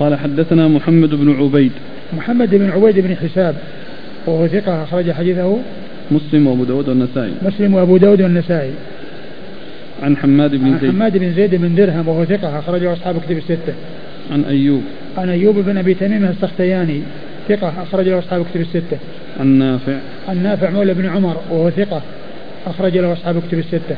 [0.00, 1.72] قال حدثنا محمد بن عبيد.
[2.16, 3.56] محمد بن عبيد بن حساب
[4.26, 5.58] وهو ثقة أخرج حديثه
[6.10, 7.32] مسلم وأبو داود والنسائي.
[7.42, 8.70] مسلم وأبو داود والنسائي.
[10.02, 10.90] عن حماد بن عن زيد.
[10.90, 13.74] حماد بن زيد بن درهم وهو ثقة أخرجه أصحاب كتب الستة.
[14.32, 14.82] عن أيوب.
[15.18, 17.00] عن أيوب بن أبي تميم السختياني
[17.48, 18.98] ثقة أخرج له أصحاب كتب الستة.
[19.40, 19.96] عن نافع.
[20.28, 22.02] عن نافع مولى بن عمر وهو ثقة
[22.66, 23.96] أخرج له أصحاب كتب الستة.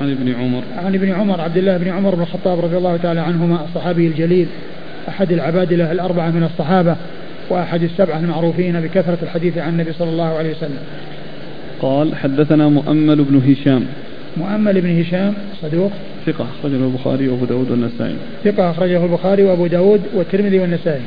[0.00, 0.62] عن ابن عمر.
[0.76, 4.46] عن ابن عمر عبد الله بن عمر بن الخطاب رضي الله تعالى عنهما الصحابي الجليل
[5.08, 6.96] أحد العبادلة الأربعة من الصحابة
[7.50, 10.78] وأحد السبعة المعروفين بكثرة الحديث عن النبي صلى الله عليه وسلم.
[11.82, 13.86] قال حدثنا مؤمل بن هشام.
[14.36, 15.92] مؤمل بن هشام صدوق.
[16.26, 18.16] ثقة أخرجه البخاري وأبو داود والنسائي.
[18.44, 21.02] ثقة أخرجه البخاري وأبو داود والترمذي والنسائي.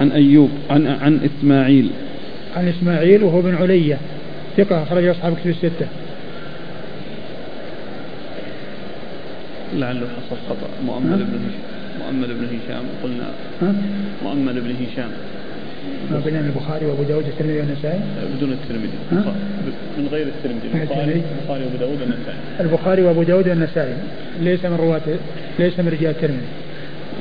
[0.00, 1.90] عن أيوب عن عن إسماعيل.
[2.56, 3.98] عن إسماعيل وهو بن علية.
[4.56, 5.86] ثقة أخرجه أصحاب كتب الستة.
[9.76, 10.68] لعله حصل خطأ.
[10.86, 11.64] مؤمل بن هشام.
[12.00, 12.84] مؤمل بن هشام.
[13.02, 13.24] قلنا
[13.62, 13.74] ها؟
[14.24, 15.10] مؤمل بن هشام.
[16.10, 18.00] ما بين البخاري وأبو داود والترمذي والنسائي؟
[18.36, 18.98] بدون الترمذي؟
[19.98, 20.68] من غير الترمذي.
[20.74, 21.22] البخاري الترمذي.
[21.40, 22.38] البخاري وأبو داود والنسائي.
[22.60, 23.94] البخاري وأبو داود والنسائي.
[24.40, 25.00] ليس من رواة
[25.58, 26.46] ليس من رجال الترمذي.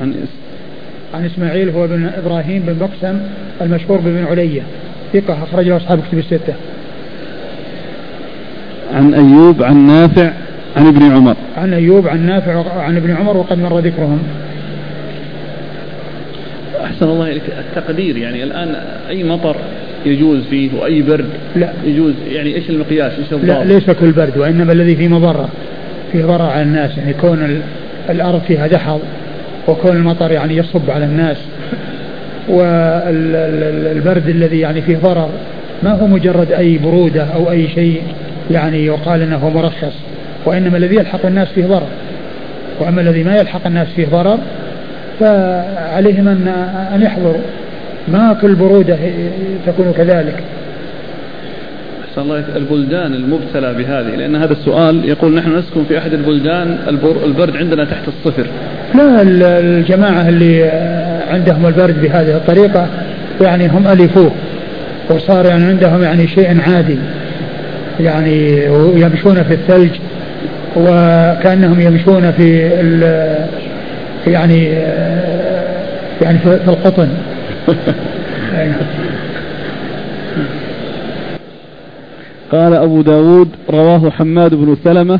[0.01, 0.29] عن إس...
[1.13, 3.19] عن إسماعيل هو بن إبراهيم بن بقسم
[3.61, 4.61] المشهور بن علية
[5.13, 6.53] ثقة أخرج له أصحاب كتب الستة.
[8.93, 10.33] عن أيوب عن نافع
[10.75, 11.35] عن ابن عمر.
[11.57, 14.19] عن أيوب عن نافع عن ابن عمر وقد مر ذكرهم.
[16.83, 17.41] أحسن الله إليك.
[17.59, 18.75] التقدير يعني الآن
[19.09, 19.55] أي مطر
[20.05, 21.73] يجوز فيه وأي برد لا.
[21.85, 25.49] يجوز يعني إيش المقياس؟ إيش لا الضابط؟ ليس كل برد وإنما الذي فيه مضرة
[26.11, 27.61] فيه ضرر على الناس يعني كون ال-
[28.09, 28.99] الأرض فيها دحض
[29.67, 31.37] وكون المطر يعني يصب على الناس
[32.49, 35.29] والبرد الذي يعني فيه ضرر
[35.83, 38.01] ما هو مجرد أي برودة أو أي شيء
[38.51, 39.93] يعني يقال أنه مرخص.
[40.47, 41.87] وإنما الذي يلحق الناس فيه ضرر.
[42.79, 44.37] وأما الذي ما يلحق الناس فيه ضرر
[45.19, 46.47] فعليهم أن
[46.95, 47.41] أن يحضروا.
[48.07, 48.97] ما كل برودة
[49.67, 50.43] تكون كذلك.
[52.17, 57.55] الله البلدان المبتلى بهذه لأن هذا السؤال يقول نحن نسكن في أحد البلدان البر- البرد
[57.57, 58.45] عندنا تحت الصفر.
[58.95, 60.71] لا ال- الجماعة اللي
[61.31, 62.87] عندهم البرد بهذه الطريقة
[63.41, 64.31] يعني هم ألفوه
[65.09, 66.97] وصار يعني عندهم يعني شيء عادي.
[67.99, 68.65] يعني
[68.95, 69.91] يمشون في الثلج.
[70.75, 73.47] وكأنهم يمشون في ال-
[74.27, 74.63] يعني
[76.21, 77.09] يعني في القطن.
[82.51, 85.19] قال أبو داود رواه حماد بن سلمة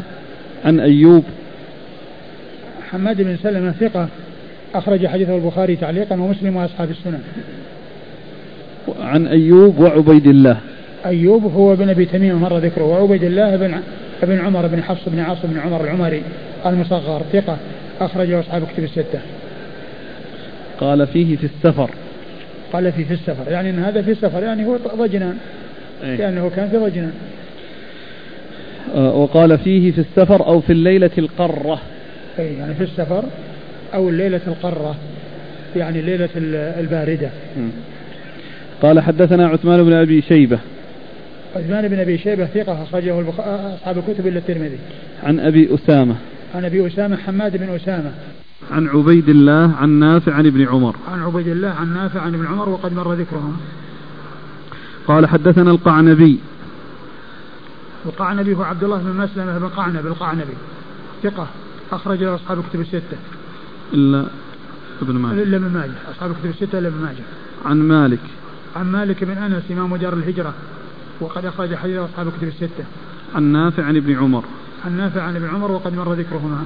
[0.66, 1.24] عن أيوب.
[2.92, 4.08] حماد بن سلمة ثقة
[4.76, 7.20] أخرج حديثه البخاري تعليقا ومسلم وأصحاب السنن
[9.02, 10.58] عن أيوب وعبيد الله.
[11.06, 12.84] أيوب هو بن أبي تميم مر ذكره.
[12.84, 13.74] وعبيد الله بن
[14.24, 16.22] بن عمر بن حفص بن عاصم بن عمر العمري
[16.66, 17.58] المصغر ثقة
[18.00, 19.20] أخرجه أصحاب كتب الستة.
[20.80, 21.90] قال فيه في السفر.
[22.74, 25.38] قال في في السفر يعني أن هذا في السفر يعني هو ضجنان
[26.04, 26.16] إيه.
[26.16, 27.14] لأنه كان في ضجنان.
[28.96, 31.82] آه، وقال فيه في السفر أو في الليلة القرة.
[32.40, 33.24] أي يعني في السفر
[33.94, 34.96] أو الليلة القرة
[35.76, 37.30] يعني الليلة ال- الباردة.
[37.58, 37.70] مم.
[38.82, 40.60] قال حدثنا عثمان بن أبي شيبة.
[41.56, 43.40] عثمان بن أبي شيبة ثقة أخرجه البخ...
[43.40, 44.78] أصحاب الكتب إلا الترمذي.
[45.24, 46.16] عن أبي أسامة.
[46.56, 48.12] عن أبي أسامة حماد بن أسامة.
[48.72, 50.96] عن عبيد الله عن نافع عن ابن عمر.
[51.12, 53.58] عن عبيد الله عن نافع عن ابن عمر وقد مر ذكرهم.
[55.08, 56.40] قال حدثنا القعنبي.
[58.06, 60.54] القعنبي هو عبد الله بن مسلمة بن قعنب القعنبي.
[61.24, 61.48] ثقة
[61.92, 63.18] أخرج له أصحاب الكتب الستة.
[63.94, 64.26] إلا
[65.02, 65.44] ابن ماجه.
[65.44, 67.24] إلا ابن ماجه أصحاب الكتب الستة إلا ابن ماجه.
[67.66, 68.20] عن مالك.
[68.76, 70.54] عن مالك بن أنس إمام دار الهجرة.
[71.22, 72.84] وقد أخرج حديث أصحاب الكتب الستة.
[73.36, 74.44] عن نافع عن ابن عمر.
[74.86, 76.66] عن نافع عن ابن عمر وقد مر ذكرهما.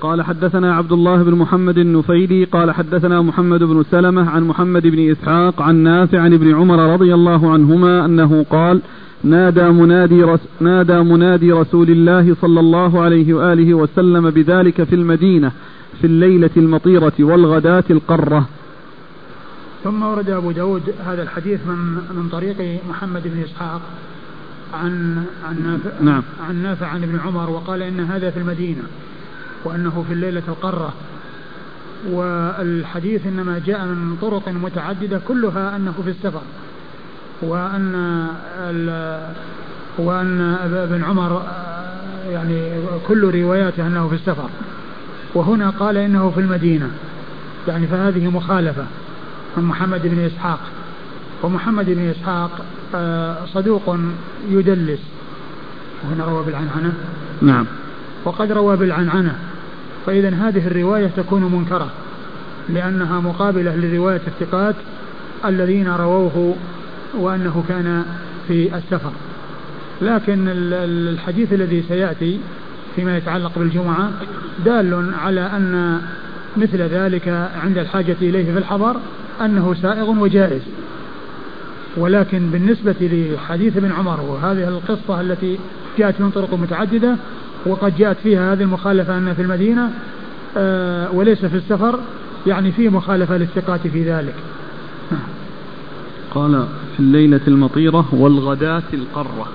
[0.00, 5.10] قال حدثنا عبد الله بن محمد النفيلي قال حدثنا محمد بن سلمة عن محمد بن
[5.10, 8.80] إسحاق عن نافع عن ابن عمر رضي الله عنهما أنه قال
[9.24, 15.52] نادى منادي رس نادى منادي رسول الله صلى الله عليه وآله وسلم بذلك في المدينة
[16.00, 18.48] في الليلة المطيرة والغداة القرة.
[19.84, 21.76] ثم ورد أبو داود هذا الحديث من
[22.10, 23.80] من طريق محمد بن إسحاق
[24.74, 26.22] عن عن نافع نعم.
[26.48, 28.82] عن نافع عن ابن عمر وقال إن هذا في المدينة
[29.64, 30.92] وأنه في الليلة القرة
[32.10, 36.42] والحديث إنما جاء من طرق متعددة كلها أنه في السفر
[37.42, 38.28] وأن
[39.98, 40.40] وأن
[40.72, 41.42] ابن عمر
[42.28, 42.70] يعني
[43.08, 44.48] كل رواياته أنه في السفر.
[45.34, 46.90] وهنا قال إنه في المدينة.
[47.68, 48.86] يعني فهذه مخالفة.
[49.56, 50.60] من محمد بن إسحاق.
[51.42, 52.50] ومحمد بن إسحاق
[52.94, 53.96] آه، صدوق
[54.50, 55.00] يدلس.
[56.04, 56.92] وهنا روى بالعنعنة.
[57.42, 57.66] نعم.
[58.24, 59.34] وقد روى بالعنعنة.
[60.06, 61.90] فإذا هذه الرواية تكون منكرة
[62.68, 64.74] لأنها مقابلة لرواية الثقات
[65.44, 66.56] الذين رووه
[67.14, 68.04] وأنه كان
[68.48, 69.12] في السفر.
[70.02, 72.40] لكن الحديث الذي سيأتي
[72.96, 74.10] فيما يتعلق بالجمعة
[74.64, 76.00] دال على أن
[76.56, 78.96] مثل ذلك عند الحاجة إليه في الحضر
[79.40, 80.62] أنه سائغ وجائز.
[81.96, 85.58] ولكن بالنسبة لحديث ابن عمر وهذه القصة التي
[85.98, 87.16] جاءت من طرق متعددة
[87.66, 89.90] وقد جاءت فيها هذه المخالفة أن في المدينة
[90.56, 91.98] آه وليس في السفر
[92.46, 94.34] يعني في مخالفة للثقات في ذلك.
[96.34, 99.46] قال في الليلة المطيرة والغداة القرة.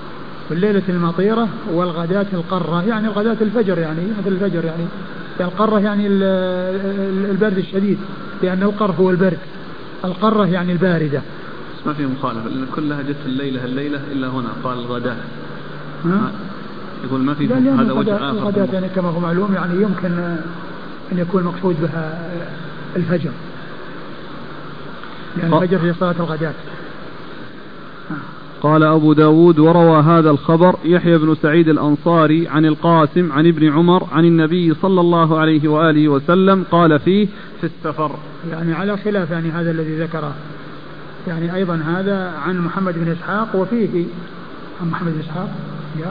[0.48, 4.84] في الليلة المطيرة والغداة القرة يعني الغداة الفجر يعني مثل الفجر يعني
[5.40, 6.06] القرة يعني
[7.30, 7.98] البرد الشديد
[8.42, 9.38] لأن القر هو البرد.
[10.04, 11.18] القرة يعني الباردة.
[11.80, 15.16] بس ما في مخالفة لأن كلها جت الليلة الليلة إلا هنا قال الغداة
[17.04, 18.30] يقول ما في هذا وجه آخر.
[18.30, 20.12] الغداة يعني كما هو معلوم يعني يمكن
[21.12, 22.30] أن يكون مقصود بها
[22.96, 23.30] الفجر.
[25.36, 26.52] لأن الفجر هي صلاة الغداة
[28.62, 34.06] قال أبو داود وروى هذا الخبر يحيى بن سعيد الأنصاري عن القاسم عن ابن عمر
[34.12, 37.28] عن النبي صلى الله عليه وآله وسلم قال فيه
[37.60, 38.10] في السفر.
[38.50, 40.34] يعني على خلاف يعني هذا الذي ذكره
[41.28, 44.04] يعني أيضا هذا عن محمد بن إسحاق وفيه.
[44.82, 45.48] عن محمد بن إسحاق؟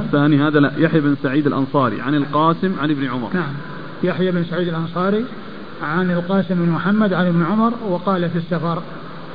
[0.06, 3.30] الثاني هذا لا يحيى بن سعيد الأنصاري عن القاسم عن ابن عمر.
[3.34, 3.54] نعم.
[4.04, 5.26] يحيى بن سعيد الأنصاري
[5.84, 8.82] عن القاسم بن محمد عن ابن عمر وقال في السفر.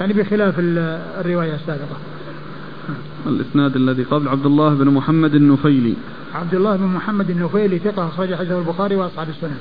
[0.01, 1.97] يعني بخلاف الرواية السابقة.
[3.27, 5.95] الإسناد الذي قبل عبد الله بن محمد النفيلي.
[6.35, 9.57] عبد الله بن محمد النفيلي ثقة أخرج حديثه البخاري وأصحاب السنن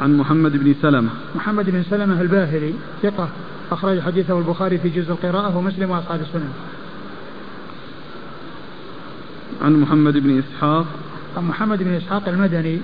[0.00, 1.10] عن محمد بن سلمة.
[1.36, 3.28] محمد بن سلمة الباهلي ثقة
[3.72, 6.52] أخرج حديثه البخاري في جزء القراءة ومسلم وأصحاب السنن
[9.62, 10.86] عن محمد بن إسحاق.
[11.36, 12.78] عن محمد بن إسحاق المدني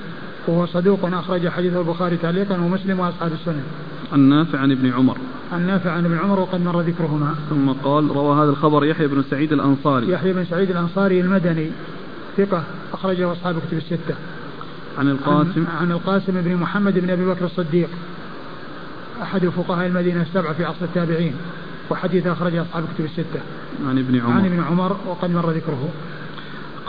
[0.46, 3.62] وهو صدوق أخرج حديثه البخاري تعليقا ومسلم وأصحاب السنن
[4.12, 5.16] عن نافع عن ابن عمر.
[5.52, 7.34] عن نافع عن ابن عمر وقد مر ذكرهما.
[7.50, 10.10] ثم قال روى هذا الخبر يحيى بن سعيد الأنصاري.
[10.10, 11.70] يحيى بن سعيد الأنصاري المدني
[12.36, 12.62] ثقة
[12.92, 14.14] أخرجه أصحاب كتب الستة.
[14.98, 15.64] عن القاسم.
[15.70, 17.88] عن, عن القاسم بن محمد بن أبي بكر الصديق.
[19.22, 21.34] أحد فقهاء المدينة السبعة في عصر التابعين
[21.90, 23.40] وحديث أخرجه أصحاب كتب الستة.
[23.88, 24.32] عن ابن عمر.
[24.32, 25.88] عن ابن عمر وقد مر ذكره.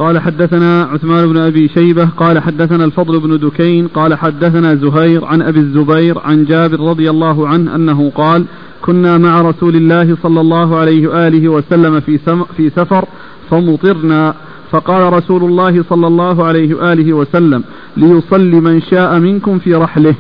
[0.02, 5.42] قال حدثنا عثمان بن أبي شيبة قال حدثنا الفضل بن دكين قال حدثنا زهير عن
[5.42, 8.46] أبي الزبير عن جابر رضي الله عنه أنه قال
[8.82, 12.18] كنا مع رسول الله صلى الله عليه وآله وسلم في,
[12.58, 13.06] في سفر
[13.50, 14.36] فمطرنا
[14.72, 17.64] فقال رسول الله صلى الله عليه وآله وسلم
[17.98, 20.16] ليصلي من شاء منكم في رحله.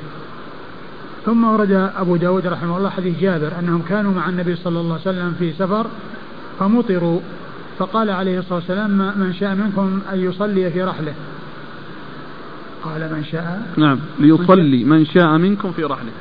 [1.25, 5.01] ثم ورد أبو داود رحمه الله حديث جابر أنهم كانوا مع النبي صلى الله عليه
[5.01, 5.85] وسلم في سفر
[6.59, 7.19] فمطروا.
[7.81, 11.13] فقال عليه الصلاة والسلام من شاء منكم أن يصلي في رحله.
[12.83, 13.61] قال من شاء.
[13.77, 16.11] نعم ليصلي من شاء منكم في رحله.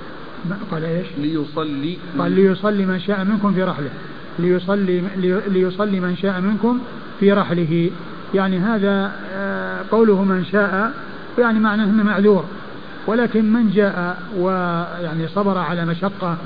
[0.70, 1.98] قال إيش؟ ليصلي.
[2.18, 3.90] قال ليصلي من شاء منكم في رحله.
[4.38, 5.02] ليصلي
[5.48, 6.78] ليصلي من شاء منكم
[7.20, 7.90] في رحله.
[8.34, 10.92] يعني هذا آه، قوله من شاء
[11.38, 12.44] يعني معناه إنه معذور.
[13.06, 16.36] ولكن من جاء ويعني صبر على مشقة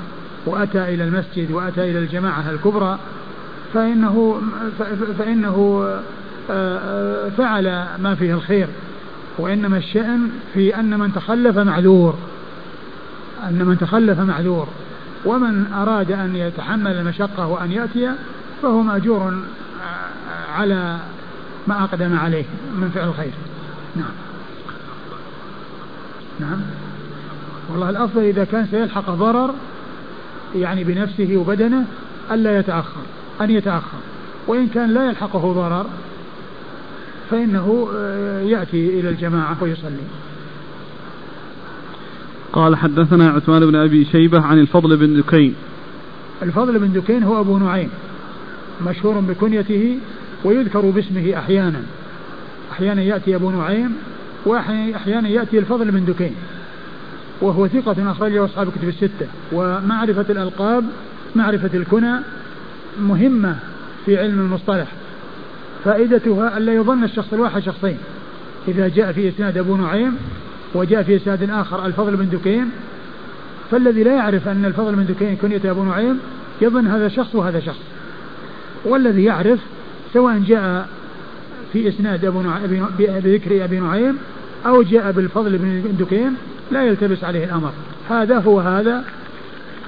[0.45, 2.99] وأتى إلى المسجد وأتى إلى الجماعة الكبرى
[3.75, 4.41] فإنه
[5.19, 6.01] فإنه آه،
[6.49, 7.63] آه، فعل
[7.99, 8.67] ما فيه الخير
[9.37, 12.17] وإنما الشأن في أن من تخلف معذور
[13.43, 14.67] أن من تخلف معذور
[15.25, 18.11] ومن أراد أن يتحمل المشقة وأن يأتي
[18.61, 20.97] فهو مأجور آه، على
[21.67, 22.45] ما أقدم عليه
[22.75, 23.33] من فعل الخير.
[23.95, 24.05] نعم.
[26.39, 26.61] نعم.
[27.69, 29.53] والله الأفضل إذا كان سيلحق ضرر
[30.55, 31.85] يعني بنفسه وبدنه
[32.31, 33.01] ألا يتأخر.
[33.41, 33.97] أن يتأخر
[34.47, 35.85] وإن كان لا يلحقه ضرر
[37.31, 40.05] فإنه آه، يأتي إلى الجماعة ويصلي.
[42.53, 45.55] قال حدثنا عثمان بن أبي شيبة عن الفضل بن دكين.
[46.41, 47.89] الفضل بن دكين هو أبو نعيم
[48.85, 49.99] مشهور بكنيته
[50.43, 51.81] ويذكر باسمه أحيانا.
[52.71, 53.95] أحيانا يأتي أبو نعيم
[54.45, 56.35] وأحيانا يأتي الفضل بن دكين
[57.41, 59.27] وهو ثقة أخرجه أصحاب كتب الستة.
[59.51, 60.85] ومعرفة الألقاب
[61.35, 62.15] معرفة الكنى
[63.01, 63.55] مهمة
[64.05, 64.87] في علم المصطلح.
[65.85, 67.97] فائدتها ألا يظن الشخص الواحد شخصين.
[68.67, 70.17] إذا جاء في إسناد أبو نعيم
[70.75, 72.69] وجاء في إسناد آخر الفضل بن دكين
[73.71, 76.19] فالذي لا يعرف أن الفضل بن دكين كنية أبو نعيم
[76.61, 77.81] يظن هذا شخص وهذا شخص
[78.85, 79.59] والذي يعرف
[80.13, 80.89] سواء جاء
[81.73, 84.17] في إسناد أبو نعيم بذكر أبي نعيم
[84.65, 86.35] أو جاء بالفضل بن دكين
[86.71, 87.71] لا يلتبس عليه الأمر.
[88.09, 89.03] هذا هو هذا.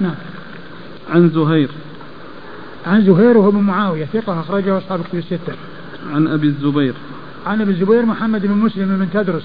[0.00, 0.14] نعم.
[1.10, 1.68] عن زهير.
[2.88, 5.52] عن زهير وهو بن معاوية ثقة أخرجه أصحاب كتب الستة.
[6.14, 6.94] عن أبي الزبير.
[7.46, 9.44] عن أبي الزبير محمد بن مسلم بن تدرس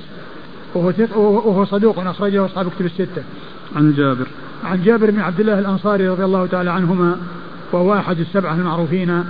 [0.75, 3.23] وهو, وهو صدوق أخرجه أصحاب كتب الستة
[3.75, 4.27] عن جابر
[4.63, 7.17] عن جابر بن عبد الله الأنصاري رضي الله تعالى عنهما
[7.71, 9.23] وهو أحد السبعة المعروفين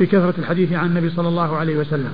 [0.00, 2.10] بكثرة الحديث عن النبي صلى الله عليه وسلم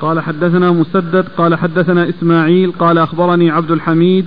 [0.00, 4.26] قال حدثنا مسدد قال حدثنا إسماعيل قال أخبرني عبد الحميد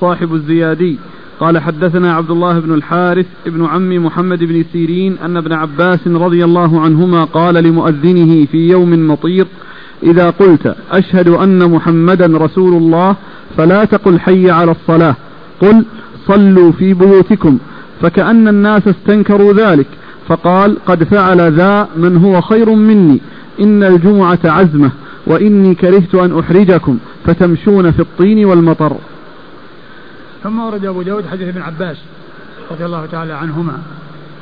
[0.00, 0.98] صاحب الزيادي
[1.40, 6.44] قال حدثنا عبد الله بن الحارث ابن عم محمد بن سيرين أن ابن عباس رضي
[6.44, 9.46] الله عنهما قال لمؤذنه في يوم مطير
[10.02, 13.16] إذا قلت أشهد أن محمدا رسول الله
[13.56, 15.16] فلا تقل حي على الصلاة
[15.60, 15.84] قل
[16.26, 17.58] صلوا في بيوتكم
[18.02, 19.86] فكأن الناس استنكروا ذلك
[20.28, 23.20] فقال قد فعل ذا من هو خير مني
[23.60, 24.90] إن الجمعة عزمة
[25.26, 28.96] وإني كرهت أن أحرجكم فتمشون في الطين والمطر.
[30.44, 31.96] ثم ورد أبو داود حديث ابن عباس
[32.70, 33.82] رضي الله تعالى عنهما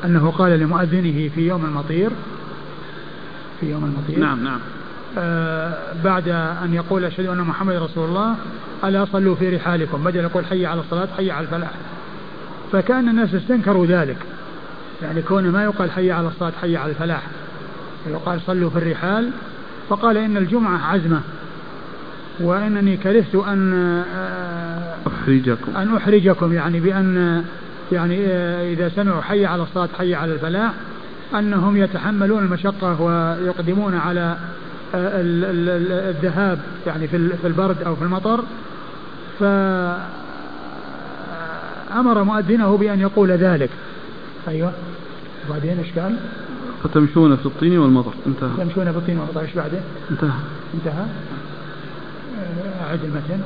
[0.05, 2.11] أنه قال لمؤذنه في يوم المطير
[3.61, 4.19] في يوم المطير.
[4.19, 4.59] نعم نعم.
[5.19, 6.29] آه بعد
[6.65, 8.35] أن يقول أشهد أن محمد رسول الله
[8.85, 11.71] ألا صلوا في رحالكم؟ بدل يقول حي على الصلاة حي على الفلاح.
[12.73, 14.17] فكان الناس استنكروا ذلك.
[15.03, 17.23] يعني كون ما يقال حي على الصلاة حي على الفلاح.
[18.07, 19.31] يقال صلوا في الرحال.
[19.89, 21.21] فقال إن الجمعة عزمة.
[22.41, 23.73] وإنني كرهت أن
[24.15, 27.45] آه، أحرجكم أن أحرجكم يعني بأن
[27.93, 30.73] يعني آه، إذا سمعوا حي على الصلاة حي على الفلاح
[31.35, 34.37] أنهم يتحملون المشقة ويقدمون على
[34.95, 35.11] آه،
[36.11, 38.45] الذهاب يعني في البرد أو في المطر.
[39.41, 40.03] فأمر
[42.23, 43.71] مؤذنه بأن يقول ذلك.
[44.49, 44.73] أيوة.
[45.49, 46.17] وبعدين إيش قال؟
[46.85, 48.13] فتمشون في الطين والمطر.
[48.27, 48.51] انتهى.
[48.59, 49.41] تمشون في الطين والمطر.
[49.41, 49.79] إيش بعده؟
[50.11, 50.31] انتهى.
[50.75, 51.05] انتهى.
[52.93, 53.41] أعد المتن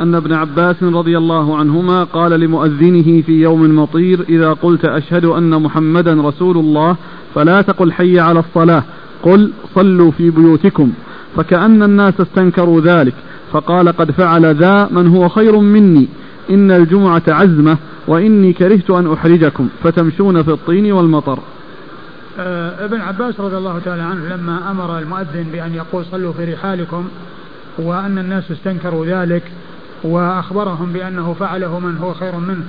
[0.00, 5.62] أن ابن عباس رضي الله عنهما قال لمؤذنه في يوم مطير إذا قلت أشهد أن
[5.62, 6.96] محمدا رسول الله
[7.34, 8.84] فلا تقل حي على الصلاة
[9.22, 10.92] قل صلوا في بيوتكم.
[11.36, 13.14] فكأن الناس استنكروا ذلك
[13.52, 16.08] فقال قد فعل ذا من هو خير مني.
[16.50, 21.38] إن الجمعة عزمة وإني كرهت أن أحرجكم فتمشون في الطين والمطر.
[22.38, 27.04] آه ابن عباس رضي الله تعالى عنه لما أمر المؤذن بأن يقول صلوا في رحالكم
[27.78, 29.42] وأن الناس استنكروا ذلك
[30.04, 32.64] وأخبرهم بأنه فعله من هو خير منه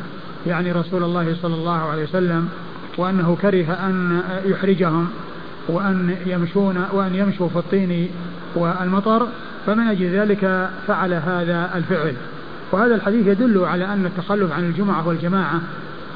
[0.47, 2.49] يعني رسول الله صلى الله عليه وسلم
[2.97, 5.07] وأنه كره أن يحرجهم
[5.67, 8.09] وأن يمشون وأن يمشوا في الطين
[8.55, 9.27] والمطر
[9.65, 12.13] فمن أجل ذلك فعل هذا الفعل.
[12.71, 15.61] وهذا الحديث يدل على أن التخلف عن الجمعة والجماعة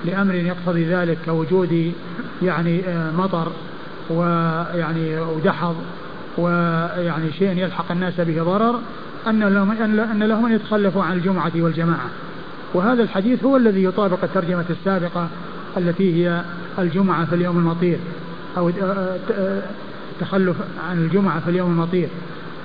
[0.05, 1.93] لأمر يقتضي ذلك كوجود
[2.41, 3.51] يعني آه، مطر
[4.09, 5.75] ويعني ودحض
[6.37, 8.79] ويعني شيء يلحق الناس به ضرر
[9.27, 12.09] أن لهم أن لهم أن يتخلفوا عن الجمعة والجماعة.
[12.73, 15.27] وهذا الحديث هو الذي يطابق الترجمة السابقة
[15.77, 16.41] التي هي
[16.79, 17.97] الجمعة في اليوم المطير
[18.57, 22.09] أو التخلف آه، عن الجمعة في اليوم المطير.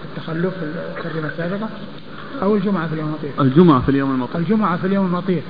[0.04, 0.64] التخلف في
[0.98, 1.68] الترجمة السابقة
[2.42, 3.30] أو الجمعة في اليوم المطير.
[3.40, 4.40] الجمعة في اليوم المطير.
[4.40, 5.42] الجمعة في اليوم المطير.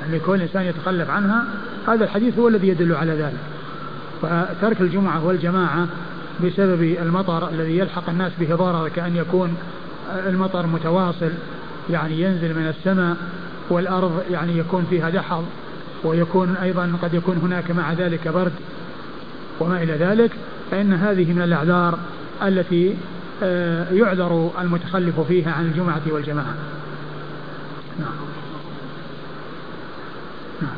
[0.00, 1.44] يعني كل إنسان يتخلف عنها
[1.86, 3.40] هذا الحديث هو الذي يدل على ذلك.
[4.22, 5.88] فترك الجمعة والجماعة
[6.44, 9.56] بسبب المطر الذي يلحق الناس به ضرر كأن يكون
[10.26, 11.30] المطر متواصل
[11.90, 13.16] يعني ينزل من السماء
[13.70, 15.44] والأرض يعني يكون فيها دحض
[16.04, 18.52] ويكون أيضا قد يكون هناك مع ذلك برد
[19.60, 20.30] وما إلى ذلك
[20.70, 21.98] فإن هذه من الأعذار
[22.42, 22.96] التي
[23.42, 26.54] آه، يعذر المتخلف فيها عن الجمعة والجماعة.
[27.98, 28.08] نعم.
[30.62, 30.76] نعم.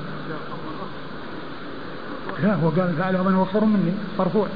[2.42, 4.46] لا هو قال فعله من هو خير مني مرفوع.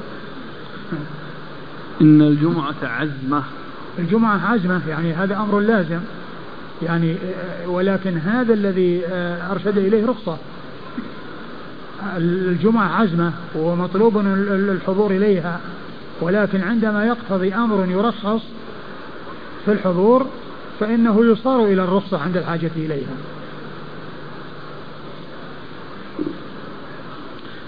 [2.00, 3.43] إن الجمعة عزمة.
[3.99, 6.00] الجمعة عزمة يعني هذا أمر لازم.
[6.83, 7.16] يعني
[7.66, 10.38] ولكن هذا الذي آه، أرشد إليه رخصة.
[12.16, 15.61] الجمعة عزمة ومطلوب الحضور إليها
[16.21, 18.43] ولكن عندما يقتضي أمر يرخص
[19.64, 20.26] في الحضور
[20.81, 23.16] فإنه يصار إلى الرخصة عند الحاجة إليها.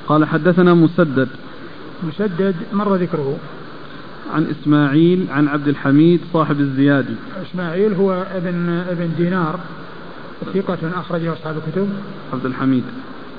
[0.09, 1.29] قال حدثنا مسدد.
[2.03, 3.37] مسدد مر ذكره؟
[4.35, 7.15] عن إسماعيل عن عبد الحميد صاحب الزيادي.
[7.51, 9.61] إسماعيل هو ابن ابن دينار
[10.55, 11.89] ثقة أخرجه أصحاب الكتب.
[12.33, 12.85] عبد الحميد.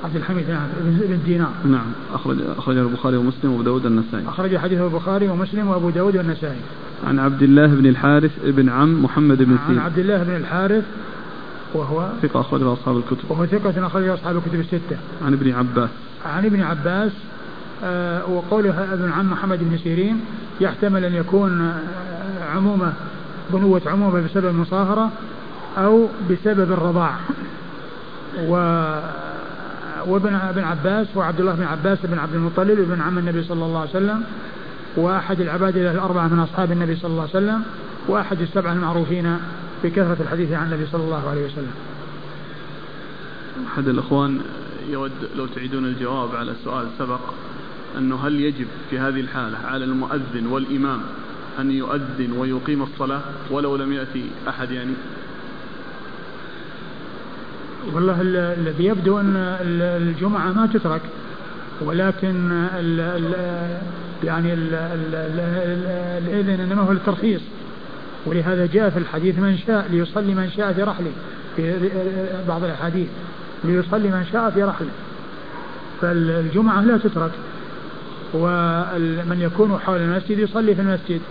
[0.03, 0.67] عبد الحميد نعم
[1.01, 1.51] ابن دينار.
[1.65, 6.59] نعم أخرج أخرجه البخاري ومسلم وأبو داود النسائي أخرج حديثه البخاري ومسلم وأبو داود والنسائي.
[7.07, 9.79] عن عبد الله بن الحارث بن عم محمد بن سيرين.
[9.79, 10.83] عن عبد الله بن الحارث
[11.73, 13.31] وهو ثقة أخرجه أصحاب الكتب.
[13.31, 14.97] وهو ثقة أخرجه أصحاب الكتب الستة.
[15.25, 15.89] عن ابن عباس.
[16.25, 17.11] عن ابن عباس
[17.83, 20.21] آه وقوله ابن عم محمد بن سيرين
[20.61, 22.93] يحتمل أن يكون آه عمومة
[23.49, 25.11] بنوة عمومة بسبب المصاهرة
[25.77, 27.15] أو بسبب الرضاع.
[28.47, 28.53] و
[30.07, 33.79] وابن ابن عباس وعبد الله بن عباس بن عبد المطلب ابن عم النبي صلى الله
[33.79, 34.23] عليه وسلم
[34.95, 37.63] وأحد العبادلة الأربعة من أصحاب النبي صلى الله عليه وسلم
[38.07, 39.37] وأحد السبعة المعروفين
[39.83, 41.71] بكثرة الحديث عن النبي صلى الله عليه وسلم.
[43.67, 44.41] أحد الأخوان
[44.89, 47.19] يود لو تعيدون الجواب على السؤال سبق.
[47.97, 51.01] أنه هل يجب في هذه الحالة على المؤذن والإمام
[51.59, 54.93] أن يؤذن ويقيم الصلاة ولو لم يأتي أحد يعني؟
[57.93, 59.35] والله الذي يبدو أن
[59.81, 61.01] الجمعة ما تترك
[61.81, 63.33] ولكن ال ال
[64.23, 64.53] يعني
[66.17, 67.41] الإذن إنما هو للترخيص.
[68.25, 71.11] ولهذا جاء في الحديث من شاء ليصلي من شاء في رحله
[71.55, 71.89] في
[72.47, 73.07] بعض الأحاديث
[73.63, 74.89] ليصلي من شاء في رحله.
[76.01, 77.31] فالجمعة لا تترك.
[78.33, 81.21] ومن يكون حول المسجد يصلي في المسجد.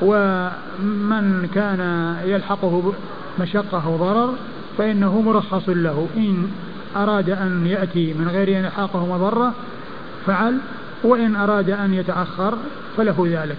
[0.00, 2.92] ومن كان يلحقه
[3.40, 4.34] مشقة أو ضرر
[4.78, 6.08] فإنه مرخص له.
[6.16, 6.48] إن
[6.96, 9.54] أراد أن يأتي من غير أن يلحقه مضرة
[10.26, 10.58] فعل
[11.04, 12.58] وإن أراد أن يتأخر
[12.96, 13.58] فله ذلك.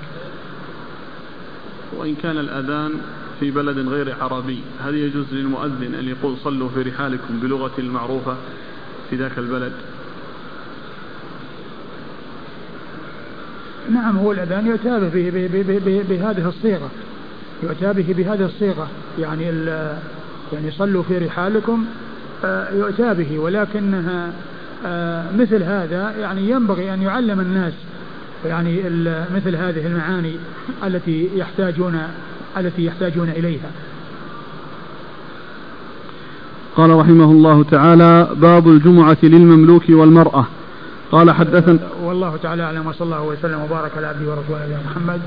[1.98, 2.92] وإن كان الأذان
[3.40, 8.36] في بلد غير عربي هل يجوز للمؤذن أن يقول صلوا في رحالكم بلغة المعروفة
[9.10, 9.74] في ذاك البلد؟
[13.94, 16.89] نعم هو الأذان يؤتى به بهذه الصيغة.
[17.63, 18.88] يؤتى به بهذه الصيغة.
[19.20, 19.44] يعني
[20.53, 21.86] يعني صلوا في رحالكم
[22.46, 23.39] آه، يؤتى به.
[23.39, 24.32] ولكنها
[24.86, 27.74] آه، مثل هذا يعني ينبغي أن يعلم الناس.
[28.46, 28.84] يعني
[29.36, 30.36] مثل هذه المعاني
[30.84, 32.00] التي يحتاجون
[32.58, 33.72] التي يحتاجون إليها.
[36.75, 40.46] قال رحمه الله تعالى باب الجمعة للمملوك والمرأة.
[41.12, 45.22] قال حدثنا والله تعالى أعلم وصلى الله وسلم وبارك على عبده ورسوله نبينا محمد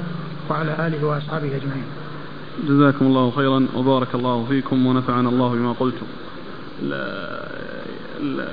[0.50, 1.84] وعلى آله وأصحابه أجمعين.
[2.68, 6.06] جزاكم الله خيرا وبارك الله فيكم ونفعنا الله بما قلتم.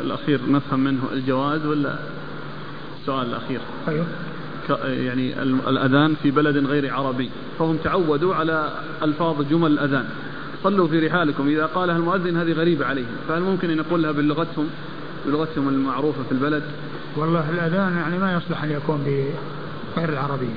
[0.01, 1.95] الأخير نفهم منه الجواز ولا
[3.01, 4.05] السؤال الأخير؟ أيوه.
[4.85, 7.29] يعني الأذان في بلد غير عربي
[7.59, 8.71] فهم تعودوا على
[9.03, 10.05] ألفاظ جمل الأذان.
[10.63, 14.67] صلوا في رحالكم إذا قالها المؤذن هذه غريبة عليهم فهل ممكن أن يقولها بلغتهم
[15.25, 16.63] بلغتهم المعروفة في البلد؟
[17.17, 19.03] والله الأذان يعني ما يصلح أن يكون
[19.95, 20.55] بغير العربية.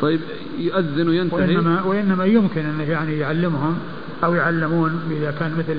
[0.00, 0.20] طيب
[0.58, 3.78] يؤذن وينتهي؟ وإنما, وإنما يمكن أنه يعني يعلمهم
[4.24, 5.76] أو يعلمون إذا كان مثل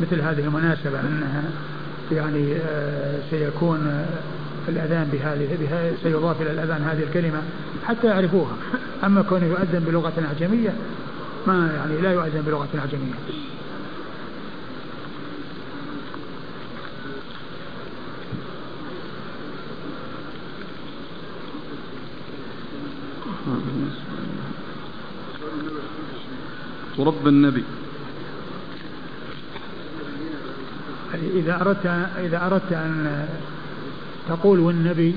[0.00, 1.42] مثل هذه المناسبة أنها
[2.12, 4.06] يعني آه، سيكون
[4.68, 7.42] الأذان بهذه سيضاف إلى الأذان هذه الكلمة
[7.86, 8.52] حتى يعرفوها.
[9.04, 10.74] أما كونه يؤذن بلغة أعجمية
[11.46, 13.14] ما يعني لا يؤذن بلغة أعجمية
[27.00, 27.64] ورب النبي.
[31.34, 31.86] إذا أردت
[32.18, 33.26] إذا أردت أن
[34.28, 35.14] تقول والنبي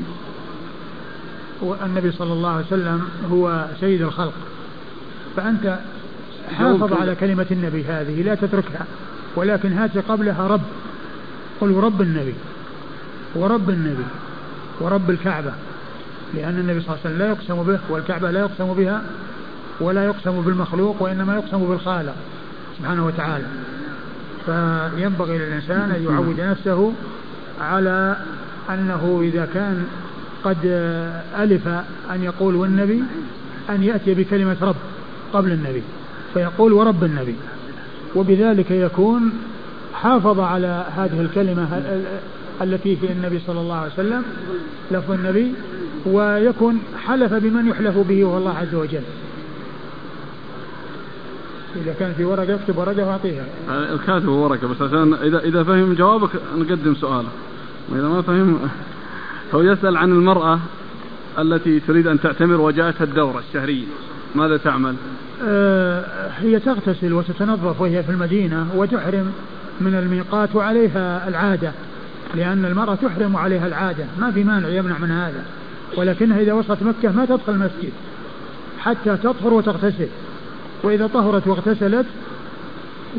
[1.62, 4.34] والنبي صلى الله عليه وسلم هو سيد الخلق
[5.36, 5.80] فأنت
[6.58, 8.86] حافظ على كلمة النبي هذه لا تتركها
[9.36, 10.62] ولكن هات قبلها رب.
[11.62, 12.34] قل ورب النبي
[13.36, 14.06] ورب النبي
[14.80, 15.54] ورب الكعبة
[16.34, 19.02] لأن النبي صلى الله عليه وسلم لا يقسم به والكعبة لا يقسم بها
[19.80, 22.16] ولا يقسم بالمخلوق وإنما يقسم بالخالق
[22.80, 23.46] سبحانه وتعالى.
[24.46, 26.94] فينبغي للإنسان أن يعود نفسه
[27.62, 28.18] على
[28.70, 29.86] أنه إذا كان
[30.44, 30.58] قد
[31.40, 31.68] ألف
[32.12, 33.04] أن يقول والنبي
[33.70, 34.76] أن يأتي بكلمة رب
[35.34, 35.84] قبل النبي
[36.34, 37.36] فيقول ورب النبي.
[38.16, 39.32] وبذلك يكون
[39.94, 41.68] حافظ على هذه الكلمة
[42.62, 44.24] التي في النبي صلى الله عليه وسلم
[44.92, 45.54] لفظ النبي
[46.06, 49.02] ويكون حلف بمن يحلف به وهو الله عز وجل.
[51.82, 53.46] إذا كان في ورقة اكتب ورقة واعطيها.
[53.70, 57.30] الكاتب ورقة بس عشان إذا إذا فهم جوابك نقدم سؤاله.
[57.90, 58.60] وإذا ما فهم
[59.54, 60.60] هو يسأل عن المرأة
[61.40, 63.86] التي تريد أن تعتمر وجاءتها الدورة الشهرية
[64.36, 64.96] ماذا تعمل؟
[65.44, 69.32] آه هي تغتسل وتتنظف وهي في المدينة وتحرم
[69.82, 71.72] من الميقات وعليها العادة
[72.36, 75.46] لأن المرأة تحرم عليها العادة ما في مانع يمنع من هذا
[75.98, 77.92] ولكنها إذا وصلت مكة ما تدخل المسجد
[78.80, 80.08] حتى تطهر وتغتسل
[80.84, 82.06] وإذا طهرت واغتسلت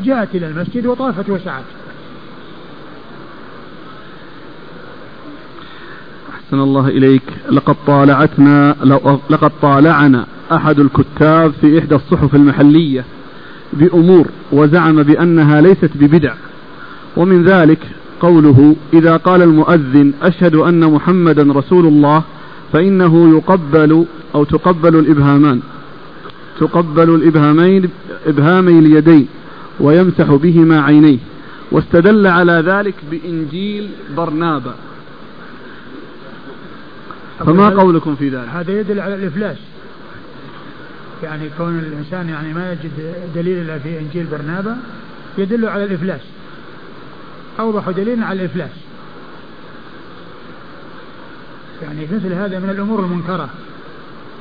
[0.05, 1.65] جاءت إلى المسجد وطافت وسعت.
[6.35, 7.23] أحسن الله إليك.
[7.51, 8.77] لقد طالعتنا
[9.31, 13.05] لقد طالعنا أحد الكتاب في إحدى الصحف المحلية
[13.73, 16.35] بأمور وزعم بأنها ليست ببدع.
[17.17, 17.79] ومن ذلك
[18.21, 22.23] قوله إذا قال المؤذن أشهد أن محمدا رسول الله
[22.73, 25.61] فإنه يقبل أو تقبل الإبهامان.
[26.61, 27.91] تقبل الإبهامين
[28.27, 29.29] إبهامي اليدين
[29.81, 31.19] ويمسح بهما عينيه.
[31.73, 34.75] واستدل على ذلك بإنجيل برنابا.
[37.39, 39.57] فما قولكم في ذلك؟ هذا يدل على الإفلاس.
[41.23, 44.77] يعني كون الإنسان يعني ما يجد دليل إلا في إنجيل برنابا
[45.39, 46.21] يدل على الإفلاس.
[47.61, 48.71] أوضح دليل على الإفلاس.
[51.83, 53.49] يعني مثل هذا من الأمور المنكرة.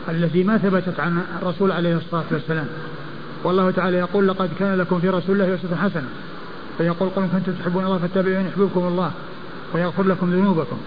[0.10, 2.68] التي ما ثبتت عن الرسول عليه الصلاة والسلام.
[3.44, 6.08] والله تعالى يقول لقد كان لكم في رسول الله أسوة حسنة.
[6.78, 9.12] فيقول قل كنتم تحبون الله فاتبعوني يحببكم الله
[9.74, 10.78] ويغفر لكم ذنوبكم.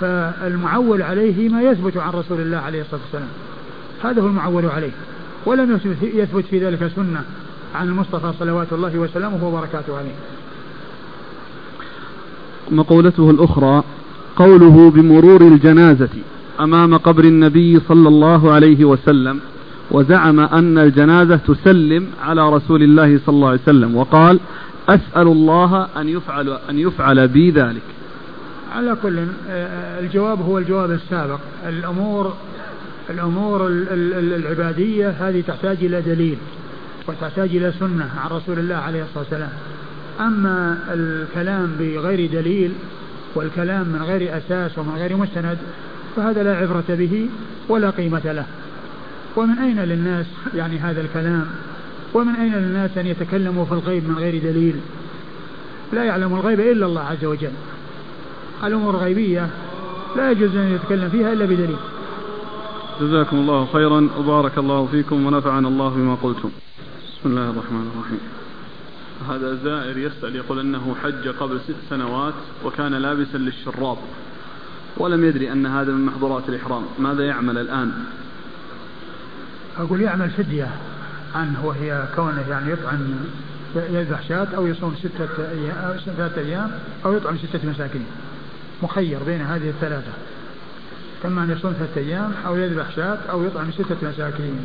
[0.00, 3.28] فالمعول عليه ما يثبت عن رسول الله عليه الصلاة والسلام.
[4.04, 4.90] هذا هو المعول عليه.
[5.46, 7.22] ولم يثبت في ذلك سنة
[7.74, 10.14] عن المصطفى صلوات الله وسلامه وبركاته عليه.
[12.70, 13.82] مقولته الأخرى
[14.36, 16.08] قوله بمرور الجنازة.
[16.60, 19.40] أمام قبر النبي صلى الله عليه وسلم
[19.90, 24.40] وزعم أن الجنازة تسلم على رسول الله صلى الله عليه وسلم وقال
[24.88, 27.82] أسأل الله أن يفعل أن يفعل بي ذلك.
[28.72, 31.38] على كل آه، الجواب هو الجواب السابق،
[31.68, 32.34] الأمور
[33.10, 36.36] الأمور العبادية هذه تحتاج إلى دليل
[37.08, 39.50] وتحتاج إلى سنة عن رسول الله عليه الصلاة والسلام.
[40.20, 42.72] أما الكلام بغير دليل
[43.34, 45.58] والكلام من غير أساس ومن غير مستند
[46.16, 47.28] فهذا لا عبرة به
[47.68, 48.46] ولا قيمة له.
[49.36, 51.46] ومن أين للناس يعني هذا الكلام؟
[52.14, 54.76] ومن أين للناس أن يتكلموا في الغيب من غير دليل؟
[55.92, 57.52] لا يعلم الغيب إلا الله عز وجل.
[58.64, 59.48] الأمور الغيبية
[60.16, 61.76] لا يجوز أن يتكلم فيها إلا بدليل.
[63.00, 64.08] جزاكم الله خيرا.
[64.18, 66.50] وبارك الله فيكم ونفعنا الله بما قلتم.
[67.20, 68.20] بسم الله الرحمن الرحيم.
[69.30, 73.96] هذا زائر يسأل يقول أنه حج قبل ست سنوات وكان لابسا للشراب.
[74.96, 76.82] ولم يدري أن هذا من محظورات الإحرام.
[76.98, 77.92] ماذا يعمل الآن؟
[79.76, 80.70] أقول يعمل فدية.
[81.34, 83.00] عنه وهي كونه يعني يطعم
[83.76, 86.70] يذبح شاة أو يصوم ستة أيام ثلاثة أيام
[87.04, 88.06] أو يطعم ستة مساكين.
[88.82, 90.12] مخير بين هذه الثلاثة.
[91.22, 94.60] كما أن يصوم ثلاثة أيام أو يذبح شاة أو يطعم ستة مساكين.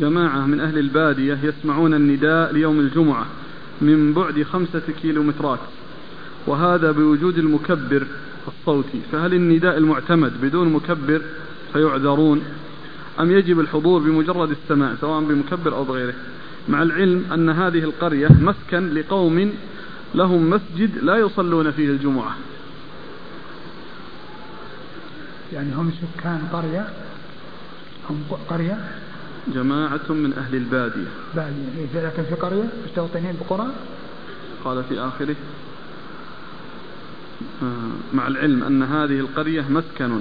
[0.00, 3.26] جماعة من أهل البادية يسمعون النداء ليوم الجمعة.
[3.86, 5.58] من بعد خمسة كيلومترات
[6.46, 8.06] وهذا بوجود المكبر
[8.48, 9.00] الصوتي.
[9.12, 11.22] فهل النداء المعتمد بدون مكبر
[11.72, 12.42] فيعذرون
[13.20, 16.14] أم يجب الحضور بمجرد السماع سواء بمكبر أو بغيره؟
[16.68, 19.52] مع العلم أن هذه القرية مسكن لقوم
[20.14, 22.36] لهم مسجد لا يصلون فيه الجمعة.
[25.52, 26.88] يعني هم سكان قرية؟
[28.10, 28.78] هم قرية؟
[29.48, 31.08] جماعة من أهل البادية.
[31.34, 33.66] بادية لكن في قرية مستوطنين بقرى
[34.64, 35.36] قال في آخره
[37.62, 40.20] آه، مع العلم أن هذه القرية مسكن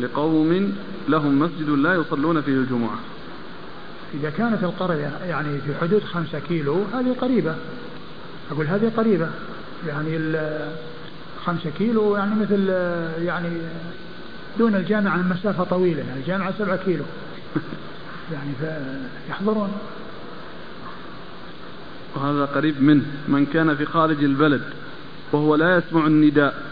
[0.00, 0.74] لقوم
[1.08, 2.98] لهم مسجد لا يصلون فيه الجمعة.
[4.14, 7.54] إذا كانت القرية يعني في حدود خمسة كيلو هذه قريبة.
[8.50, 9.28] أقول هذه قريبة.
[9.86, 10.18] يعني
[11.44, 12.68] خمسة كيلو يعني مثل
[13.24, 13.48] يعني
[14.58, 16.04] دون الجامعة مسافة طويلة.
[16.08, 17.04] يعني الجامعة سبعة كيلو.
[18.32, 18.52] يعني
[19.28, 19.72] فيحضرون.
[22.16, 23.04] وهذا قريب منه.
[23.28, 24.62] من كان في خارج البلد
[25.32, 26.62] وهو لا يسمع النداء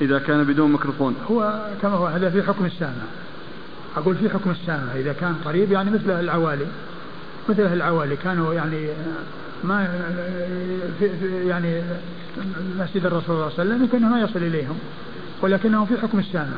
[0.00, 1.16] إذا كان بدون ميكروفون.
[1.30, 3.04] هو كما هو هذا في حكم السامع.
[3.96, 4.92] أقول في حكم السامع.
[4.94, 6.66] إذا كان قريب يعني مثل أهل العوالي.
[7.48, 8.88] مثل أهل العوالي كانوا يعني
[9.64, 9.88] ما
[10.98, 11.08] في
[11.46, 11.82] يعني
[12.78, 14.78] مسجد الرسول صلى الله عليه وسلم يمكن ما يصل إليهم
[15.42, 16.56] ولكنهم في حكم السامع.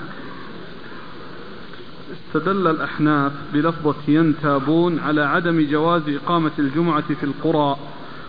[2.36, 7.76] استدل الأحناف بلفظة ينتابون على عدم جواز إقامة الجمعة في القرى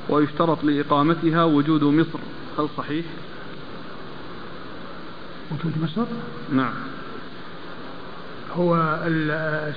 [0.10, 2.20] ويشترط لإقامتها وجود مصر
[2.60, 3.06] هل صحيح؟
[5.52, 6.06] وجود مصر؟
[6.54, 6.74] نعم
[8.56, 9.00] هو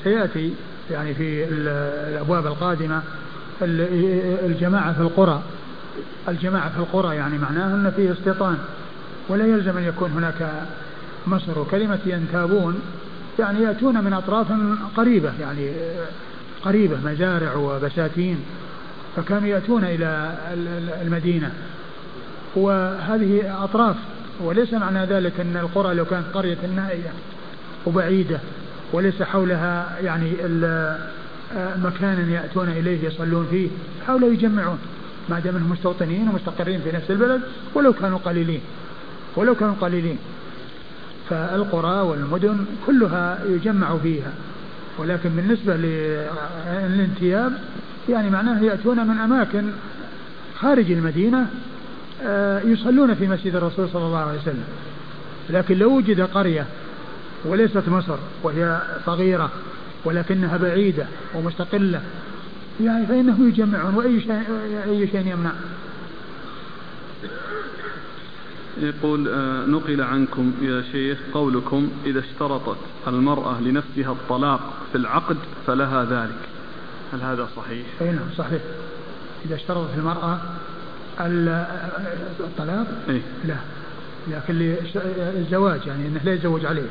[0.04, 0.54] سيأتي
[0.90, 3.02] يعني في الأبواب القادمة
[3.62, 5.42] الجماعة في القرى
[6.28, 8.58] الجماعة في القرى يعني معناه أن فيه استيطان
[9.28, 10.66] ولا يلزم أن يكون هناك
[11.26, 12.80] مصر وكلمة ينتابون
[13.38, 14.46] يعني يأتون من أطراف
[14.96, 15.70] قريبة يعني
[16.62, 18.40] قريبة مزارع وبساتين
[19.16, 20.34] فكانوا يأتون إلى
[21.02, 21.52] المدينة.
[22.56, 23.96] وهذه أطراف
[24.40, 27.12] وليس معنى ذلك أن القرى لو كانت قرية نائية
[27.86, 28.40] وبعيدة
[28.92, 30.32] وليس حولها يعني
[31.54, 33.68] مكانا يأتون إليه يصلون فيه
[34.06, 34.78] حاولوا يجمعون
[35.28, 37.40] ما دام إنهم مستوطنين ومستقرين في نفس البلد
[37.74, 38.60] ولو كانوا قليلين
[39.36, 40.18] ولو كانوا قليلين.
[41.30, 44.32] فالقرى والمدن كلها يجمع فيها
[44.98, 47.52] ولكن بالنسبة للانتياب
[48.08, 49.64] يعني معناه يأتون من أماكن
[50.58, 51.46] خارج المدينة
[52.22, 54.64] آه، يصلون في مسجد الرسول صلى الله عليه وسلم.
[55.50, 56.66] لكن لو وجد قرية
[57.44, 59.50] وليست مصر وهي صغيرة
[60.04, 62.00] ولكنها بعيدة ومستقلة
[62.84, 64.42] يعني فإنهم يجمعون وأي شيء
[64.88, 65.52] أي شيء يمنع.
[68.78, 74.60] يقول آه، نقل عنكم يا شيخ قولكم إذا اشترطت المرأة لنفسها الطلاق
[74.92, 75.36] في العقد
[75.66, 76.38] فلها ذلك.
[77.12, 78.62] هل هذا صحيح؟ أي نعم صحيح.
[79.44, 80.38] إذا اشترطت المرأة
[82.40, 83.56] الطلاق؟ إيه؟ لا.
[84.28, 84.74] لكن
[85.36, 86.88] الزواج يعني أنه لا يتزوج عليه.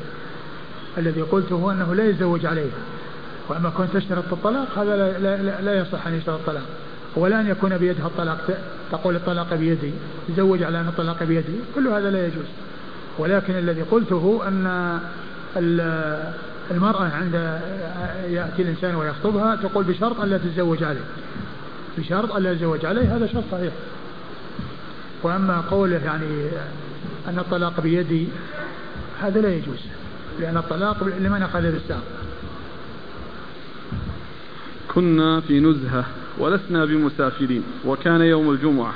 [0.98, 2.70] الذي قلته هو أنه لا يتزوج عليه.
[3.48, 6.66] وأما كنت تشترط الطلاق هذا لا, لا, لا يصح أن يشترط الطلاق.
[7.16, 8.58] ولا أن يكون بيدها الطلاق
[8.92, 9.90] تقول الطلاق بيدي
[10.28, 12.46] تزوج على أن الطلاق بيدي كل هذا لا يجوز.
[13.18, 14.98] ولكن الذي قلته أن
[16.70, 17.34] المرأة عند
[18.28, 21.04] يأتي الإنسان ويخطبها تقول بشرط ألا تتزوج عليه.
[21.98, 23.72] بشرط ألا يتزوج عليه هذا شرط صحيح.
[25.22, 26.46] وأما قوله يعني
[27.28, 28.28] أن الطلاق بيدي
[29.22, 29.80] هذا لا يجوز
[30.40, 32.02] لأن الطلاق لمن أخذ بالساق؟
[34.94, 36.04] كنا في نزهة.
[36.38, 37.62] ولسنا بمسافرين.
[37.84, 38.94] وكان يوم الجمعة.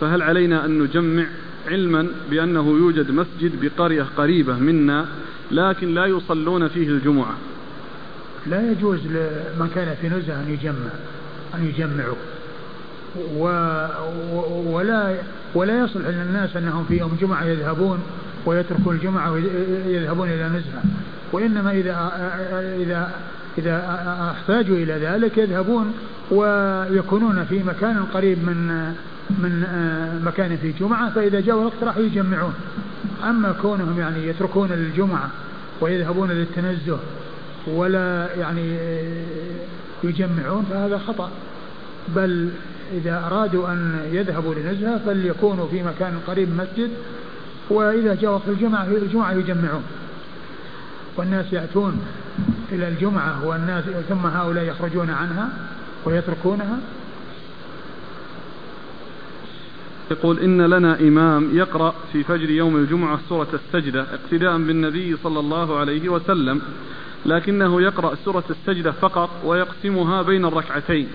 [0.00, 1.24] فهل علينا أن نجمع
[1.68, 5.06] علما بأنه يوجد مسجد بقرية قريبة منا
[5.50, 7.34] لكن لا يصلون فيه الجمعة؟
[8.46, 10.90] لا يجوز لمن كان في نزهة أن يجمع
[11.54, 12.16] أن يجمعوا
[13.36, 13.44] و
[14.66, 15.14] ولا
[15.54, 17.98] ولا يصلح للناس أنهم في يوم جمعة يذهبون
[18.46, 20.82] ويتركون الجمعة ويذهبون إلى نزهة.
[21.32, 22.12] وإنما إذا
[22.80, 23.10] إذا
[23.58, 23.76] إذا
[24.36, 25.94] أحتاجوا إلى ذلك يذهبون
[26.30, 28.92] ويكونون في مكان قريب من
[29.30, 29.64] من
[30.24, 32.54] مكان في جمعة فإذا جاء الوقت راح يجمعون.
[33.24, 35.30] أما كونهم يعني يتركون الجمعة
[35.80, 36.98] ويذهبون للتنزه
[37.66, 38.78] ولا يعني
[40.04, 41.30] يجمعون فهذا خطأ.
[42.08, 42.50] بل
[42.92, 46.90] إذا أرادوا أن يذهبوا لنزهة فليكونوا في مكان قريب مسجد
[47.70, 49.82] وإذا جاء وقت الجمعة الجمعة يجمعون.
[51.16, 52.00] والناس يأتون
[52.72, 55.48] إلى الجمعة والناس ثم هؤلاء يخرجون عنها.
[56.04, 56.78] ويتركونها؟
[60.10, 65.78] يقول إن لنا إمام يقرأ في فجر يوم الجمعة سورة السجدة اقتداء بالنبي صلى الله
[65.78, 66.62] عليه وسلم
[67.26, 71.08] لكنه يقرأ سورة السجدة فقط ويقسمها بين الركعتين.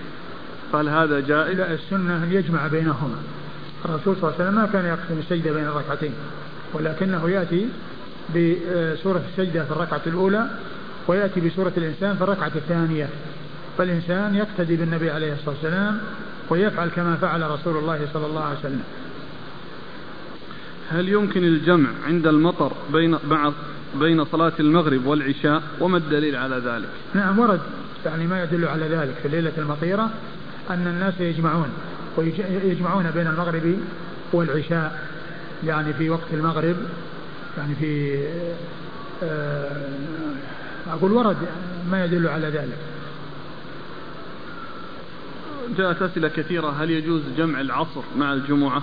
[0.72, 3.16] فهل هذا جائز؟ لا السنة أن يجمع بينهما؟
[3.84, 6.12] الرسول صلى الله عليه وسلم ما كان يقسم السجدة بين الركعتين
[6.72, 7.68] ولكنه يأتي
[8.30, 10.50] بسورة السجدة في الركعة الأولى
[11.08, 13.08] ويأتي بسورة الإنسان في الركعة الثانية.
[13.78, 16.00] فالإنسان يقتدي بالنبي عليه الصلاة والسلام
[16.50, 18.82] ويفعل كما فعل رسول الله صلى الله عليه وسلم.
[20.90, 23.52] هل يمكن الجمع عند المطر بين مع
[23.94, 27.60] بين صلاة المغرب والعشاء وما الدليل على ذلك؟ نعم ورد.
[28.06, 30.10] يعني ما يدل على ذلك في الليلة المطيرة
[30.70, 31.68] أن الناس يجمعون
[32.16, 33.78] ويجمعون بين المغرب
[34.32, 35.08] والعشاء.
[35.64, 36.76] يعني في وقت المغرب
[37.58, 38.18] يعني في
[39.22, 39.88] آه،
[40.92, 41.36] أقول ورد
[41.90, 42.78] ما يدل على ذلك.
[45.78, 46.70] جاءت أسئلة كثيرة.
[46.70, 48.82] هل يجوز جمع العصر مع الجمعة؟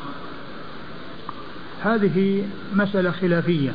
[1.84, 3.74] هذه مسألة خلافية.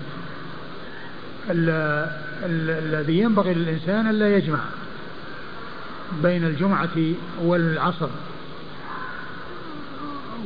[1.50, 4.58] الذي ينبغي للإنسان ألا يجمع
[6.22, 8.08] بين الجمعة والعصر.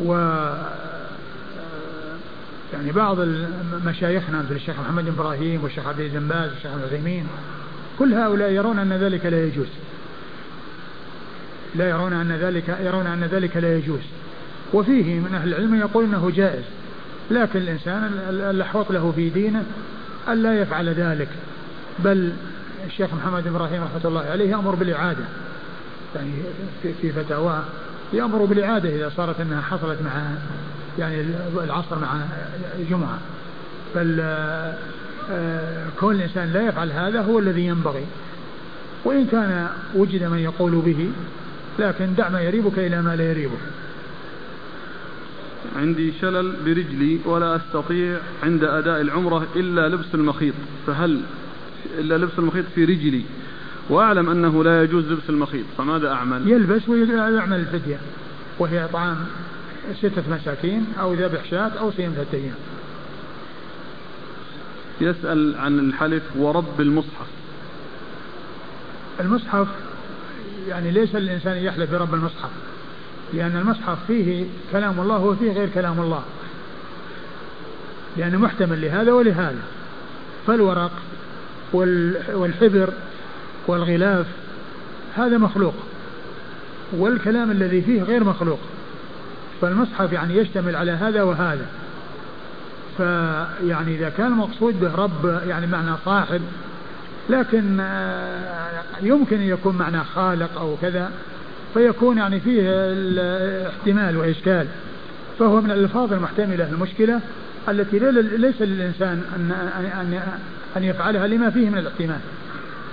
[0.05, 0.12] و
[2.72, 3.16] يعني بعض
[3.87, 7.27] مشايخنا مثل الشيخ محمد إبراهيم والشيخ عبد العزيز باز والشيخ العثيمين
[7.98, 9.66] كل هؤلاء يرون أن ذلك لا يجوز.
[11.75, 14.01] لا يرون أن ذلك يرون أن ذلك لا يجوز.
[14.73, 16.65] وفيه من أهل العلم يقول إنه جائز.
[17.31, 19.65] لكن الإنسان الاحوط له في دينه
[20.29, 21.29] الا يفعل ذلك.
[21.99, 22.33] بل
[22.87, 25.25] الشيخ محمد بن إبراهيم رحمة الله عليه يأمر بالإعادة.
[26.17, 26.33] يعني
[27.03, 27.63] في فتاواه
[28.13, 30.11] يأمر بالإعادة إذا صارت إنها حصلت مع
[30.99, 31.25] يعني
[31.65, 32.21] العصر مع
[32.79, 33.19] الجمعة.
[33.95, 34.21] بل
[35.31, 38.05] آه، كون الإنسان لا يفعل هذا هو الذي ينبغي.
[39.05, 41.11] وإن كان وجد من يقول به
[41.79, 43.59] لكن دع ما يريبك إلى ما لا يريبك.
[45.77, 50.55] عندي شلل برجلي ولا أستطيع عند أداء العمرة إلا لبس المخيط
[50.87, 51.21] فهل
[51.99, 53.23] إلا لبس المخيط في رجلي؟
[53.91, 57.99] وأعلم أنه لا يجوز لبس المخيط فماذا أعمل؟ يلبس ويعمل الفدية
[58.59, 59.17] وهي طعام
[59.95, 62.55] ستة مساكين أو ذبح شاة أو صيام ثلاثة أيام.
[65.01, 67.27] يسأل عن الحلف ورب المصحف.
[69.21, 69.69] المصحف
[70.68, 72.51] يعني ليس الإنسان يحلف برب المصحف
[73.35, 76.22] لأن المصحف فيه كلام الله وفيه غير كلام الله.
[78.16, 79.62] لأنه محتمل لهذا ولهذا.
[80.46, 80.92] فالورق
[82.33, 82.92] والحبر
[83.66, 84.27] والغلاف
[85.16, 85.75] هذا مخلوق
[86.92, 88.59] والكلام الذي فيه غير مخلوق.
[89.61, 91.66] فالمصحف يعني يشتمل على هذا وهذا.
[92.96, 96.40] فيعني إذا كان المقصود به رب يعني معنى صاحب
[97.31, 101.11] لكن آه، يمكن أن يكون معنى خالق أو كذا
[101.75, 102.63] فيكون يعني فيه
[103.69, 104.67] احتمال وإشكال.
[105.39, 107.21] فهو من الألفاظ المحتملة المشكلة
[107.69, 107.99] التي
[108.39, 109.53] ليس للإنسان أن
[110.01, 110.21] أن
[110.77, 112.21] أن يفعلها لما فيه من الاحتمال.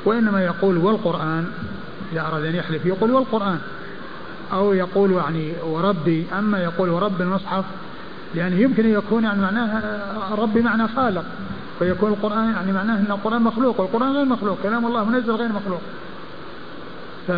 [0.05, 1.45] وإنما يقول والقرآن
[2.13, 3.59] إذا أراد أن يحلف يقول والقرآن.
[4.53, 7.65] أو يقول يعني وربي أما يقول ورب المصحف
[8.35, 9.81] لأنه يمكن أن يكون يعني معناه
[10.35, 11.25] ربي معنى خالق.
[11.79, 15.81] فيكون القرآن يعني معناه أن القرآن مخلوق والقرآن غير مخلوق كلام الله منزل غير مخلوق.
[17.27, 17.31] ف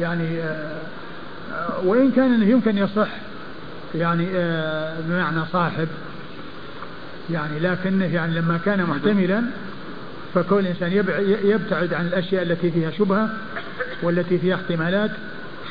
[0.00, 0.40] يعني
[1.84, 3.08] وإن كان أنه يمكن يصح
[3.94, 4.26] يعني
[5.08, 5.88] بمعنى صاحب
[7.30, 9.42] يعني لكنه يعني لما كان محتملا
[10.34, 10.92] فكل إنسان
[11.44, 13.30] يبتعد عن الأشياء التي فيها شبهة
[14.02, 15.10] والتي فيها احتمالات.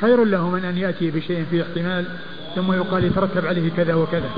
[0.02, 2.06] خير له من أن يأتي بشيء فيه احتمال
[2.56, 4.30] ثم يقال يترتب عليه كذا وكذا.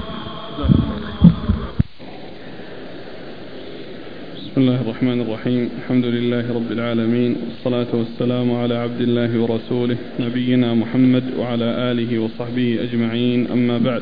[4.52, 5.70] بسم الله الرحمن الرحيم.
[5.80, 7.36] الحمد لله رب العالمين.
[7.46, 13.48] والصلاة والسلام على عبد الله ورسوله نبينا محمد وعلى آله وصحبه أجمعين.
[13.52, 14.02] أما بعد.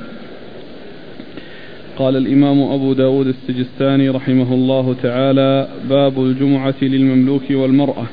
[1.97, 8.05] قال الإمام أبو داود السجستاني رحمه الله تعالى باب الجمعة للمملوك والمرأة.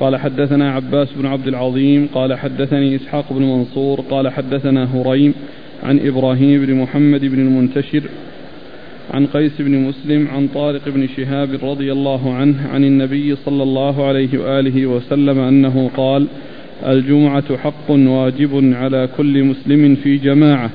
[0.00, 2.08] قال حدثنا عباس بن عبد العظيم.
[2.14, 4.00] قال حدثني إسحاق بن منصور.
[4.00, 5.34] قال حدثنا هريم
[5.82, 8.02] عن إبراهيم بن محمد بن المنتشر
[9.10, 14.06] عن قيس بن مسلم عن طارق بن شهاب رضي الله عنه عن النبي صلى الله
[14.06, 16.26] عليه وآله وسلم أنه قال
[16.86, 20.70] الجمعة حق واجب على كل مسلم في جماعة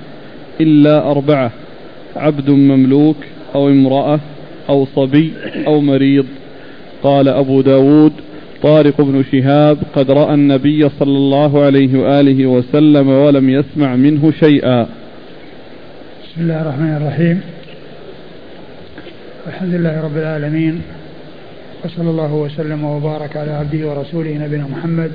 [0.62, 1.52] إلا أربعة
[2.16, 3.18] عبد مملوك
[3.56, 4.20] أو امرأة
[4.70, 5.32] أو صبي
[5.68, 6.26] أو مريض.
[7.04, 8.14] قال أبو داود
[8.64, 14.84] طارق بن شهاب قد رأى النبي صلى الله عليه وآله وسلم ولم يسمع منه شيئا.
[16.24, 17.42] بسم الله الرحمن الرحيم.
[19.48, 20.82] الحمد لله رب العالمين
[21.86, 25.12] وصلى الله وسلم وبارك على عبده ورسوله نبينا محمد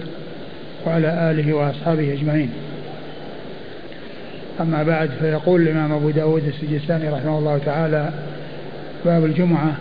[0.86, 2.50] وعلى آله وأصحابه أجمعين.
[4.60, 8.10] أما بعد فيقول الإمام أبو داود السجستاني رحمه الله تعالى
[9.04, 9.74] باب الجمعة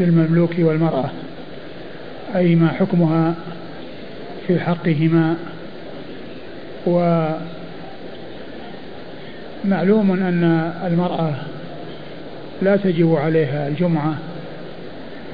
[0.00, 1.10] للمملوك والمرأة
[2.36, 3.34] أي ما حكمها
[4.46, 5.36] في حقهما
[9.64, 11.34] ومعلوم أن المرأة
[12.62, 14.14] لا تجب عليها الجمعة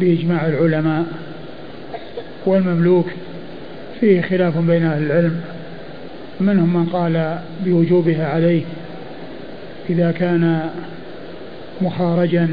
[0.01, 1.05] بإجماع العلماء
[2.47, 3.07] والمملوك
[4.01, 5.41] فيه خلاف بين أهل العلم
[6.41, 8.63] منهم من قال بوجوبها عليه
[9.91, 10.71] إذا كان
[11.83, 12.49] مخارجا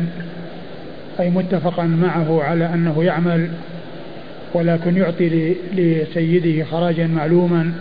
[1.19, 3.49] أي متفقا معه على أنه يعمل
[4.53, 7.71] ولكن يعطي لسيده خراجا معلوما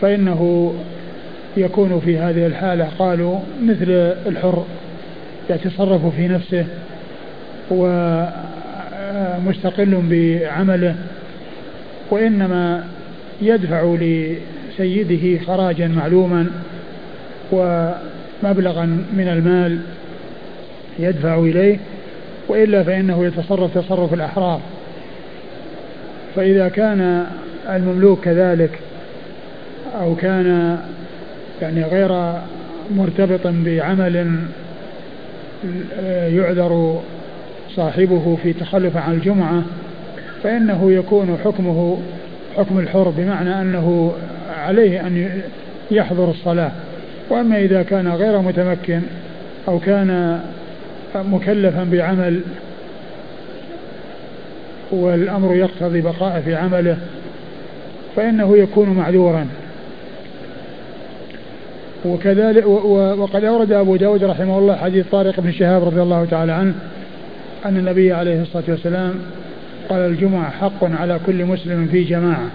[0.00, 0.72] فإنه
[1.56, 3.90] يكون في هذه الحالة قالوا مثل
[4.26, 4.64] الحر.
[5.50, 6.66] يتصرف في نفسه
[9.40, 10.94] ومستقل بعمله
[12.10, 12.84] وإنما
[13.42, 16.46] يدفع لسيده خراجا معلوما
[17.52, 19.78] ومبلغا من المال
[20.98, 21.78] يدفع إليه
[22.48, 24.60] وإلا فإنه يتصرف تصرف الأحرار.
[26.36, 27.26] فإذا كان
[27.68, 28.78] المملوك كذلك
[30.00, 30.78] أو كان
[31.62, 32.34] يعني غير
[32.96, 34.36] مرتبط بعمل
[36.06, 37.00] يعذر
[37.70, 39.62] صاحبه في تخلف عن الجمعة
[40.42, 41.98] فإنه يكون حكمه
[42.56, 44.12] حكم الحر بمعنى أنه
[44.58, 45.42] عليه أن
[45.90, 46.70] يحضر الصلاة.
[47.30, 49.00] وأما إذا كان غير متمكن
[49.68, 50.40] أو كان
[51.14, 52.40] مكلفا بعمل
[54.90, 56.96] والأمر يقتضي بقاء في عمله
[58.16, 59.46] فإنه يكون معذورا.
[62.04, 66.74] وكذلك وقد أورد أبو داود رحمه الله حديث طارق بن شهاب رضي الله تعالى عنه
[67.64, 69.14] أن النبي عليه الصلاة والسلام
[69.88, 72.46] قال الجمعة حق على كل مسلم في جماعة.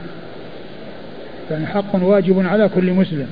[1.51, 3.27] يعني حق واجب على كل مسلم.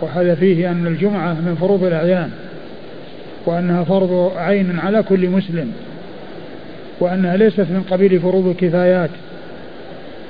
[0.00, 2.30] وهذا فيه أن الجمعة من فروض الأعيان.
[3.46, 5.72] وأنها فرض عين على كل مسلم.
[7.00, 9.10] وأنها ليست من قبيل فروض الكفايات.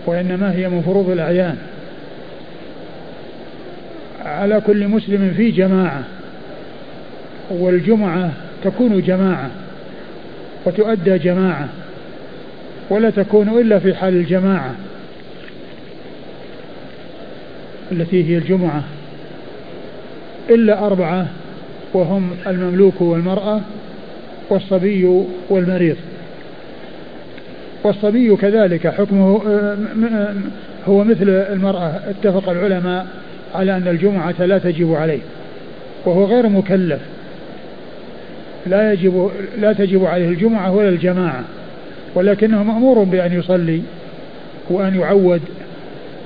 [0.07, 1.57] وإنما هي من فروض الأعيان.
[4.25, 6.03] على كل مسلم في جماعة
[7.51, 8.33] والجمعة
[8.65, 9.51] تكون جماعة
[10.67, 11.69] وتؤدى جماعة
[12.91, 14.75] ولا تكون إلا في حال الجماعة
[17.93, 18.83] التي هي الجمعة
[20.51, 21.27] إلا أربعة
[21.95, 23.61] وهم المملوك والمرأة
[24.51, 25.97] والصبي والمريض.
[27.85, 30.35] والصبي كذلك حكمه آه، آه،
[30.89, 33.07] هو مثل المرأة اتفق العلماء.
[33.55, 35.21] على أن الجمعة لا تجب عليه
[36.05, 37.01] وهو غير مكلف.
[38.67, 41.45] لا يجب لا تجب عليه الجمعة ولا الجماعة
[42.15, 43.83] ولكنه مأمور بأن يصلي
[44.71, 45.41] وأن يعود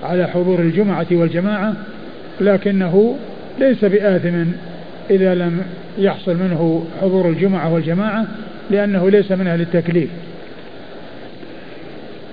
[0.02, 1.74] على حضور الجمعة والجماعة
[2.40, 3.16] لكنه
[3.58, 4.44] ليس بآثم
[5.10, 5.62] إذا لم
[5.98, 8.26] يحصل منه حضور الجمعة والجماعة
[8.70, 10.10] لأنه ليس من أهل التكليف.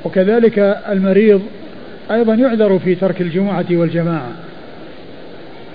[0.05, 1.41] وكذلك المريض
[2.11, 4.31] أيضا يعذر في ترك الجمعة والجماعة.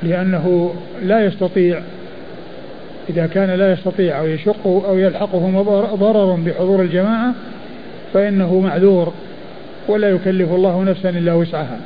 [0.03, 1.81] لأنه لا يستطيع
[3.11, 5.63] إذا كان لا يستطيع أو يشق أو يلحقه
[5.95, 7.35] ضرر بحضور الجماعة
[8.15, 9.13] فإنه معذور
[9.89, 11.79] ولا يكلف الله نفسا إلا وسعها.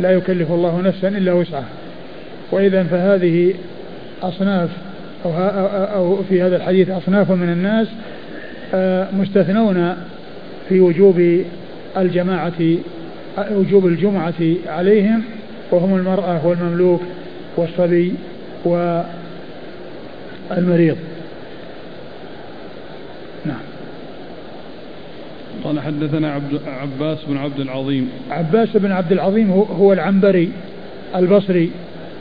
[0.00, 1.68] لا يكلف الله نفسا إلا وسعها.
[2.52, 3.54] وإذا فهذه
[4.22, 4.70] أصناف
[5.24, 5.32] أو,
[5.94, 7.86] أو في هذا الحديث أصناف من الناس
[8.74, 9.96] آه، مستثنون
[10.68, 11.42] في وجوب
[11.96, 12.76] الجماعة
[13.50, 14.34] وجوب الجمعة
[14.66, 15.22] عليهم
[15.70, 17.00] وهم المرأة والمملوك
[17.56, 18.14] والصبي
[18.64, 20.96] والمريض
[23.44, 23.56] نعم
[25.64, 30.52] قال حدثنا عبد عباس بن عبد العظيم عباس بن عبد العظيم هو العنبري
[31.16, 31.70] البصري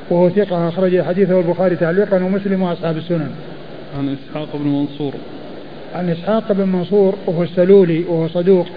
[0.09, 3.31] وهو ثقة أخرج حديثه البخاري تعليقا ومسلم وأصحاب السنن.
[3.97, 5.13] عن إسحاق بن منصور.
[5.95, 8.67] عن إسحاق بن منصور وهو السلولي وهو صدوق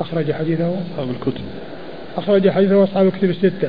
[0.00, 1.44] أخرج حديثه أصحاب الكتب.
[2.16, 3.68] أخرج حديثه أصحاب الكتب الستة.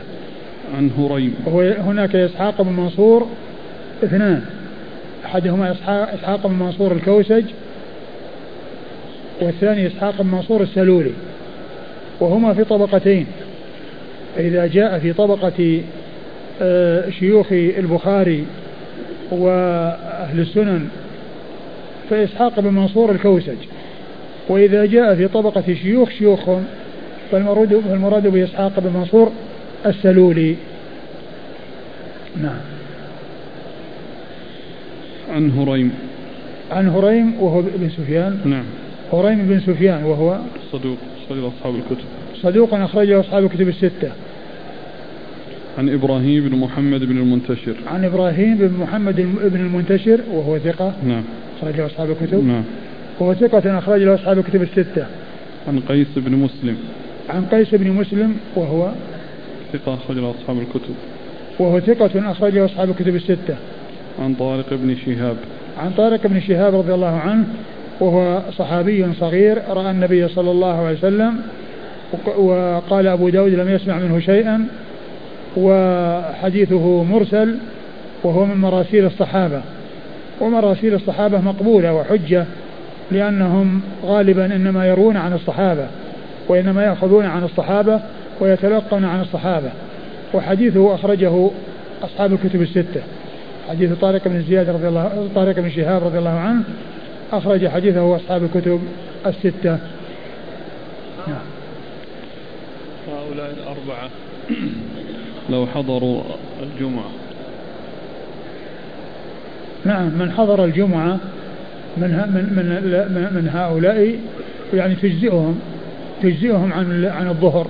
[0.75, 1.35] عن هريم.
[1.79, 3.27] هناك إسحاق بن منصور
[4.03, 4.41] اثنان.
[5.25, 5.71] أحدهما
[6.15, 7.43] إسحاق بن منصور الكوسج
[9.41, 11.11] والثاني إسحاق بن منصور السلولي
[12.19, 13.25] وهما في طبقتين
[14.35, 15.81] فإذا جاء في طبقة
[16.61, 18.45] آه، شيوخ البخاري
[19.31, 20.87] وأهل السنن
[22.09, 23.57] فإسحاق بن منصور الكوسج
[24.49, 26.65] وإذا جاء في طبقة شيوخ شيوخهم
[27.31, 29.31] فالمراد فالمراد بإسحاق بن منصور
[29.85, 30.55] السلولي
[32.41, 32.61] نعم.
[35.29, 35.91] عن هريم.
[36.71, 38.39] عن هريم وهو بن سفيان.
[38.45, 38.63] نعم.
[39.13, 40.39] هريم بن سفيان وهو
[40.71, 40.97] صدوق
[41.29, 42.05] صدوق أصحاب الكتب.
[42.41, 44.11] صدوق أخرجه أصحاب الكتب الستة.
[45.77, 47.75] عن إبراهيم بن محمد بن المنتشر.
[47.87, 50.93] عن إبراهيم بن محمد بن المنتشر وهو ثقة.
[51.07, 51.23] نعم.
[51.57, 52.47] أخرجه أصحاب الكتب.
[52.47, 52.63] نعم.
[53.19, 55.05] وهو ثقة أخرج له أصحاب الكتب الستة.
[55.67, 56.77] عن قيس بن مسلم.
[57.29, 58.91] عن قيس بن مسلم وهو
[59.73, 60.95] ثقة أخرج له أصحاب الكتب.
[61.59, 63.55] وهو ثقة أخرجه أصحاب الكتب الستة.
[64.19, 65.37] عن طارق بن شهاب.
[65.77, 67.45] عن طارق بن شهاب رضي الله عنه
[67.99, 71.41] وهو صحابي صغير رأى النبي صلى الله عليه وسلم
[72.37, 74.65] وقال أبو داود لم يسمع منه شيئا
[75.57, 77.55] وحديثه مرسل
[78.23, 79.61] وهو من مراسيل الصحابة.
[80.41, 82.45] ومراسيل الصحابة مقبولة وحجة
[83.11, 85.87] لأنهم غالبا إنما يرون عن الصحابة
[86.47, 87.99] وإنما يأخذون عن الصحابة
[88.41, 89.69] ويتلقون عن الصحابة
[90.33, 91.49] وحديثه أخرجه
[92.03, 93.01] أصحاب الكتب الستة.
[93.69, 96.63] حديث طارق بن زياد رضي الله طارق بن شهاب رضي الله عنه
[97.31, 98.81] أخرج حديثه أصحاب الكتب
[99.25, 99.77] الستة.
[101.27, 101.45] نعم.
[103.07, 104.09] هؤلاء الأربعة
[105.49, 106.23] لو حضروا
[106.63, 107.11] الجمعة.
[109.85, 111.17] نعم من حضر الجمعة
[111.97, 112.55] من من
[113.13, 114.19] من من هؤلاء
[114.73, 115.59] يعني تجزئهم
[116.23, 117.67] تجزئهم عن عن الظهر.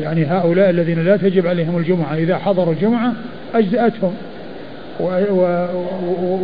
[0.00, 3.12] يعني هؤلاء الذين لا تجب عليهم الجمعة إذا حضروا الجمعة
[3.54, 4.14] أجزأتهم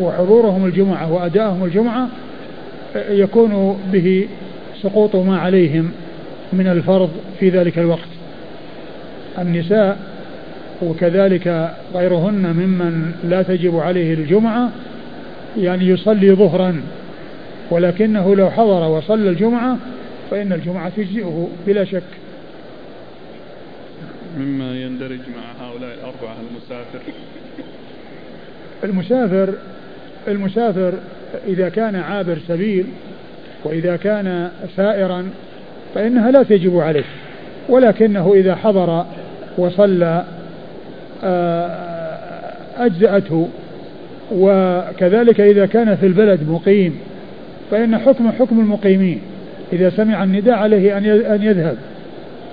[0.01, 2.09] وحضورهم الجمعة وأدائهم الجمعة
[3.11, 4.29] يكون به
[4.83, 5.91] سقوط ما عليهم
[6.53, 8.09] من الفرض في ذلك الوقت.
[9.39, 9.99] النساء
[10.83, 14.71] وكذلك غيرهن ممن لا تجب عليه الجمعة
[15.59, 16.81] يعني يصلي ظهرا
[17.71, 19.77] ولكنه لو حضر وصلى الجمعة
[20.31, 22.03] فإن الجمعة تجزئه بلا شك.
[24.39, 26.99] مما يندرج مع هؤلاء الأربعة المسافر.
[28.85, 29.55] المسافر
[30.28, 30.93] المسافر
[31.47, 32.87] إذا كان عابر سبيل
[33.64, 35.30] وإذا كان سائرا
[35.95, 37.05] فإنها لا تجب عليه
[37.68, 39.07] ولكنه إذا حضر
[39.59, 40.24] وصلى
[41.24, 43.49] آه، أجزأته.
[44.32, 46.99] وكذلك إذا كان في البلد مقيم
[47.70, 49.20] فإن حكم حكم المقيمين.
[49.72, 50.99] إذا سمع النداء عليه
[51.35, 51.76] أن يذهب.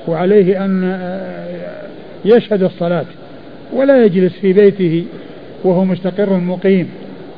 [0.07, 1.87] وعليه أن آه،
[2.25, 3.05] يشهد الصلاة
[3.73, 5.05] ولا يجلس في بيته
[5.63, 6.89] وهو مستقر مقيم.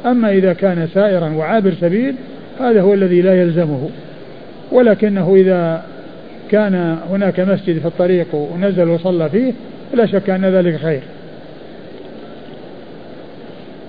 [0.05, 2.16] أما إذا كان سائرا وعابر سبيل
[2.59, 3.89] هذا هو الذي لا يلزمه.
[4.72, 5.84] ولكنه إذا
[6.51, 9.53] كان هناك مسجد في الطريق ونزل وصلى فيه
[9.93, 11.01] لا شك أن ذلك خير.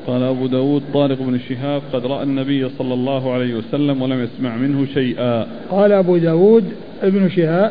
[0.07, 4.57] قال أبو داود طارق بن شهاب قد رأى النبي صلى الله عليه وسلم ولم يسمع
[4.57, 5.47] منه شيئا.
[5.71, 6.65] قال أبو داود
[7.03, 7.71] ابن شهاب,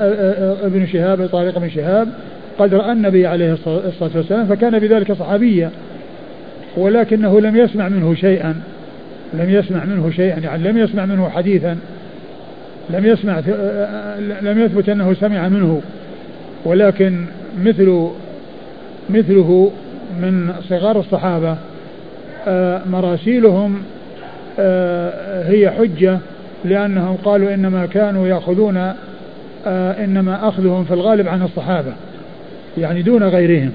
[0.64, 2.08] ابن شهاب طارق بن شهاب
[2.60, 5.72] قد رأى النبي عليه الصلاة والسلام فكان بذلك صحابيا
[6.78, 8.56] ولكنه لم يسمع منه شيئا
[9.34, 11.78] لم يسمع منه شيئا يعني لم يسمع منه حديثا
[12.90, 13.40] لم يسمع
[14.42, 15.82] لم يثبت أنه سمع منه
[16.66, 17.26] ولكن
[17.64, 18.08] مثل
[19.10, 19.72] مثله
[20.22, 21.58] من صغار الصحابة.
[22.86, 23.82] مراسيلهم
[24.60, 26.20] آه، هي حجة
[26.66, 28.78] لأنهم قالوا إنما كانوا يأخذون
[29.66, 31.94] آه، إنما أخذهم في الغالب عن الصحابة
[32.78, 33.72] يعني دون غيرهم.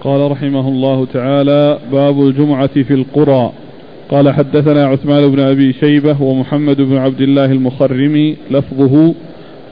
[0.00, 3.52] قال رحمه الله تعالى باب الجمعة في القرى.
[4.08, 9.14] قال حدثنا عثمان بن أبي شيبة ومحمد بن عبد الله المخرمي لفظه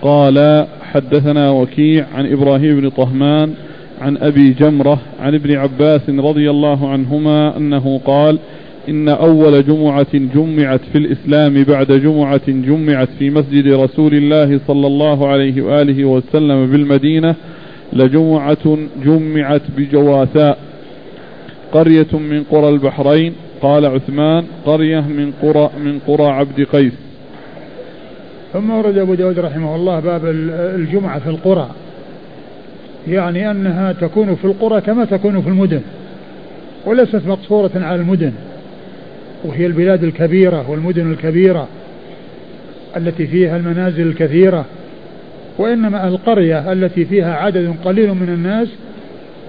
[0.02, 3.54] قال حدثنا وكيع عن إبراهيم بن طهمان
[4.00, 8.38] عن أبي جمرة عن ابن عباس رضي الله عنهما أنه قال
[8.88, 15.28] إن أول جمعة جمعت في الإسلام بعد جمعة جمعت في مسجد رسول الله صلى الله
[15.28, 17.34] عليه وآله وسلم بالمدينة
[17.92, 20.58] لجمعة جمعت بجواثاء
[21.72, 23.32] قرية من قرى البحرين
[23.62, 26.92] قال عثمان قرية من قرى من قرى عبد قيس.
[28.52, 30.22] ثم ورد أبو داود رحمه الله باب
[30.74, 31.70] الجمعة في القرى.
[33.08, 35.80] يعني أنها تكون في القرى كما تكون في المدن
[36.86, 38.32] وليست مقصورة على المدن
[39.44, 41.68] وهي البلاد الكبيرة والمدن الكبيرة
[42.96, 44.64] التي فيها المنازل الكثيرة
[45.58, 48.68] وإنما القرية التي فيها عدد قليل من الناس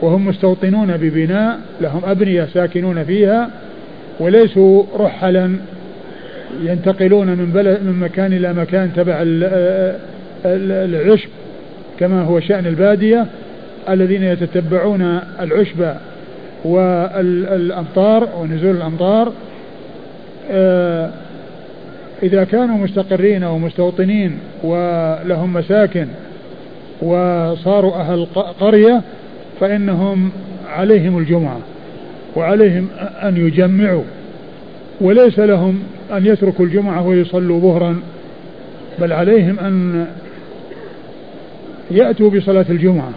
[0.02, 3.50] وهم مستوطنون ببناء لهم أبنية ساكنون فيها
[4.20, 5.52] وليسوا رحلا
[6.64, 9.18] ينتقلون من بلد من مكان إلى مكان تبع
[10.46, 11.30] العشب
[12.00, 13.26] كما هو شأن البادية.
[13.90, 15.94] الذين يتتبعون العشب
[16.66, 19.34] والأمطار ونزول الأمطار
[20.52, 21.10] آه،
[22.24, 26.08] إذا كانوا مستقرين ومستوطنين ولهم مساكن
[27.02, 28.28] وصاروا أهل
[28.60, 29.02] قرية
[29.60, 30.32] فإنهم
[30.70, 31.60] عليهم الجمعة
[32.36, 32.88] وعليهم
[33.24, 34.04] أن يجمعوا.
[35.02, 38.00] وليس لهم أن يتركوا الجمعة ويصلوا ظهرا
[39.00, 40.06] بل عليهم أن
[41.92, 43.12] يأتوا بصلاة الجمعة.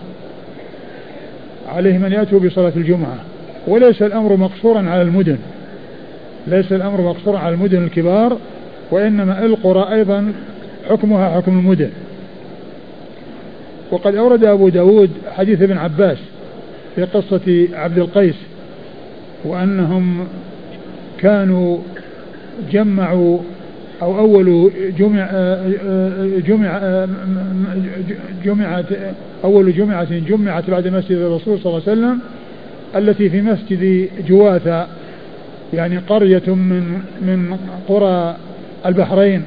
[1.75, 3.17] عليهم أن يأتوا بصلاة الجمعة.
[3.67, 5.39] وليس الأمر مقصورا على المدن.
[6.47, 8.39] ليس الأمر مقصورا على المدن الكبار
[8.91, 10.33] وإنما القرى أيضا
[10.89, 11.91] حكمها حكم المدن.
[13.91, 16.19] وقد أورد أبو داود حديث ابن عباس
[16.95, 18.35] في قصة عبد القيس
[19.45, 20.27] وأنهم
[21.19, 21.79] كانوا
[22.73, 23.39] جمعوا
[24.03, 25.31] أو أول جمع
[26.47, 27.07] جمع
[28.45, 28.85] جمعت
[29.45, 32.19] أول جمعة جمعت بعد مسجد الرسول صلى الله عليه وسلم
[32.97, 34.87] التي في مسجد جواثة
[35.75, 38.37] يعني قرية من من قرى
[38.87, 39.43] البحرين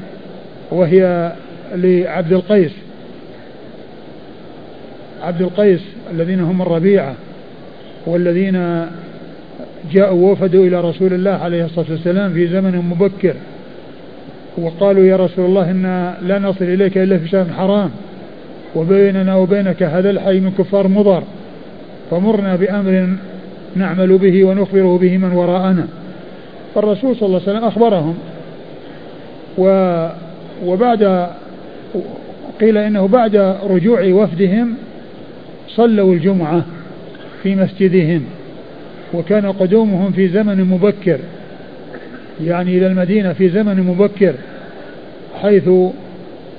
[0.71, 1.31] وهي
[1.75, 2.71] لعبد القيس.
[5.21, 5.81] عبد القيس
[6.11, 7.15] الذين هم الربيعة
[8.05, 8.85] والذين
[9.91, 13.33] جاءوا وفدوا إلى رسول الله عليه الصلاة والسلام في زمن مبكر.
[14.57, 17.91] وقالوا يا رسول الله إنا لا نصل إليك إلا في شهر حرام
[18.75, 21.23] وبيننا وبينك هذا الحي من كفار مضر
[22.11, 23.07] فمرنا بأمر
[23.75, 25.87] نعمل به ونخبره به من وراءنا.
[26.75, 28.17] فالرسول صلى الله عليه وسلم أخبرهم
[29.57, 29.63] و
[30.65, 31.27] وبعد
[32.61, 33.35] قيل إنه بعد
[33.69, 34.73] رجوع وفدهم
[35.67, 36.65] صلوا الجمعة
[37.43, 38.23] في مسجدهم
[39.13, 41.19] وكان قدومهم في زمن مبكر
[42.43, 44.33] يعني إلى المدينة في زمن مبكر.
[45.41, 45.69] حيث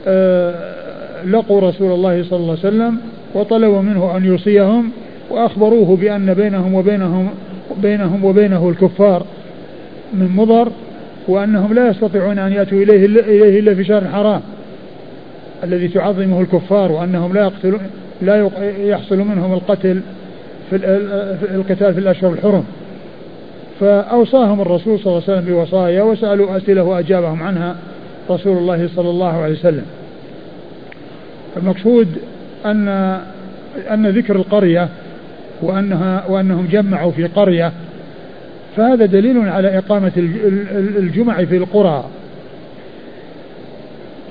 [0.07, 0.55] آه،
[1.27, 2.99] لقوا رسول الله صلى الله عليه وسلم
[3.35, 4.91] وطلبوا منه أن يوصيهم
[5.31, 7.29] وأخبروه بأن بينهم وبينهم
[7.83, 9.23] بينهم وبينه الكفار
[10.13, 10.69] من مضر
[11.29, 14.41] وأنهم لا يستطيعون أن يأتوا إليه إليه إلا في شهر حرام
[15.65, 17.81] الذي تعظمه الكفار وأنهم لا يقتلون
[18.23, 20.01] لا يحصل منهم القتل
[20.71, 20.77] في
[21.55, 22.65] القتال في الأشهر الحرم.
[23.81, 27.77] فأوصاهم الرسول صلى الله عليه وسلم بوصايا وسألوا أسئلة وأجابهم عنها.
[28.31, 29.85] رسول الله صلى الله عليه وسلم.
[31.57, 32.09] المقصود
[32.67, 32.89] أن
[33.91, 34.89] أن ذكر القرية
[35.63, 37.73] وأنها وأنهم جمعوا في قرية
[38.77, 40.13] فهذا دليل على إقامة
[40.97, 42.05] الجمع في القرى.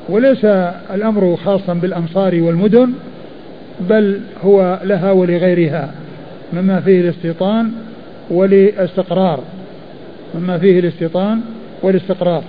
[0.09, 0.45] وليس
[0.93, 2.93] الأمر خاصا بالأمصار والمدن
[3.89, 5.91] بل هو لها ولغيرها
[6.53, 7.71] مما فيه الاستيطان
[8.29, 9.39] والاستقرار.
[10.35, 11.41] مما فيه الاستيطان
[11.81, 12.43] والاستقرار.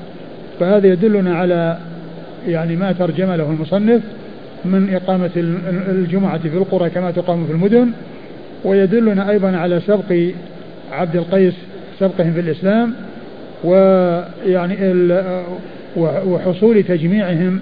[0.60, 1.78] فهذا يدلنا على
[2.48, 4.02] يعني ما ترجم له المصنف
[4.64, 5.30] من إقامة
[5.88, 7.90] الجمعة في القرى كما تقام في المدن
[8.64, 10.16] ويدلنا أيضا على سبق
[10.92, 11.54] عبد القيس
[12.00, 12.94] سبقهم في الإسلام
[13.64, 14.76] ويعني
[15.96, 17.60] وحصول تجميعهم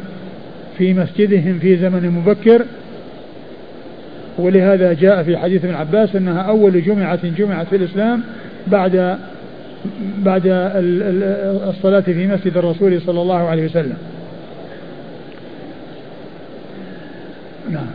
[0.79, 2.63] في مسجدهم في زمن مبكر.
[4.39, 8.23] ولهذا جاء في حديث ابن عباس إنها أول جمعة جمعت في الإسلام
[8.67, 9.19] بعد
[10.19, 10.43] بعد
[11.69, 13.97] الصلاة في مسجد الرسول صلى الله عليه وسلم.
[17.71, 17.87] نعم.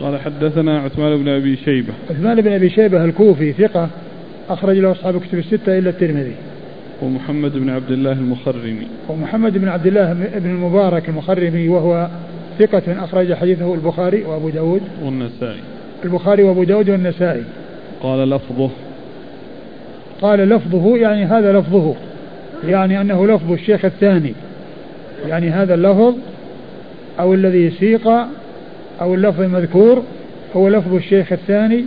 [0.00, 1.92] قال حدثنا عثمان بن أبي شيبة.
[2.10, 3.88] عثمان بن أبي شيبة الكوفي ثقة
[4.50, 6.34] أخرج له أصحاب كتب الستة إلا الترمذي.
[7.02, 8.86] ومحمد بن عبد الله المخرمي.
[9.08, 12.08] ومحمد بن عبد الله بن المبارك المخرمي وهو
[12.58, 14.82] ثقة أخرج حديثه البخاري وأبو داود.
[15.02, 15.60] والنسائي.
[16.04, 17.42] البخاري وأبو داود والنسائي.
[18.02, 18.70] قال لفظه
[20.20, 21.94] قال لفظه يعني هذا لفظه
[22.64, 24.32] يعني أنه لفظ الشيخ الثاني.
[25.28, 26.14] يعني هذا اللفظ
[27.20, 28.08] أو الذي سيق
[29.00, 30.02] أو اللفظ المذكور
[30.56, 31.84] هو لفظ الشيخ الثاني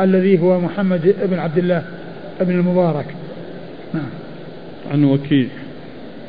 [0.00, 1.82] الذي هو محمد بن عبد الله
[2.40, 3.06] بن المبارك.
[3.94, 4.08] نعم.
[4.92, 5.46] عن وكيع.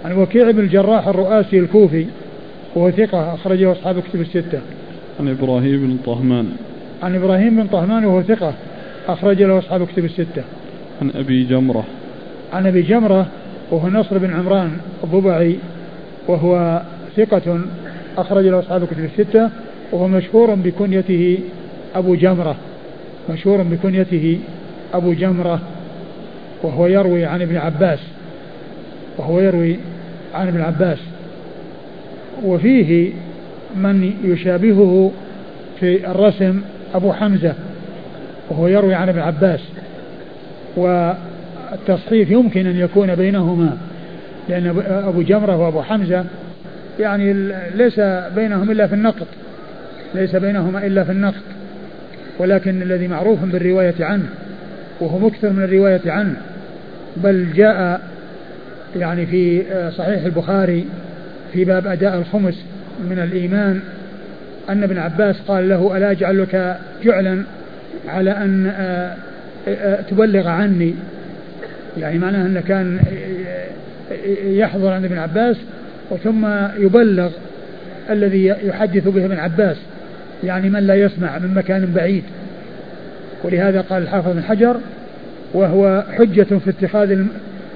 [0.06, 2.06] عن وكيع بن الجراح الرؤاسي الكوفي
[2.76, 4.60] وهو ثقة أخرجه أصحاب كتب الستة.
[5.20, 6.50] عن إبراهيم بن طهمان.
[7.04, 8.54] عن إبراهيم بن طهمان وهو ثقة
[9.08, 10.44] أخرج له أصحاب كتب الستة.
[11.02, 11.84] عن أبي جمرة.
[12.54, 13.28] عن أبي جمرة
[13.72, 15.56] وهو نصر بن عمران الضبعي
[16.28, 16.82] وهو
[17.18, 17.60] ثقة
[18.18, 19.50] أخرج له أصحاب كتب الستة
[19.92, 21.40] وهو مشهور بكنيته
[21.96, 22.56] أبو جمرة.
[23.30, 24.40] مشهور بكنيته
[24.94, 25.60] أبو جمرة
[26.64, 28.00] وهو يروي عن ابن عباس.
[29.18, 29.76] وهو يروي
[30.34, 31.00] عن ابن عباس.
[32.44, 33.12] وفيه
[33.76, 35.12] من يشابهه
[35.80, 36.62] في الرسم
[36.94, 37.54] أبو حمزة
[38.50, 39.60] وهو يروي عن ابن عباس.
[40.76, 43.78] والتصحيف يمكن أن يكون بينهما
[44.50, 46.26] لأن أبو جمرة وأبو حمزة
[47.00, 47.34] يعني
[47.76, 48.00] ليس
[48.36, 49.28] بينهم إلا في النقط
[50.16, 51.44] ليس بينهما إلا في النقط
[52.40, 54.30] ولكن الذي معروف بالرواية عنه
[55.00, 56.36] وهو مكثر من الرواية عنه
[57.18, 58.02] بل جاء
[58.96, 59.64] يعني في
[59.98, 60.86] صحيح البخاري
[61.54, 62.66] في باب أداء الخمس
[63.10, 63.80] من الإيمان
[64.70, 67.44] أن ابن عباس قال له ألا أجعل لك جعلا
[68.08, 69.16] على أن آه، آه،
[70.10, 70.96] تبلغ عني.
[71.98, 73.00] يعني معناه أنه كان
[74.44, 75.58] يحضر عند ابن عباس
[76.10, 76.48] وثم
[76.78, 77.30] يبلغ
[78.10, 79.78] الذي يحدث به ابن عباس.
[80.44, 82.24] يعني من لا يسمع من مكان بعيد.
[83.44, 84.78] ولهذا قال الحافظ بن حجر
[85.54, 87.26] وهو حجة في اتخاذ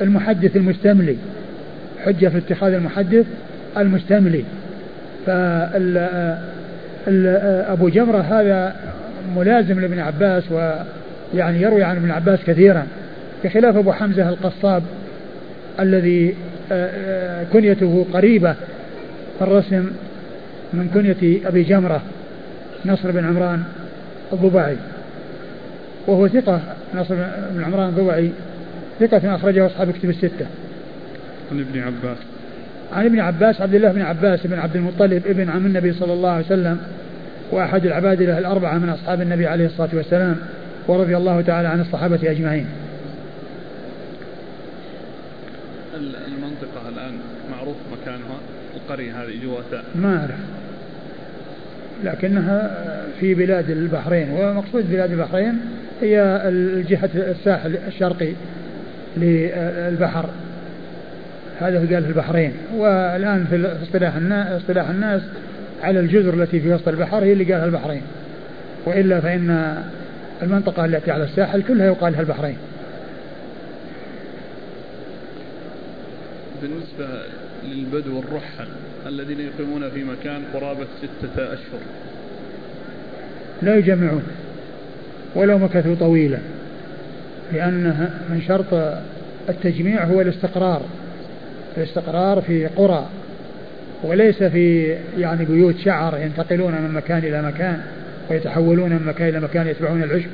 [0.01, 1.17] المحدث المستملي.
[2.05, 3.25] حجة في اتخاذ المحدث
[3.77, 4.43] المستملي.
[7.05, 8.75] فأبو جمرة هذا
[9.35, 10.43] ملازم لابن عباس
[11.33, 12.87] ويعني يروي عن ابن عباس كثيرا
[13.43, 14.83] بخلاف أبو حمزة القصاب
[15.79, 16.35] الذي
[16.71, 18.55] آه، آه، كنيته قريبة
[19.41, 19.89] الرسم
[20.73, 22.01] من كنية أبي جمرة
[22.85, 23.63] نصر بن عمران
[24.33, 24.77] الضبعي.
[26.07, 26.61] وهو ثقة
[26.95, 27.15] نصر
[27.55, 28.29] بن عمران الضبعي
[28.99, 30.45] ثقة أخرجه أصحاب كتب الستة.
[31.51, 32.17] عن ابن عباس.
[32.93, 36.29] عن ابن عباس عبد الله بن عباس بن عبد المطلب ابن عم النبي صلى الله
[36.29, 36.77] عليه وسلم
[37.51, 40.35] وأحد العباد له الأربعة من أصحاب النبي عليه الصلاة والسلام.
[40.87, 42.65] ورضي الله تعالى عن الصحابة أجمعين.
[46.27, 47.13] المنطقة الآن
[47.51, 48.37] معروف مكانها؟
[48.75, 50.39] القرية هذه جواتاء ما أعرف.
[52.03, 52.71] لكنها
[53.19, 55.59] في بلاد البحرين ومقصود بلاد البحرين
[56.01, 58.33] هي الجهة الساحل الشرقي
[59.17, 60.29] للبحر.
[61.59, 62.51] هذا قال في البحرين.
[62.75, 65.21] والآن في اصطلاح الناس اصطلاح الناس
[65.83, 68.01] على الجزر التي في وسط البحر هي اللي قالها البحرين.
[68.85, 69.77] وإلا فإن
[70.43, 72.57] المنطقة التي على الساحل كلها يقال لها البحرين
[76.61, 77.21] بالنسبة
[77.63, 78.67] للبدو الرحل
[79.07, 81.79] الذين يقيمون في مكان قرابة ستة أشهر.
[83.61, 84.23] لا يجمعون
[85.35, 86.37] ولو مكثوا طويلا
[87.53, 88.97] لأن من شرط
[89.49, 90.81] التجميع هو الاستقرار.
[91.77, 93.09] الاستقرار في قرى
[94.03, 97.81] وليس في يعني بيوت شعر ينتقلون من مكان إلى مكان.
[98.29, 100.29] ويتحولون من مكان إلى مكان يتبعون العشب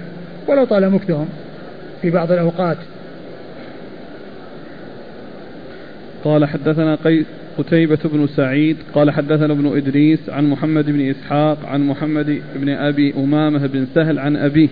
[0.47, 1.29] ولو طال مكثهم
[2.01, 2.77] في بعض الأوقات.
[6.23, 7.25] قال حدثنا قيس
[7.57, 13.13] قتيبة بن سعيد قال حدثنا ابن إدريس عن محمد بن إسحاق عن محمد بن أبي
[13.17, 14.67] أمامة بن سهل عن أبيه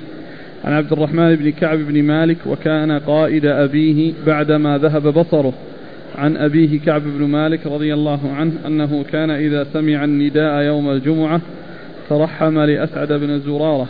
[0.65, 5.53] عن عبد الرحمن بن كعب بن مالك وكان قائد أبيه بعدما ذهب بصره
[6.15, 11.41] عن أبيه كعب بن مالك رضي الله عنه أنه كان إذا سمع النداء يوم الجمعة
[12.09, 13.87] ترحم لأسعد بن زرارة.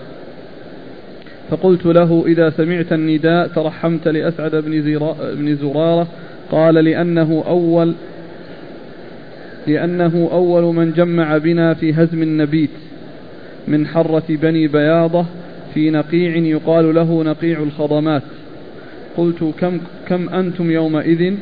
[1.49, 4.55] فقلت له إذا سمعت النداء ترحمت لأسعد
[5.35, 6.07] بن زرارة.
[6.51, 7.93] قال لأنه أول
[9.67, 12.69] لأنه أول من جمع بنا في هزم النبيت
[13.67, 15.25] من حرة بني بياضة
[15.73, 18.23] في نقيع يقال له نقيع الخضمات.
[19.17, 21.33] قلت كم, كم أنتم يومئذ؟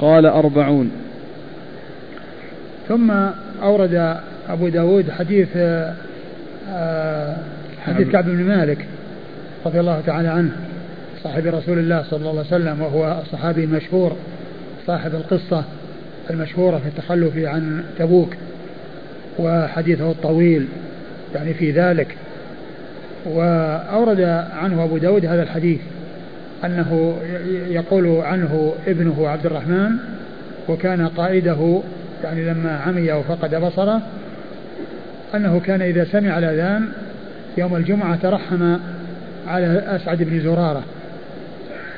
[0.00, 0.90] قال أربعون.
[2.88, 3.10] ثم
[3.62, 4.16] أورد
[4.48, 5.48] أبو داود حديث
[7.86, 8.86] حديث كعب بن مالك
[9.66, 10.50] رضي الله تعالى عنه
[11.22, 14.16] صاحب رسول الله صلى الله عليه وسلم وهو الصحابي المشهور
[14.86, 15.64] صاحب القصة
[16.30, 18.34] المشهورة في التخلف عن تبوك
[19.38, 20.66] وحديثه الطويل
[21.34, 22.16] يعني في ذلك.
[23.26, 24.20] وأورد
[24.52, 25.80] عنه أبو داود هذا الحديث
[26.64, 27.16] أنه
[27.68, 29.90] يقول عنه ابنه عبد الرحمن
[30.68, 31.80] وكان قائده
[32.24, 34.02] يعني لما عمي وفقد بصره
[35.34, 36.88] أنه كان إذا سمع الأذان
[37.58, 38.76] يوم الجمعة ترحم
[39.48, 40.82] على أسعد بن زرارة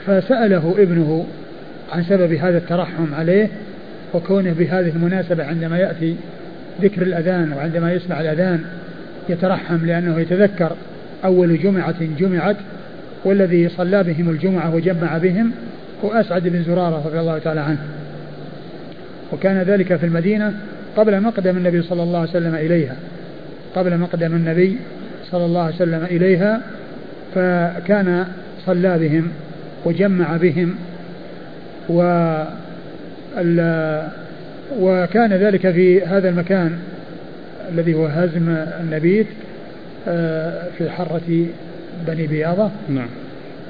[0.06, 1.26] فسأله ابنه
[1.92, 3.48] عن سبب هذا الترحم عليه
[4.14, 6.16] وكونه بهذه المناسبة عندما يأتي
[6.82, 8.64] ذكر الأذان وعندما يسمع الأذان
[9.28, 10.72] يترحم لأنه يتذكر
[11.24, 12.56] أول جمعة جمعت
[13.24, 15.50] والذي صلى بهم الجمعة وجمع بهم
[16.04, 17.78] هو أسعد بن زرارة رضي الله تعالى عنه.
[19.32, 20.54] وكان ذلك في المدينة
[20.96, 22.96] قبل مقدم النبي صلى الله عليه وسلم إليها.
[23.76, 24.76] قبل مقدم النبي
[25.30, 26.60] صلى الله عليه وسلم إليها
[27.34, 28.26] فكان
[28.66, 29.28] صلى بهم
[29.84, 30.74] وجمع بهم
[31.88, 32.02] و
[34.80, 36.78] وكان ذلك في هذا المكان
[37.72, 38.48] الذي هو هزم
[38.80, 39.26] النبيت
[40.08, 41.46] آه، في حرة
[42.06, 42.70] بني بياضة.
[42.88, 43.08] نعم.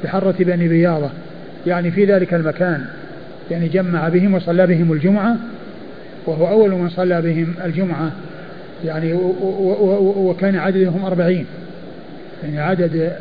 [0.03, 1.11] في حرة بني بياضة.
[1.67, 2.85] يعني في ذلك المكان.
[3.51, 5.37] يعني جمع بهم وصلى بهم الجمعة
[6.27, 8.11] وهو أول من صلى بهم الجمعة.
[8.85, 9.13] يعني
[10.17, 11.47] وكان عددهم أربعين.
[12.45, 13.13] يعني عدد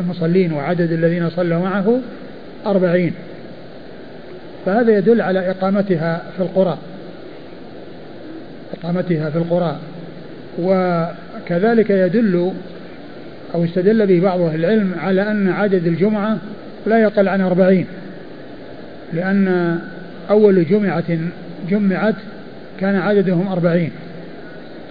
[0.00, 2.00] المصلين وعدد الذين صلوا معه
[2.66, 3.12] أربعين.
[4.66, 6.78] فهذا يدل على إقامتها في القرى.
[8.78, 9.76] إقامتها في القرى.
[10.58, 12.52] وكذلك يدل
[13.54, 16.38] أو استدل به بعض أهل العلم على أن عدد الجمعة
[16.86, 17.86] لا يقل عن أربعين.
[19.12, 19.78] لأن
[20.30, 21.18] أول جمعة
[21.70, 22.14] جمعت
[22.80, 23.90] كان عددهم أربعين.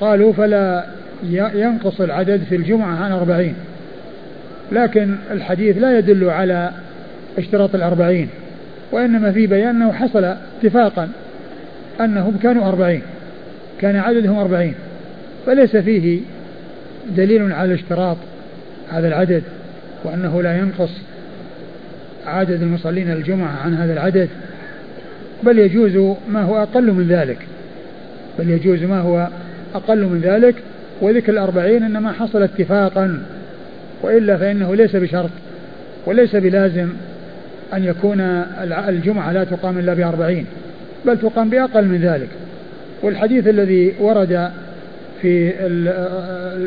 [0.02, 0.86] قالوا فلا
[1.54, 3.56] ينقص العدد في الجمعة عن أربعين.
[4.72, 6.72] لكن الحديث لا يدل على
[7.38, 8.30] اشتراط الأربعين
[8.92, 11.10] وإنما في بيان أنه حصل اتفاقا
[12.02, 13.02] أنهم كانوا أربعين
[13.80, 14.74] كان عددهم أربعين.
[15.46, 16.20] فليس فيه
[17.18, 18.18] دليل على اشتراط
[18.90, 19.44] هذا العدد
[20.04, 20.92] وأنه لا ينقص
[22.26, 24.30] عدد المصلين الجمعة عن هذا العدد.
[25.44, 27.38] بل يجوز ما هو أقل من ذلك
[28.40, 29.28] بل يجوز ما هو
[29.76, 30.56] أقل من ذلك
[31.02, 33.22] وذكر الأربعين إنما حصل اتفاقا
[34.02, 35.30] وإلا فإنه ليس بشرط
[36.06, 36.90] وليس بلازم
[37.74, 38.22] أن يكون
[38.90, 40.46] الجمعة لا تقام إلا بأربعين
[41.06, 42.30] بل تقام بأقل من ذلك.
[43.02, 44.52] والحديث الذي ورد
[45.22, 45.54] في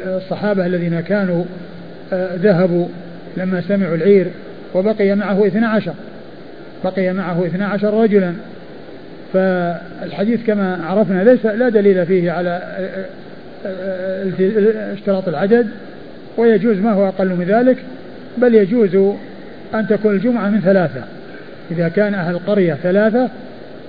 [0.07, 1.45] الصحابة الذين كانوا
[2.13, 2.87] آه، ذهبوا
[3.37, 4.27] لما سمعوا العير
[4.75, 5.95] وبقي معه اثنا عشر
[6.85, 8.35] بقي معه اثنا عشر رجلا.
[9.33, 12.63] فالحديث كما عرفنا ليس لا دليل فيه على
[14.93, 15.69] اشتراط العدد
[16.37, 17.77] ويجوز ما هو أقل من ذلك
[18.39, 19.15] بل يجوز
[19.75, 21.01] أن تكون الجمعة من ثلاثة.
[21.71, 23.29] إذا كان أهل القرية ثلاثة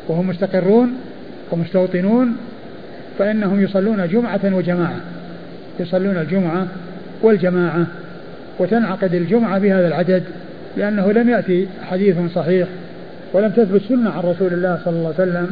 [0.07, 0.93] وهم مستقرون
[1.51, 2.37] ومستوطنون
[3.19, 4.99] فإنهم يصلون جمعة وجماعة.
[5.79, 6.67] يصلون الجمعة
[7.21, 7.85] والجماعة
[8.59, 10.23] وتنعقد الجمعة بهذا العدد
[10.77, 12.67] لأنه لم يأتي حديث صحيح
[13.33, 15.51] ولم تثبت سنة عن رسول الله صلى الله عليه وسلم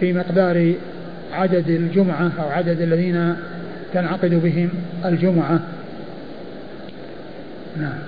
[0.00, 0.74] في مقدار
[1.32, 3.36] عدد الجمعة أو عدد الذين
[3.94, 4.68] تنعقد بهم
[5.04, 5.60] الجمعة
[7.80, 7.98] نعم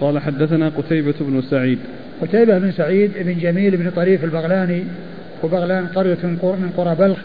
[0.00, 1.78] قال حدثنا قتيبة بن سعيد
[2.22, 4.84] قتيبة بن سعيد بن جميل بن طريف البغلاني
[5.42, 7.18] وبغلان قرية من قرى بلخ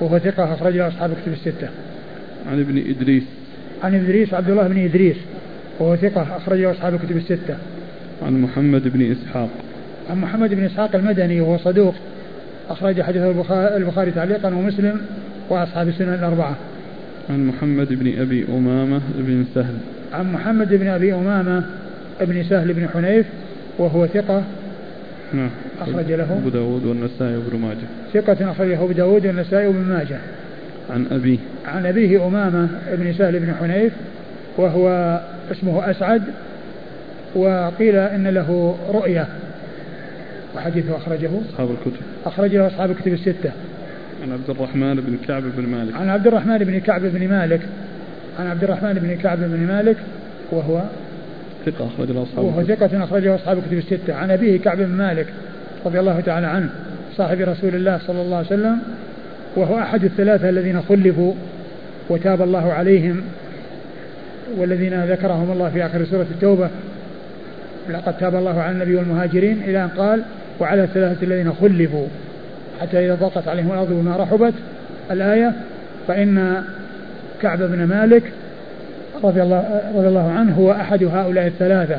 [0.00, 1.68] وهو ثقة أخرج له أصحاب كتب الستة.
[2.50, 3.22] عن ابن إدريس.
[3.84, 5.16] عن إدريس عبد الله بن إدريس
[5.78, 7.56] وهو ثقة أخرج له أصحاب كتب الستة.
[8.22, 9.48] عن محمد بن إسحاق.
[10.10, 11.94] عن محمد بن إسحاق المدني وهو صدوق.
[12.70, 15.00] أخرج حديث البخاري تعليقا ومسلم
[15.48, 16.56] وأصحاب السنن الأربعة.
[17.30, 19.74] عن محمد بن أبي أمامة بن سهل.
[20.12, 21.64] عن محمد بن أبي أمامة
[22.20, 23.26] بن سهل بن حنيف
[23.78, 24.42] وهو ثقة.
[25.32, 25.50] نعم.
[25.80, 26.32] أخرج له.
[26.32, 27.86] أبو داود والنسائي وابن ماجه.
[28.14, 30.18] ثقة أخرجه أبو داود والنسائي وابن ماجه.
[30.90, 31.38] عن أبيه.
[31.66, 33.92] عن أبيه أمامة بن سهل بن حنيف
[34.56, 36.22] وهو اسمه أسعد
[37.34, 39.26] وقيل إن له رؤية
[40.56, 42.00] وحديثه أخرجه أصحاب الكتب.
[42.26, 43.50] أخرج له أصحاب الكتب الستة.
[44.22, 45.94] عن عبد الرحمن بن كعب بن مالك.
[45.94, 47.60] عن عبد الرحمن بن كعب بن مالك.
[48.38, 49.96] عن عبد الرحمن بن كعب بن مالك
[50.50, 50.82] وهو
[51.66, 54.14] ثقة أخرج له أصحاب وهو ثقة أخرجه أصحاب الكتب الستة.
[54.14, 55.26] عن أبيه كعب بن مالك
[55.86, 56.70] رضي الله تعالى عنه
[57.16, 58.78] صاحب رسول الله صلى الله عليه وسلم
[59.56, 61.34] وهو أحد الثلاثة الذين خلفوا
[62.10, 63.20] وتاب الله عليهم
[64.58, 66.68] والذين ذكرهم الله في آخر سورة التوبة.
[67.90, 70.22] لقد تاب الله على النبي والمهاجرين إلى أن قال
[70.60, 72.06] وعلى الثلاثة الذين خلفوا
[72.80, 74.54] حتى إذا ضاقت عليهم الأرض بما رحبت
[75.10, 75.52] الآية
[76.08, 76.62] فإن
[77.42, 78.22] كعب بن مالك
[79.24, 81.98] رضي الله, رضي الله عنه هو أحد هؤلاء الثلاثة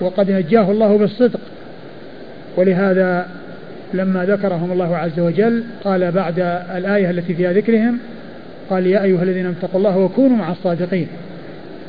[0.00, 1.40] وقد نجاه الله بالصدق.
[2.56, 3.26] ولهذا
[3.94, 6.38] لما ذكرهم الله عز وجل قال بعد
[6.76, 7.98] الآية التي فيها ذكرهم
[8.70, 11.08] قال يا أيها الذين اتقوا الله وكونوا مع الصادقين.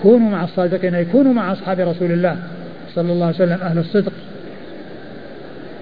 [0.03, 2.37] كونوا مع الصادقين أي كونوا مع أصحاب رسول الله.
[2.95, 4.13] صلى الله عليه وسلم أهل الصدق.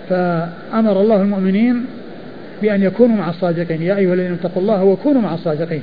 [0.10, 1.86] فأمر الله المؤمنين
[2.62, 3.82] بأن يكونوا مع الصادقين.
[3.82, 5.82] يا أيها الذين اتقوا الله وكونوا مع الصادقين.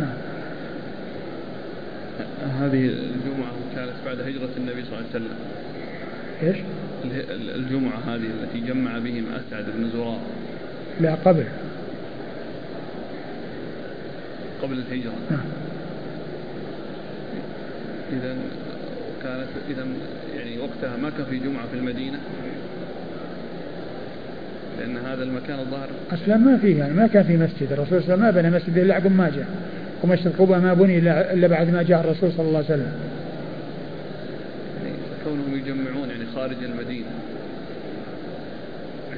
[0.00, 0.16] نعم.
[2.60, 5.36] هذه الجمعة كانت بعد هجرة النبي صلى الله عليه وسلم.
[6.42, 6.56] إيش؟
[7.54, 10.18] الجمعة هذه التي جمع بهم أسعد بن زرار
[11.00, 11.44] لا قبل.
[14.62, 15.12] قبل الهجرة.
[15.30, 15.40] نعم.
[18.12, 18.36] إذا
[19.22, 19.84] كانت إذا
[20.36, 22.18] يعني وقتها ما كان في جمعة في المدينة.
[24.80, 27.72] لأن هذا المكان الظاهر أصلا ما فيه يعني ما كان في مسجد.
[27.72, 29.46] الرسول صلى الله عليه وسلم ما بنى مسجد إلا عقب ما جاء.
[30.02, 30.98] ومسجد قباء ما بني
[31.32, 32.92] إلا بعد ما جاء الرسول صلى الله عليه وسلم.
[34.84, 37.06] يعني كونهم يجمعون يعني خارج المدينة.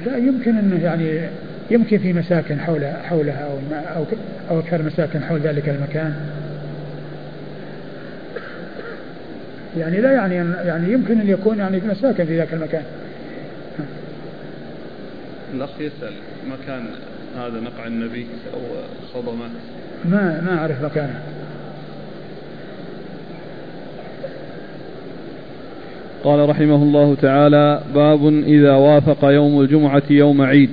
[0.05, 1.29] لا يمكن أنه يعني
[1.71, 3.57] يمكن في مساكن حول حولها أو
[3.95, 4.05] أو
[4.49, 6.15] أو أكثر مساكن حول ذلك المكان.
[9.77, 12.83] يعني لا يعني يعني يمكن أن يكون يعني في مساكن في ذاك المكان.
[15.53, 16.13] الأخ يسأل
[16.51, 16.85] مكان
[17.37, 18.59] هذا نقع النبي أو
[19.13, 19.49] صدمة؟
[20.05, 21.19] ما ما أعرف مكانه.
[26.23, 30.69] قال رحمه الله تعالى باب إذا وافق يوم الجمعة يوم عيد.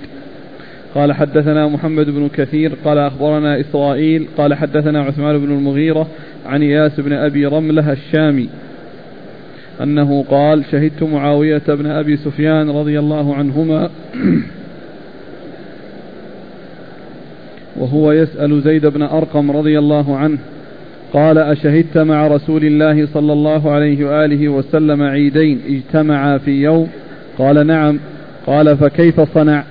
[0.94, 6.06] قال حدثنا محمد بن كثير قال أخبرنا إسرائيل قال حدثنا عثمان بن المغيرة
[6.46, 8.48] عن إياس بن أبي رملة الشامي.
[9.82, 13.90] أنه قال شهدت معاوية بن أبي سفيان رضي الله عنهما
[17.76, 20.38] وهو يسأل زيد بن أرقم رضي الله عنه
[21.12, 26.88] قال أشهدت مع رسول الله صلى الله عليه وآله وسلم عيدين اجتمعا في يوم؟
[27.38, 27.98] قال نعم.
[28.46, 29.64] قال فكيف صنع؟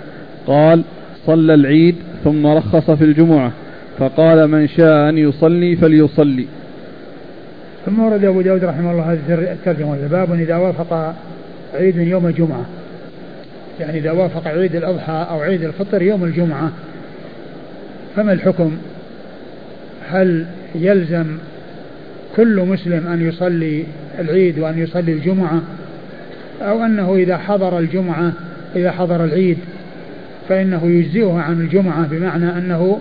[0.48, 0.84] قال
[1.26, 3.52] صلى العيد ثم رخص في الجمعة
[3.98, 6.46] فقال من شاء أن يصلي فليصلي.
[7.90, 11.16] ثم ورد أبو داود رحمه الله هذه الترجمة باب إذا وافق
[11.74, 12.66] عيد يوم الجمعة.
[13.80, 16.72] يعني إذا وافق عيد الأضحى أو عيد الفطر يوم الجمعة
[18.16, 18.78] فما الحكم؟
[20.10, 21.26] هل يلزم
[22.36, 23.84] كل مسلم أن يصلي
[24.20, 25.62] العيد وأن يصلي الجمعة؟
[26.62, 28.34] أو أنه إذا حضر الجمعة
[28.76, 29.58] إذا حضر العيد
[30.50, 33.00] فإنه يجزئه عن الجمعة بمعنى أنه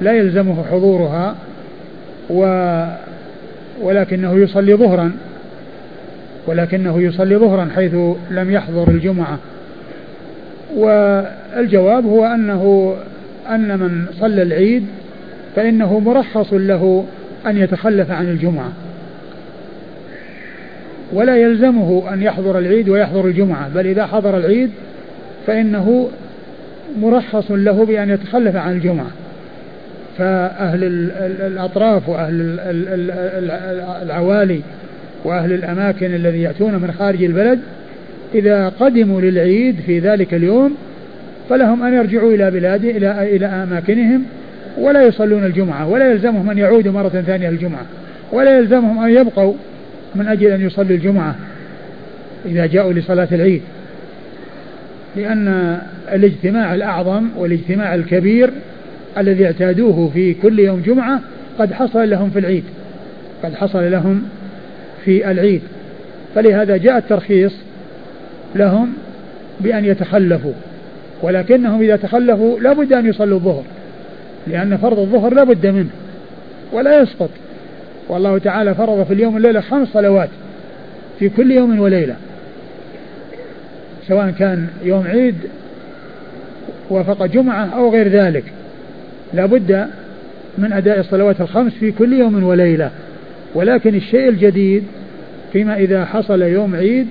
[0.00, 1.34] لا يلزمه حضورها
[2.30, 2.44] و
[3.82, 5.12] ولكنه يصلي ظهرا
[6.46, 7.94] ولكنه يصلي ظهرا حيث
[8.30, 9.38] لم يحضر الجمعة.
[10.76, 12.94] والجواب هو أنه
[13.48, 14.86] أن من صلى العيد
[15.56, 17.04] فإنه مرخص له
[17.46, 18.72] أن يتخلف عن الجمعة.
[21.12, 24.70] ولا يلزمه أن يحضر العيد ويحضر الجمعة بل إذا حضر العيد
[25.46, 26.08] فإنه
[27.00, 29.10] مرخص له بأن يتخلف عن الجمعة.
[30.18, 30.84] فأهل
[31.40, 32.58] الأطراف وأهل
[34.02, 34.60] العوالي
[35.24, 37.60] وأهل الأماكن الذي يأتون من خارج البلد
[38.34, 40.74] إذا قدموا للعيد في ذلك اليوم
[41.50, 44.22] فلهم أن يرجعوا إلى بلاده إلى إلى أماكنهم
[44.78, 47.86] ولا يصلون الجمعة ولا يلزمهم أن يعودوا مرة ثانية الجمعة
[48.32, 49.54] ولا يلزمهم أن يبقوا
[50.14, 51.34] من أجل أن يصلوا الجمعة
[52.46, 53.62] إذا جاءوا لصلاة العيد.
[55.16, 55.78] لأن
[56.12, 58.50] الاجتماع الأعظم والاجتماع الكبير
[59.20, 61.20] الذي اعتادوه في كل يوم جمعة
[61.58, 62.64] قد حصل لهم في العيد.
[63.42, 64.22] قد حصل لهم
[65.04, 65.62] في العيد.
[66.34, 67.52] فلهذا جاء الترخيص
[68.54, 68.92] لهم
[69.60, 70.52] بأن يتخلفوا.
[71.22, 73.64] ولكنهم إذا تخلفوا لا بد أن يصلوا الظهر
[74.46, 75.90] لأن فرض الظهر لا بد منه
[76.72, 77.30] ولا يسقط.
[78.08, 80.28] والله تعالى فرض في اليوم والليلة خمس صلوات
[81.18, 82.16] في كل يوم وليلة
[84.08, 85.34] سواء كان يوم عيد
[86.90, 88.44] وافق جمعة أو غير ذلك.
[89.34, 89.86] لا بد
[90.58, 92.90] من أداء الصلوات الخمس في كل يوم وليلة.
[93.54, 94.84] ولكن الشيء الجديد
[95.52, 97.06] فيما إذا حصل يوم عيد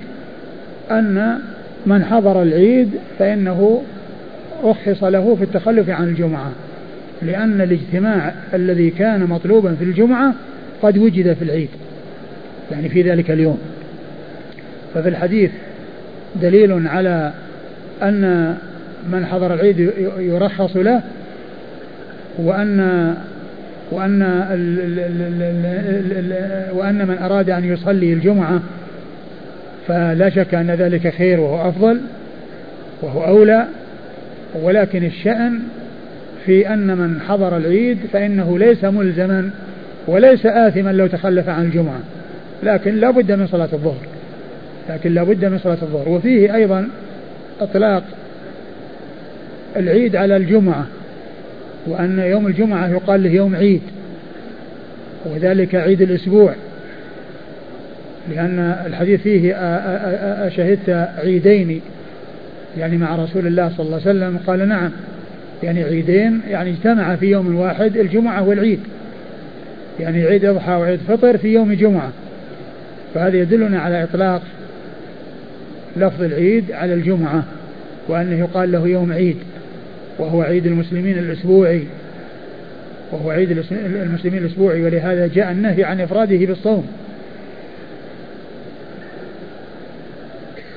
[0.90, 1.38] أن
[1.86, 3.82] من حضر العيد فإنه
[4.64, 6.50] رخص له في التخلف عن الجمعة.
[7.22, 10.34] لأن الاجتماع الذي كان مطلوبا في الجمعة
[10.82, 11.68] قد وجد في العيد
[12.70, 13.58] يعني في ذلك اليوم.
[14.94, 15.50] ففي الحديث
[16.42, 17.32] دليل على
[18.02, 18.54] أن
[19.12, 21.02] من حضر العيد يرخص له
[22.38, 23.14] وأن
[23.90, 24.22] وأن
[26.72, 28.60] وأن من أراد أن يصلي الجمعة
[29.88, 32.00] فلا شك أن ذلك خير وهو أفضل
[33.02, 33.66] وهو أولى
[34.62, 35.60] ولكن الشأن
[36.46, 39.50] في أن من حضر العيد فإنه ليس ملزما
[40.06, 42.00] وليس آثما لو تخلف عن الجمعة
[42.62, 44.06] لكن لا بد من صلاة الظهر
[44.88, 46.08] لكن لا بد من صلاة الظهر.
[46.08, 46.88] وفيه أيضا
[47.60, 48.02] إطلاق
[49.76, 50.86] العيد على الجمعة.
[51.86, 53.82] وأن يوم الجمعة يقال له يوم عيد
[55.26, 56.54] وذلك عيد الأسبوع
[58.30, 59.54] لأن الحديث فيه
[60.46, 61.80] أشهدت عيدين
[62.78, 64.90] يعني مع رسول الله صلى الله عليه وسلم قال نعم
[65.62, 68.80] يعني عيدين يعني اجتمع في يوم واحد الجمعة والعيد
[70.00, 72.10] يعني عيد أضحى وعيد فطر في يوم جمعة
[73.14, 74.42] فهذا يدلنا على إطلاق
[75.96, 77.44] لفظ العيد على الجمعة
[78.08, 79.36] وأنه يقال له يوم عيد.
[80.18, 81.82] وهو عيد المسلمين الأسبوعي.
[83.12, 83.50] وهو عيد
[83.80, 84.82] المسلمين الأسبوعي.
[84.82, 86.86] ولهذا جاء النهي عن إفراده بالصوم.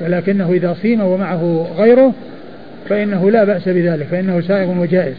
[0.02, 2.14] ولكنه إذا صيم ومعه غيره
[2.90, 5.16] فإنه لا بأس بذلك فإنه سائغ وجائز.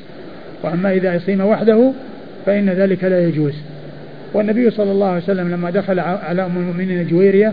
[0.63, 1.93] وأما إذا صيم وحده
[2.47, 3.55] فإن ذلك لا يجوز.
[4.35, 7.53] والنبي صلى الله عليه وسلم لما دخل على أم المؤمنين جويرية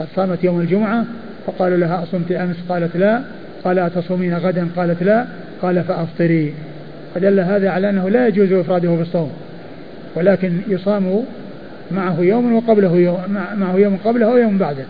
[0.00, 1.04] قد صامت يوم الجمعة
[1.46, 3.20] فقالوا لها أصمت أمس؟ قالت لا.
[3.64, 5.26] قال أتصومين غدا؟ قالت لا.
[5.62, 6.54] قال فأفطري.
[7.14, 9.32] فدل هذا على أنه لا يجوز إفراده بالصوم
[10.14, 11.24] ولكن يصام
[11.90, 13.18] معه يوم وقبله يوم
[13.56, 14.84] معه يوم قبله ويوم بعده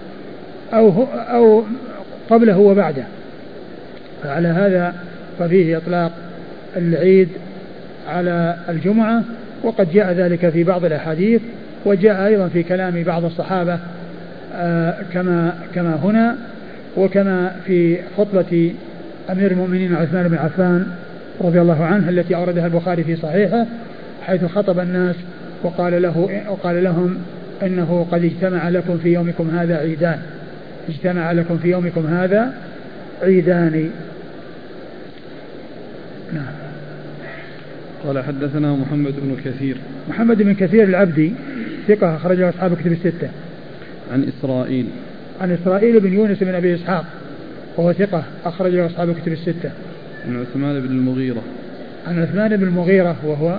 [0.73, 1.65] أو أو
[2.31, 3.05] قبله وبعده.
[4.23, 4.95] فعلى هذا
[5.39, 6.13] ففيه إطلاق
[6.77, 7.29] العيد
[8.09, 9.23] على الجمعة
[9.63, 11.41] وقد جاء ذلك في بعض الأحاديث
[11.85, 13.79] وجاء أيضا في كلام بعض الصحابة
[14.55, 16.37] آه، كما كما هنا
[16.97, 18.73] وكما في خطبة
[19.31, 20.87] أمير المؤمنين عثمان بن عفان
[21.41, 23.67] رضي الله عنه التي أوردها البخاري في صحيحه
[24.23, 25.17] حيث خطب الناس
[25.63, 27.17] وقال له وقال لهم
[27.63, 30.19] إنه قد اجتمع لكم في يومكم هذا عيدان.
[30.89, 32.53] اجتمع لكم في يومكم هذا
[33.23, 33.91] عيدان.
[36.33, 36.53] نعم.
[38.05, 39.77] قال حدثنا محمد بن كثير.
[40.09, 41.33] محمد بن كثير العبدي
[41.89, 43.29] ثقة أخرجه أصحاب كتب الستة.
[44.13, 44.87] عن إسرائيل.
[45.41, 47.05] عن إسرائيل بن يونس بن أبي إسحاق.
[47.79, 49.71] وهو ثقة أخرجه أصحاب كتب الستة.
[50.29, 51.43] عن عثمان بن المغيرة.
[52.07, 53.59] عن عثمان بن المغيرة وهو؟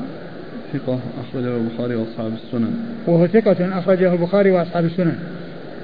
[0.73, 2.73] ثقة أخرجه البخاري وأصحاب السنن.
[3.07, 5.15] وهو ثقة أخرجه البخاري وأصحاب السنن.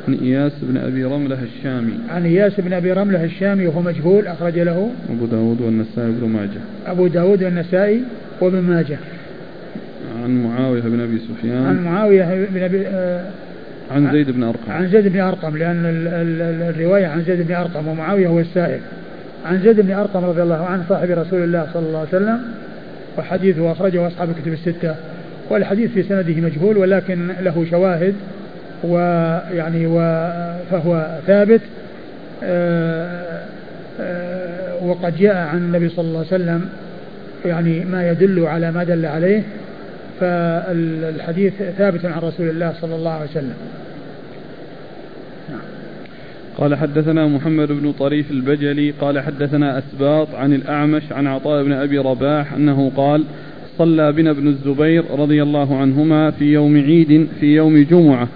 [0.07, 1.93] عن إياس بن أبي رملة الشامي.
[2.09, 6.61] عن إياس بن أبي رملة الشامي وهو مجهول أخرج له أبو داود والنسائي بن ماجه.
[6.87, 8.01] أبو داود والنسائي
[8.41, 8.97] وابن ماجه.
[10.23, 11.65] عن معاوية بن أبي سفيان.
[11.65, 13.25] عن معاوية بن أبي آه
[13.91, 14.71] عن زيد بن أرقم.
[14.71, 15.81] عن زيد بن أرقم لأن
[16.69, 18.79] الرواية عن زيد بن أرقم ومعاوية هو السائل.
[19.45, 22.39] عن زيد بن أرقم رضي الله عنه صاحب رسول الله صلى الله عليه وسلم
[23.17, 24.95] وحديثه أخرجه أصحاب الكتب الستة.
[25.49, 28.15] والحديث في سنده مجهول ولكن له شواهد
[28.83, 29.87] ويعني
[30.71, 31.61] فهو ثابت.
[32.43, 33.41] آه،
[34.01, 36.69] آه، وقد جاء عن النبي صلى الله عليه وسلم
[37.45, 39.41] يعني ما يدل على ما دل عليه.
[40.19, 43.53] فالحديث ثابت عن رسول الله صلى الله عليه وسلم
[45.49, 45.59] نعم.
[46.57, 51.97] قال حدثنا محمد بن طريف البجلي قال حدثنا أسباط عن الأعمش عن عطاء بن أبي
[51.97, 53.23] رباح أنه قال
[53.77, 58.27] صلى بنا ابن الزبير رضي الله عنهما في يوم عيد في يوم جمعة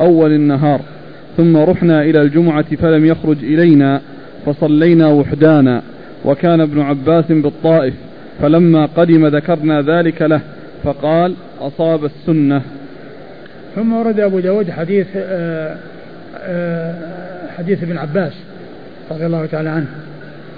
[0.00, 0.80] أول النهار
[1.36, 4.00] ثم رحنا إلى الجمعة فلم يخرج إلينا
[4.46, 5.82] فصلينا وحدانا
[6.24, 7.94] وكان ابن عباس بالطائف
[8.42, 10.40] فلما قدم ذكرنا ذلك له
[10.84, 12.62] فقال أصاب السنة.
[13.74, 15.76] ثم ورد أبو داود حديث آه،
[16.36, 16.94] آه،
[17.58, 18.32] حديث ابن عباس
[19.10, 19.86] رضي الله تعالى عنه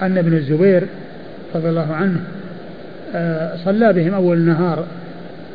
[0.01, 0.83] أن ابن الزبير
[1.55, 2.19] رضي الله عنه
[3.15, 4.85] آه، صلى بهم أول النهار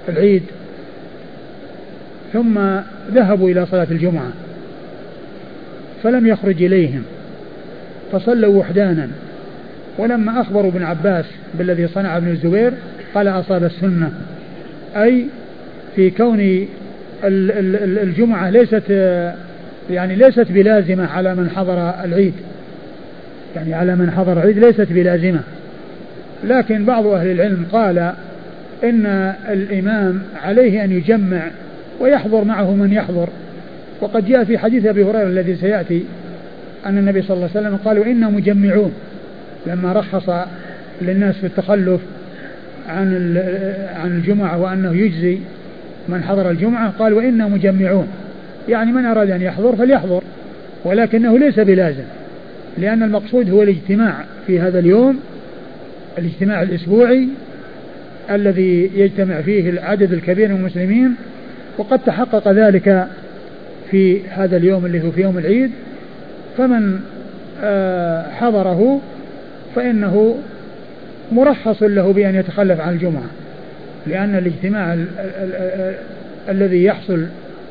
[0.09, 0.43] العيد
[2.33, 2.59] ثم
[3.11, 4.31] ذهبوا إلى صلاة الجمعة
[6.03, 7.03] فلم يخرج إليهم
[8.13, 9.09] فصلوا وحدانا
[9.99, 12.73] ولما أخبروا ابن عباس بالذي صنع ابن الزبير
[13.15, 14.13] قال أصاب السنة.
[14.97, 15.27] أي
[15.97, 16.67] في كون
[18.03, 18.83] الجمعة ليست
[19.91, 22.35] يعني ليست بلازمة على من حضر العيد.
[23.57, 25.41] يعني على من حضر العيد ليست بلازمة.
[26.45, 27.99] لكن بعض أهل العلم قال
[28.85, 29.07] إن
[29.49, 31.43] الإمام عليه أن يجمع
[32.01, 33.29] ويحضر معه من يحضر.
[34.01, 36.05] وقد جاء في حديث أبي هريرة الذي سيأتي
[36.87, 38.93] أن النبي صلى الله عليه وسلم قال وإنا مجمعون
[39.67, 40.31] لما رخص
[41.03, 42.01] للناس في التخلف
[42.89, 43.37] عن
[43.95, 45.39] عن الجمعة وأنه يجزي
[46.09, 48.09] من حضر الجمعة قال وإنا مجمعون.
[48.69, 50.23] يعني من أراد أن يحضر فليحضر
[50.85, 52.05] ولكنه ليس بلازم
[52.79, 54.15] لأن المقصود هو الاجتماع
[54.47, 55.21] في هذا اليوم
[56.19, 57.29] الاجتماع الأسبوعي
[58.31, 61.15] الذي يجتمع فيه العدد الكبير من المسلمين
[61.79, 63.07] وقد تحقق ذلك
[63.91, 65.71] في هذا اليوم اللي هو في يوم العيد.
[66.59, 67.01] فمن
[67.63, 69.01] آه، حضره
[69.75, 70.37] فإنه
[71.33, 73.27] مرخص له بأن يتخلف عن الجمعة
[74.07, 75.95] لأن الاجتماع ال ال ال
[76.49, 77.27] الذي يحصل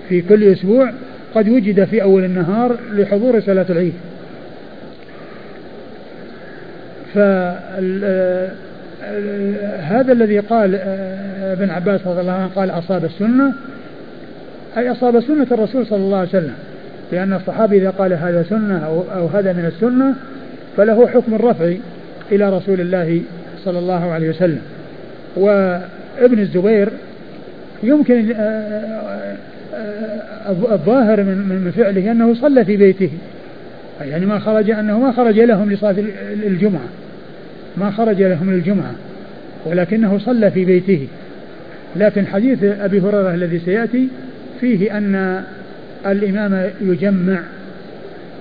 [0.09, 0.91] في كل أسبوع
[1.35, 3.93] قد وجد في أول النهار لحضور صلاة العيد.
[9.79, 13.53] هذا الذي قال آه، ابن عباس رضي الله عنه قال أصاب السنة
[14.77, 16.53] أي أصاب سنة الرسول صلى الله عليه وسلم
[17.11, 20.13] لأن الصحابي إذا قال هذا سنة أو, أو هذا من السنة
[20.77, 21.73] فله حكم الرفع
[22.31, 23.21] إلى رسول الله
[23.65, 24.61] صلى الله عليه وسلم.
[25.35, 26.89] وابن الزبير
[27.83, 29.35] يمكن آه،
[29.73, 33.09] آه، الظاهر من فعله أنه صلى في بيته.
[34.01, 35.95] يعني ما خرج أنه ما خرج لهم لصلاة
[36.47, 36.87] الجمعة.
[37.77, 38.95] ما خرج لهم للجمعة
[39.65, 41.07] ولكنه صلى في بيته.
[41.95, 44.07] لكن حديث أبي هريرة الذي سيأتي
[44.61, 45.43] فيه أن
[46.05, 47.39] الإمام يجمع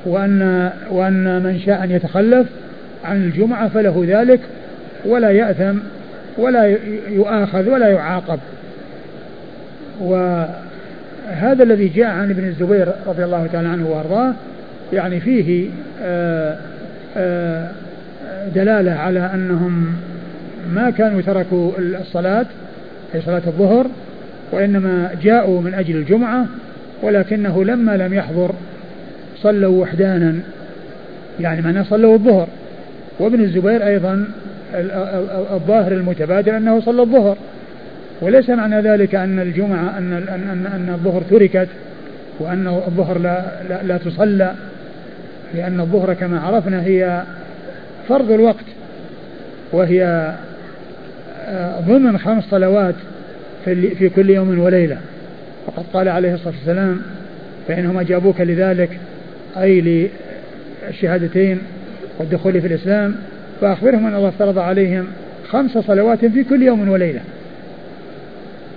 [0.07, 2.47] وأن وأن من شاء أن يتخلف
[3.05, 4.41] عن الجمعة فله ذلك.
[5.05, 5.79] ولا يأثم
[6.39, 6.77] ولا
[7.09, 8.39] يؤاخذ ولا يعاقب.
[10.01, 14.35] وهذا الذي جاء عن ابن الزبير رضي الله تعالى عنه وأرضاه
[14.93, 15.69] يعني فيه
[16.03, 16.57] آه،
[17.17, 17.71] آه،
[18.55, 19.95] دلالة على أنهم
[20.75, 22.47] ما كانوا تركوا الصلاة
[23.15, 23.87] أي صلاة الظهر
[24.53, 26.47] وإنما جاءوا من أجل الجمعة
[27.03, 28.51] ولكنه لما لم يحضر
[29.43, 30.35] صلوا وحدانا
[31.41, 32.49] يعني معناه صلوا الظهر.
[33.19, 34.25] وابن الزبير أيضا
[35.53, 37.37] الظاهر المتبادر أنه صلى الظهر.
[38.21, 41.69] وليس معنى ذلك أن الجمعة أن أن أن الظهر تركت
[42.41, 44.55] وأن الظهر لا لا, لا تصلى
[45.55, 47.23] لأن الظهر كما عرفنا هي
[48.09, 48.65] فرض الوقت
[49.73, 50.35] وهي
[51.47, 52.95] آه، ضمن خمس صلوات
[53.65, 54.99] في, في كل يوم وليلة.
[55.67, 57.01] وقد قال عليه الصلاة والسلام
[57.69, 58.91] فإنهم أجابوك لذلك
[59.57, 60.09] أي
[60.89, 61.59] للشهادتين
[62.19, 63.15] والدخول في الإسلام
[63.61, 65.07] فأخبرهم أن الله افترض عليهم
[65.49, 67.21] خمس صلوات في كل يوم وليلة.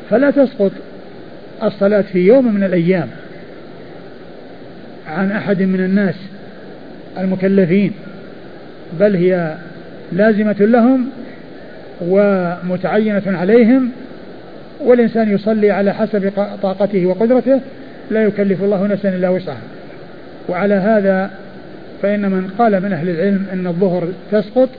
[0.09, 0.71] فلا تسقط
[1.63, 3.07] الصلاة في يوم من الأيام
[5.07, 6.15] عن أحد من الناس
[7.17, 7.91] المكلفين
[8.99, 9.55] بل هي
[10.11, 11.09] لازمة لهم
[12.01, 13.89] ومتعينة عليهم
[14.79, 17.59] والإنسان يصلي على حسب طاقته وقدرته
[18.11, 19.61] لا يكلف الله نفسا إلا وسعها.
[20.49, 21.31] وعلى هذا
[22.01, 24.69] فإن من قال من أهل العلم أن الظهر تسقط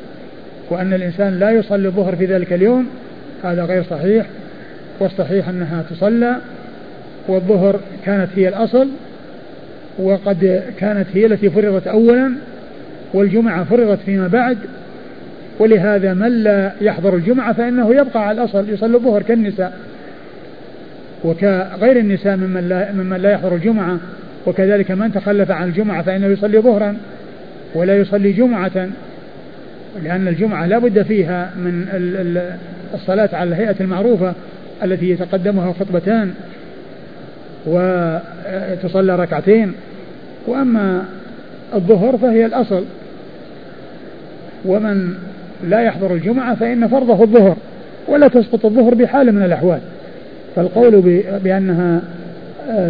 [0.71, 2.87] وأن الإنسان لا يصلي الظهر في ذلك اليوم
[3.45, 4.27] هذا غير صحيح
[5.01, 6.37] والصحيح أنها تصلى
[7.29, 8.89] والظهر كانت هي الأصل
[9.99, 12.33] وقد كانت هي التي فرضت أولا
[13.15, 14.59] والجمعة فرضت فيما بعد
[15.59, 19.79] ولهذا من لا يحضر الجمعة فإنه يبقى على الأصل يصلي الظهر كالنساء.
[21.25, 23.99] وكغير النساء ممن لا, ممن لا يحضر الجمعة
[24.49, 26.97] وكذلك من تخلف عن الجمعة فإنه يصلي ظهرا
[27.75, 28.89] ولا يصلي جمعة
[30.03, 31.87] لأن الجمعة لا بد فيها من
[32.95, 34.33] الصلاة على الهيئة المعروفة
[34.85, 36.31] التي يتقدمها خطبتان
[37.67, 39.73] وتصلى ركعتين.
[40.47, 41.05] وأما
[41.75, 42.85] الظهر فهي الأصل.
[44.65, 45.15] ومن
[45.69, 47.57] لا يحضر الجمعة فإن فرضه الظهر
[48.09, 49.81] ولا تسقط الظهر بحال من الأحوال.
[50.57, 52.03] فالقول بأنها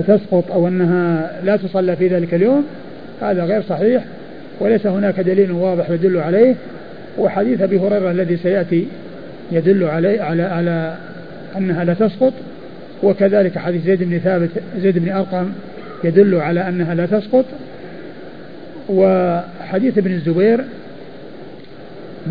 [0.07, 2.65] تسقط أو أنها لا تصلى في ذلك اليوم
[3.21, 4.05] هذا غير صحيح
[4.61, 6.55] وليس هناك دليل واضح يدل عليه
[7.19, 8.87] وحديث أبي هريرة الذي سيأتي
[9.53, 10.95] يدل عليه على على
[11.57, 12.33] أنها لا تسقط
[13.03, 15.53] وكذلك حديث زيد بن ثابت زيد بن أرقم
[16.05, 17.45] يدل على أنها لا تسقط
[18.89, 20.61] وحديث ابن الزبير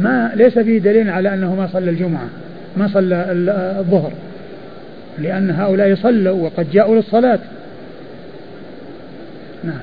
[0.01, 2.27] ما ليس فيه دليل على أنه ما صلى الجمعة
[2.77, 3.25] ما صلى
[3.79, 4.11] الظهر.
[5.21, 7.39] لأن هؤلاء صلوا وقد جاءوا للصلاة.
[9.63, 9.79] نعم.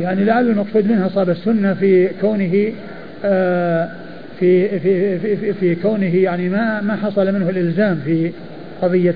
[0.00, 2.72] يعني لعل المقصود منها صاب السنة في كونه
[3.24, 3.88] آه
[4.40, 8.32] في في في في كونه يعني ما ما حصل منه الإلزام في
[8.82, 9.14] قضية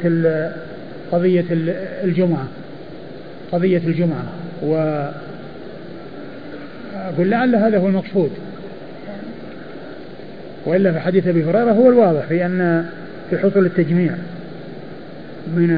[1.12, 1.44] قضية
[2.04, 2.48] الجمعة.
[3.54, 4.24] قضية الجمعة.
[4.62, 4.74] و
[6.94, 8.30] أقول لعل هذا هو المقصود.
[10.66, 12.86] وإلا في حديث أبي هريرة هو الواضح في أن
[13.30, 14.12] في حصول التجميع
[15.56, 15.68] من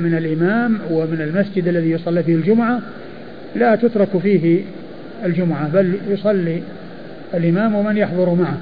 [0.00, 2.80] من الإمام ومن المسجد الذي يصلى فيه الجمعة
[3.56, 4.62] لا تترك فيه
[5.24, 6.62] الجمعة بل يصلي
[7.34, 8.58] الإمام ومن يحضر معه.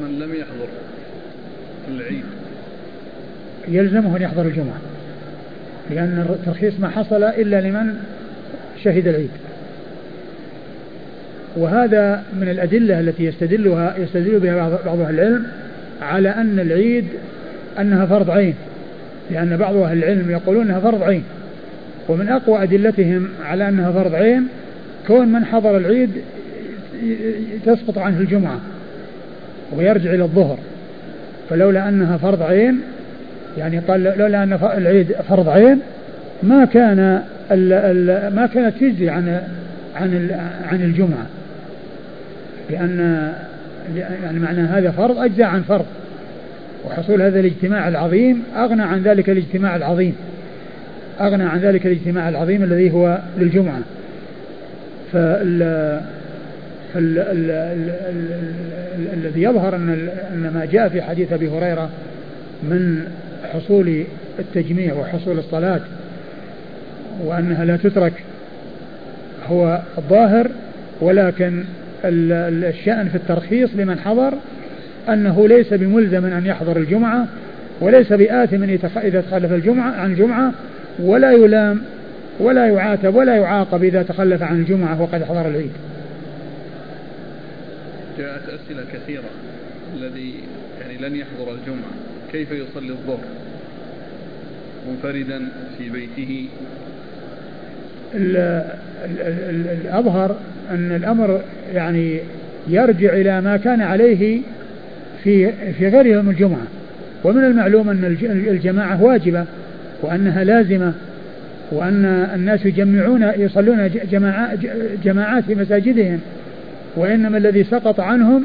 [0.00, 0.68] من لم يحضر
[1.88, 2.24] العيد.
[3.68, 4.78] يلزمه أن يحضر الجمعة
[5.90, 7.94] لأن الترخيص ما حصل إلا لمن
[8.84, 9.30] شهد العيد.
[11.56, 15.46] وهذا من الأدلة التي يستدلها يستدل بها بعض أهل العلم
[16.02, 17.04] على أن العيد
[17.80, 18.54] أنها فرض عين
[19.30, 21.24] لأن بعض أهل العلم يقولون أنها فرض عين.
[22.08, 24.48] ومن أقوى أدلتهم على أنها فرض عين
[25.06, 26.10] كون من حضر العيد
[27.66, 28.60] تسقط عنه الجمعة
[29.76, 30.58] ويرجع إلى الظهر
[31.50, 32.80] فلولا أنها فرض عين
[33.58, 35.80] يعني قال لولا أن العيد فرض عين
[36.42, 39.40] ما كان ال ال ما كانت تجزي عن
[39.96, 40.30] عن
[40.70, 41.26] عن الجمعة.
[42.70, 43.32] لأن
[43.96, 45.86] يعني معنى هذا فرض أجزاء عن فرض.
[46.86, 50.14] وحصول هذا الاجتماع العظيم أغنى عن ذلك الاجتماع العظيم.
[51.20, 53.80] أغنى عن ذلك الاجتماع العظيم الذي هو للجمعة.
[55.12, 55.62] فال
[59.14, 61.90] الذي يظهر أن ما جاء في حديث أبي هريرة
[62.62, 63.04] من
[63.54, 64.04] حصول
[64.38, 65.80] التجميع وحصول الصلاة
[67.24, 68.12] وأنها لا تترك
[69.46, 70.50] هو الظاهر
[71.00, 71.64] ولكن
[72.04, 74.34] الشأن في الترخيص لمن حضر
[75.08, 77.26] أنه ليس بملزم أن يحضر الجمعة
[77.80, 78.62] وليس بآثم
[78.96, 80.52] إذا تخلف الجمعة عن الجمعة
[80.98, 81.82] ولا يلام
[82.40, 85.72] ولا يعاتب ولا يعاقب إذا تخلف عن الجمعة وقد حضر العيد.
[88.18, 89.30] جاءت أسئلة كثيرة
[89.96, 90.34] الذي
[90.80, 92.09] يعني لن يحضر الجمعة.
[92.32, 93.24] كيف يصلي الظهر
[94.88, 95.48] منفردا
[95.78, 96.48] في بيته؟
[99.50, 100.36] الأظهر
[100.70, 101.40] أن الأمر
[101.74, 102.18] يعني
[102.68, 104.40] يرجع إلى ما كان عليه
[105.24, 106.66] في في غير يوم الجمعة.
[107.24, 108.16] ومن المعلوم أن
[108.48, 109.44] الجماعة واجبة
[110.02, 110.92] وأنها لازمة
[111.70, 112.04] وأن
[112.34, 113.90] الناس يجمعون يصلون
[115.04, 116.20] جماعات في مساجدهم.
[116.96, 118.44] وإنما الذي سقط عنهم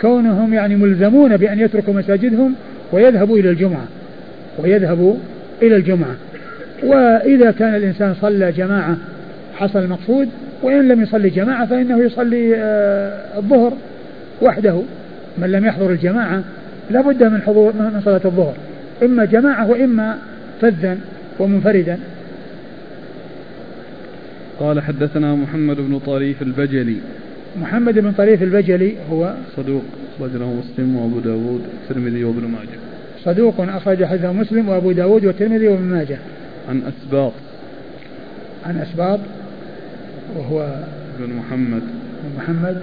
[0.00, 2.54] كونهم يعني ملزمون بأن يتركوا مساجدهم
[2.92, 3.86] ويذهبوا إلى الجمعة
[4.58, 5.16] ويذهبوا
[5.62, 6.16] إلى الجمعة.
[6.82, 8.96] وإذا كان الإنسان صلى جماعة
[9.54, 10.28] حصل المقصود
[10.62, 13.72] وإن لم يصلي جماعة فإنه يصلي آه، الظهر
[14.42, 14.82] وحده.
[15.38, 16.42] من لم يحضر الجماعة
[16.90, 18.54] لا بد من حضور من صلاة الظهر.
[19.02, 20.18] إما جماعة وإما
[20.60, 20.98] فذا
[21.38, 21.98] ومنفردا.
[24.60, 26.96] قال حدثنا محمد بن طريف البجلي.
[27.60, 29.82] محمد بن طريف البجلي هو صدوق
[30.16, 32.78] أخرج له مسلم وأبو داود والترمذي وابن ماجه.
[33.24, 36.18] صدوق أخرج حديثه مسلم وأبو داود والترمذي وابن ماجه.
[36.68, 37.32] عن أسباط.
[38.66, 39.20] عن أسباط
[40.36, 40.84] وهو
[41.18, 41.82] بن محمد.
[42.24, 42.82] بن محمد.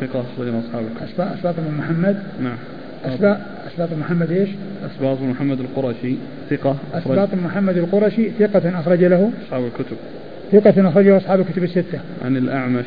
[0.00, 2.22] ثقة أخرج أصحاب أسباط أسباط بن محمد.
[2.42, 2.56] نعم.
[3.04, 4.48] أسباط أسباط محمد إيش؟
[4.86, 6.14] أسباط بن محمد القرشي
[6.50, 9.30] ثقة أسباط بن محمد القرشي ثقة أخرج له.
[9.46, 9.96] أصحاب الكتب.
[10.52, 12.00] ثقة أخرجه أصحاب الكتب الستة.
[12.24, 12.86] عن الأعمش.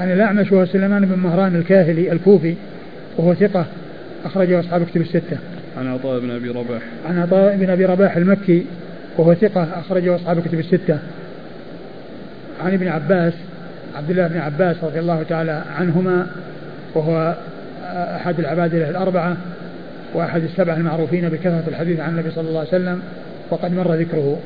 [0.00, 2.54] عن الأعمش وهو سليمان بن مهران الكاهلي الكوفي
[3.16, 3.66] وهو ثقة
[4.24, 5.38] أخرجه أصحاب الكتب الستة.
[5.78, 6.82] عن عطاء بن أبي رباح.
[7.08, 8.66] عن عطاء بن أبي رباح المكي
[9.18, 10.98] وهو ثقة أخرجه أصحاب الكتب الستة.
[12.64, 13.32] عن ابن عباس
[13.96, 16.26] عبد الله بن عباس رضي الله تعالى عنهما
[16.94, 17.34] وهو
[17.92, 19.36] أحد العبادلة الأربعة
[20.14, 23.02] وأحد السبعة المعروفين بكثرة الحديث عن النبي صلى الله عليه وسلم
[23.50, 24.38] وقد مر ذكره.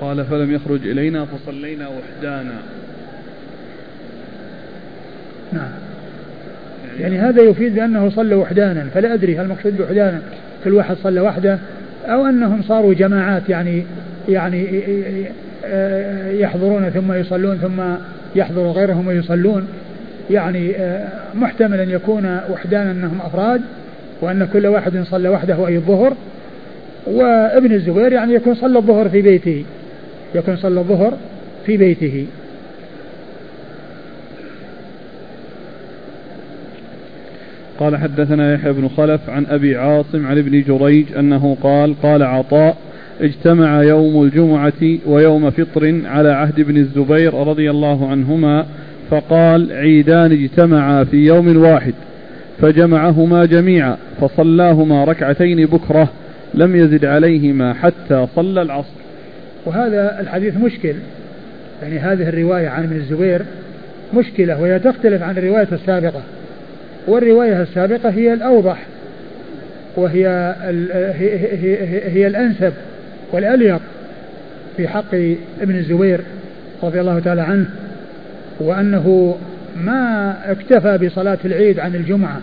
[0.00, 2.54] قال فلم يخرج إلينا فصلينا وحدانا.
[5.52, 5.70] نعم.
[7.00, 10.20] يعني هذا يفيد بأنه صلى وحدانا فلا أدري هل المقصود بوحدانا
[10.64, 11.58] كل واحد صلى وحده
[12.06, 13.82] أو أنهم صاروا جماعات يعني
[14.28, 14.82] يعني
[16.40, 17.82] يحضرون ثم يصلون ثم
[18.36, 19.68] يحضر غيرهم ويصلون.
[20.30, 20.72] يعني
[21.34, 23.60] محتمل أن يكون وحدانا أنهم أفراد
[24.20, 26.14] وأن كل واحد صلى وحده أي الظهر.
[27.06, 29.64] وابن الزبير يعني يكون صلى الظهر في بيته
[30.34, 31.16] يكون صلى الظهر
[31.66, 32.26] في بيته.
[37.82, 42.76] قال حدثنا يحيى بن خلف عن أبي عاصم عن ابن جريج أنه قال قال عطاء
[43.20, 48.66] اجتمع يوم الجمعة ويوم فطر على عهد ابن الزبير رضي الله عنهما
[49.10, 51.94] فقال عيدان اجتمعا في يوم واحد
[52.60, 56.08] فجمعهما جميعا فصلاهما ركعتين بكرة
[56.54, 59.02] لم يزد عليهما حتى صلى العصر.
[59.66, 60.94] وهذا الحديث مشكل
[61.82, 63.42] يعني هذه الرواية عن ابن الزبير
[64.14, 66.22] مشكلة وهي تختلف عن الرواية السابقة.
[67.06, 68.78] والرواية السابقة هي الأوضح
[69.96, 70.54] وهي
[72.06, 72.72] هي الأنسب
[73.32, 73.80] والأليق
[74.76, 75.14] في حق
[75.60, 76.20] ابن الزبير
[76.82, 77.66] رضي الله تعالى عنه
[78.60, 79.36] وأنه
[79.84, 82.40] ما اكتفى بصلاة العيد عن الجمعة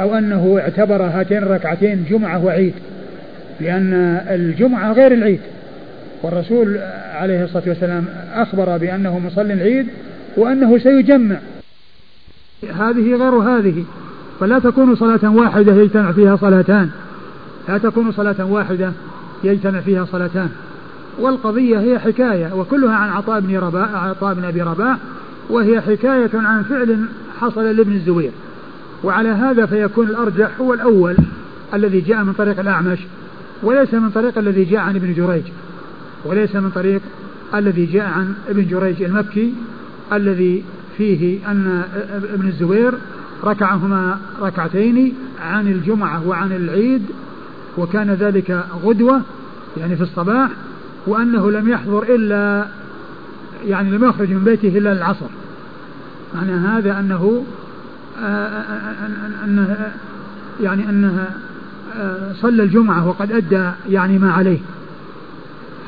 [0.00, 2.74] أو أنه اعتبر هاتين الركعتين جمعة وعيد
[3.60, 5.40] لأن الجمعة غير العيد.
[6.22, 6.78] والرسول
[7.14, 8.04] عليه الصلاة والسلام
[8.34, 9.86] أخبر بأنه مصلي العيد
[10.36, 11.36] وأنه سيجمع
[12.70, 13.84] هذه غير هذه.
[14.40, 16.90] فلا تكون صلاة واحدة يجتمع فيها صلاتان.
[17.68, 18.92] لا تكون صلاة واحدة
[19.44, 20.48] يجتمع فيها صلاتان.
[21.18, 24.96] والقضية هي حكاية وكلها عن عطاء بن رباح عطاء بن أبي رباح
[25.50, 27.06] وهي حكاية عن فعل
[27.40, 28.30] حصل لابن الزبير.
[29.04, 31.16] وعلى هذا فيكون الأرجح هو الأول
[31.74, 32.98] الذي جاء من طريق الأعمش
[33.62, 35.44] وليس من طريق الذي جاء عن ابن جريج.
[36.24, 37.00] وليس من طريق
[37.54, 39.54] الذي جاء عن ابن جريج المكي
[40.12, 40.64] الذي
[40.96, 41.82] فيه أن
[42.34, 42.94] ابن الزبير
[43.44, 47.02] ركعهما ركعتين عن الجمعة وعن العيد
[47.78, 49.20] وكان ذلك غدوة
[49.76, 50.50] يعني في الصباح
[51.06, 52.66] وأنه لم يحضر إلا
[53.66, 55.26] يعني لم يخرج من بيته إلا العصر.
[56.34, 57.44] معنى هذا أنه
[59.44, 59.90] أنه
[60.60, 61.26] يعني أنه
[62.34, 64.58] صلى الجمعة وقد أدى يعني ما عليه.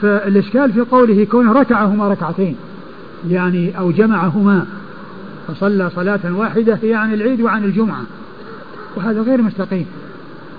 [0.03, 2.57] فالإشكال في قوله كونه ركعهما ركعتين
[3.29, 4.67] يعني أو جمعهما
[5.49, 8.03] فصلى صلاة واحدة هي عن العيد وعن الجمعة.
[8.97, 9.87] وهذا غير مستقيم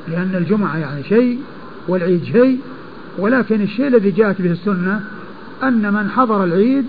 [0.07, 1.39] لأن الجمعة يعني شيء
[1.87, 2.59] والعيد شيء
[3.17, 5.01] ولكن الشيء الذي جاءت به السنة
[5.63, 6.85] أن من حضر العيد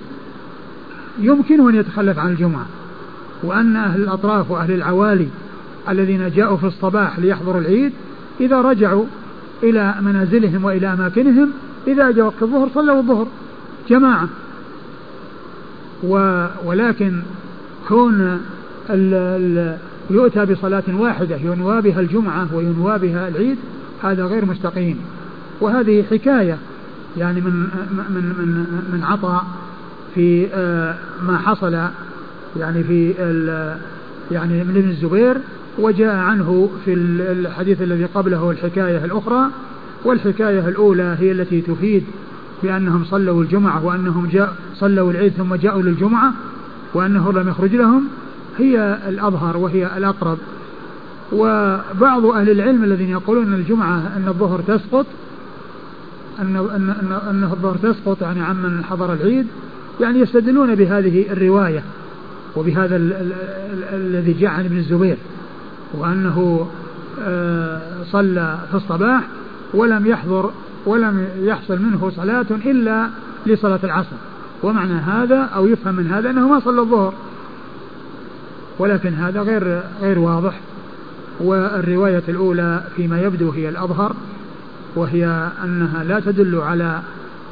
[1.18, 2.66] يمكن أن يتخلف عن الجمعة
[3.42, 5.28] وأن أهل الأطراف وأهل العوالي
[5.88, 7.92] الذين جاءوا في الصباح ليحضروا العيد
[8.40, 9.04] إذا رجعوا
[9.62, 11.50] إلى منازلهم وإلى أماكنهم
[11.86, 13.26] إذا جاء وقت الظهر صلوا الظهر.
[13.88, 14.28] جماعة.
[16.02, 17.22] و ولكن
[17.88, 18.20] كون
[18.90, 19.76] ال ال
[20.10, 23.56] يؤتى بصلاة واحدة ينوى بها الجمعة وينوى بها العيد
[24.02, 24.98] هذا غير مستقيم.
[25.60, 26.58] وهذه حكاية
[27.16, 27.52] يعني من
[28.10, 29.44] من من من عطاء
[30.14, 31.78] في آه، ما حصل
[32.56, 33.14] يعني في
[34.30, 35.36] يعني من ابن الزبير
[35.78, 39.50] وجاء عنه في الحديث الذي قبله الحكاية الأخرى.
[40.04, 42.04] والحكاية الأولى هي التي تفيد
[42.62, 46.32] بأنهم صلوا الجمعة وأنهم جاء صلوا العيد ثم جاءوا للجمعة.
[46.94, 48.04] وأنه لم يخرج لهم
[48.58, 50.38] هي الأظهر وهي الأقرب.
[51.32, 55.06] وبعض أهل العلم الذين يقولون أن الجمعة أن الظهر تسقط
[56.38, 59.46] أن أن أن, الظهر تسقط يعني عمن حضر العيد
[60.00, 61.82] يعني يستدلون بهذه الرواية
[62.56, 62.96] وبهذا
[63.92, 65.16] الذي جاء عن ابن الزبير
[65.94, 66.68] وأنه
[67.22, 69.22] آه، صلى في الصباح
[69.74, 70.50] ولم يحضر
[70.86, 73.08] ولم يحصل منه صلاة إلا
[73.46, 74.16] لصلاة العصر.
[74.62, 77.14] ومعنى هذا أو يفهم من هذا أنه ما صلى الظهر.
[78.78, 80.60] ولكن هذا غير غير واضح.
[81.40, 84.16] والرواية الأولى فيما يبدو هي الأظهر
[84.96, 87.02] وهي أنها لا تدل على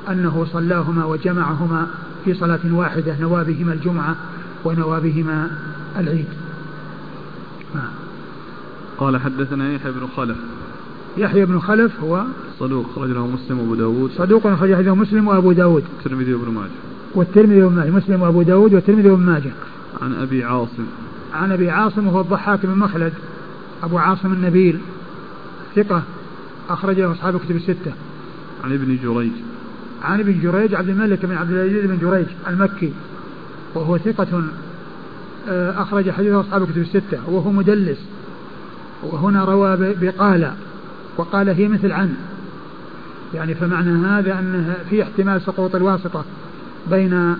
[0.08, 1.86] أنه صلاهما وجمعهما
[2.24, 4.16] في صلاة واحدة نوى بهما الجمعة
[4.64, 5.50] ونوى بهما
[5.98, 6.26] العيد.
[7.74, 7.78] آه.
[8.98, 10.36] قال حدثنا يحيى بن خلف.
[11.16, 12.24] يحيى بن خلف هو
[12.58, 14.10] صدوق خرج له مسلم وأبو داود.
[14.10, 15.84] صدوق خرج له مسلم وأبو داود.
[15.98, 16.95] الترمذي وابن ماجه.
[17.16, 19.50] والترمذي وابن ماجه مسلم وابو داود والترمذي وابن ماجه.
[20.02, 20.86] عن أبي عاصم.
[21.34, 23.12] عن أبي عاصم وهو الضحاك بن مخلد
[23.82, 24.78] أبو عاصم النبيل
[25.76, 26.02] ثقة
[26.68, 27.92] أخرج له أصحاب كتب الستة.
[28.64, 29.32] عن ابن جريج.
[30.02, 32.92] عن ابن جريج عبد الملك بن عبد العزيز بن جريج المكي
[33.74, 34.42] وهو ثقة
[35.48, 37.98] آه، أخرج حديثه أصحاب كتب الستة وهو مدلس.
[39.02, 40.52] وهنا روى بقال
[41.16, 42.14] وقال هي مثل عن.
[43.34, 46.24] يعني فمعنى هذا أنه في احتمال سقوط الواسطة.
[46.90, 47.36] بين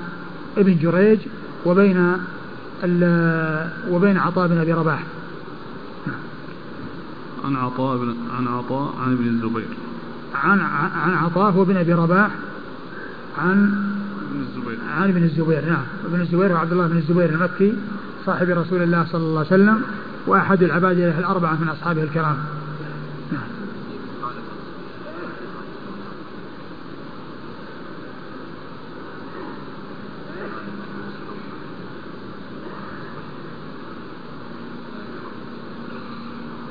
[0.57, 1.19] ابن جريج
[1.67, 2.13] وبين
[3.91, 5.03] وبين عطاء بن أبي رباح.
[7.45, 9.69] عن عطاء بن عن عطاء عن ابن الزبير.
[10.35, 10.61] عن
[11.05, 12.31] عن عطاء هو بن أبي رباح
[13.39, 13.75] عن
[14.31, 14.79] ابن الزبير.
[14.97, 15.85] عن ابن الزبير نعم.
[16.07, 17.75] ابن الزبير وعبد الله بن الزبير المكي
[18.27, 19.83] صاحب رسول الله صلى الله عليه وسلم
[20.27, 22.37] وأحد العباد الأربعة من أصحابه الكرام
[23.33, 23.57] نعم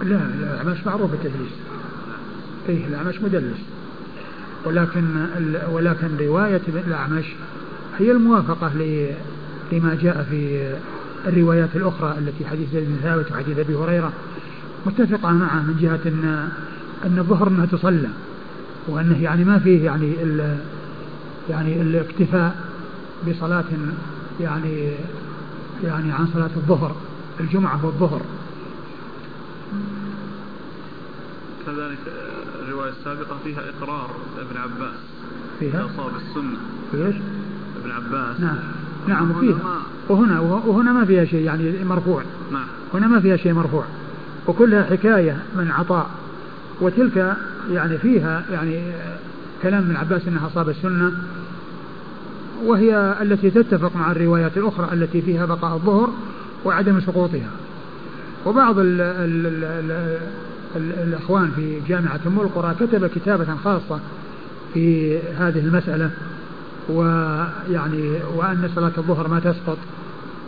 [0.03, 1.51] لا الأعمش معروف بالتدليس
[2.69, 3.57] إيه الأعمش مدلس
[4.65, 5.25] ولكن
[5.71, 7.25] ولكن رواية الأعمش
[7.97, 8.71] هي الموافقة
[9.71, 10.73] لما جاء في
[11.27, 14.13] الروايات الأخرى التي حديث زيد بن ثابت وحديث أبي هريرة
[14.85, 16.49] متفقة معه من جهة أن
[17.05, 18.09] أن الظهر أنها تصلى
[18.87, 20.57] وأنه يعني ما فيه يعني ال
[21.49, 22.55] يعني الاكتفاء
[23.27, 23.65] بصلاة
[24.39, 24.91] يعني
[25.83, 26.95] يعني عن صلاة الظهر
[27.39, 28.21] الجمعة والظهر.
[31.65, 31.97] كذلك
[32.59, 34.09] الرواية السابقة فيها إقرار
[34.39, 34.95] ابن عباس
[35.59, 36.57] فيها؟ أصاب السنة.
[36.93, 37.15] إيش؟
[37.81, 38.39] ابن عباس.
[38.39, 38.57] نعم.
[39.07, 42.23] نعم فيها وهنا وهنا ما فيها شيء يعني مرفوع.
[42.51, 42.65] نعم.
[42.93, 43.85] هنا ما فيها شيء مرفوع.
[44.47, 46.09] وكلها حكاية من عطاء.
[46.81, 47.35] وتلك
[47.71, 48.91] يعني فيها يعني
[49.63, 51.11] كلام ابن عباس إنها اصاب السنة.
[52.63, 56.09] وهي التي تتفق مع الروايات الأخرى التي فيها بقاء الظهر
[56.65, 57.49] وعدم سقوطها.
[58.45, 60.19] وبعض ال ال ال
[60.75, 63.99] الإخوان في جامعة أم القرى كتب كتابة خاصة
[64.73, 66.11] في هذه المسألة
[66.89, 69.77] ويعني وأن صلاة الظهر ما تسقط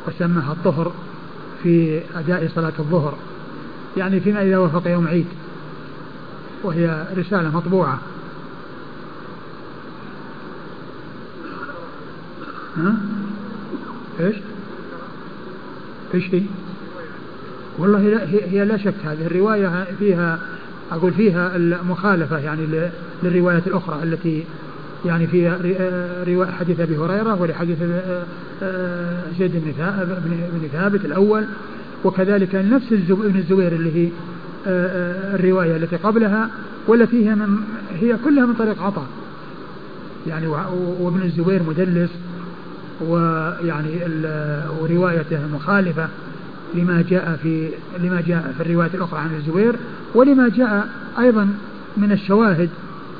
[0.07, 0.91] وسمها الطهر
[1.63, 3.17] في أداء صلاة الظهر
[3.97, 5.27] يعني فيما إذا وافق يوم عيد
[6.63, 7.99] وهي رسالة مطبوعة
[12.77, 12.95] ها؟
[14.19, 14.35] إيش؟
[16.13, 16.43] إيش هي؟
[17.77, 20.39] والله لا هي لا شك هذه الرواية فيها
[20.91, 22.89] أقول فيها المخالفة يعني
[23.23, 24.43] للروايات الأخرى التي
[25.05, 25.47] يعني في
[26.27, 27.77] رواية حديث أبي هريرة ولحديث
[29.39, 31.45] زيد بن ثابت الأول
[32.03, 34.09] وكذلك نفس ابن الزبير اللي هي
[35.35, 36.49] الرواية التي قبلها
[36.87, 37.57] والتي هي من
[37.93, 39.07] هي كلها من طريق عطاء
[40.27, 40.47] يعني
[40.99, 42.09] وابن الزبير مدلس
[43.01, 43.89] ويعني
[44.81, 46.07] وروايته مخالفة.
[46.75, 47.69] لما جاء في
[47.99, 49.75] لما جاء في الرواية الأخرى عن الزبير
[50.15, 50.89] ولما جاء
[51.19, 51.49] أيضا
[51.97, 52.69] من الشواهد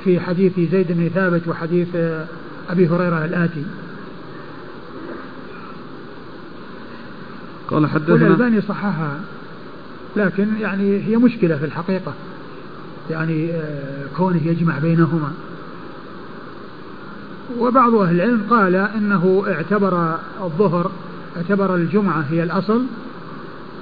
[0.04, 1.88] في حديث زيد بن ثابت وحديث
[2.70, 3.64] أبي هريرة الآتي.
[7.68, 9.20] قال حدثنا والألباني صححها
[10.16, 12.14] لكن يعني هي مشكلة في الحقيقة.
[13.10, 15.32] يعني آه، كونه يجمع بينهما.
[17.60, 20.92] وبعض أهل العلم قال إنه اعتبر الظهر
[21.38, 22.84] اعتبر الجمعة هي الأصل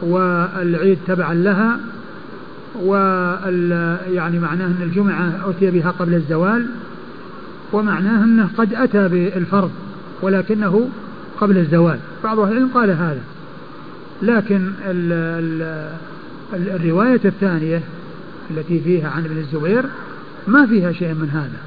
[0.02, 1.80] والعيد تبعا لها
[4.14, 6.66] يعني معناه أن الجمعة أتي بها قبل الزوال
[7.74, 9.72] ومعناه أنه قد أتى بالفرض
[10.22, 10.90] ولكنه
[11.42, 11.98] قبل الزوال.
[12.24, 13.22] بعض أهل العلم قال هذا.
[14.22, 15.12] لكن ال
[16.54, 17.82] ال الرواية الثانية
[18.52, 19.86] التي فيها عن ابن الزبير
[20.48, 21.60] ما فيها شيء من هذا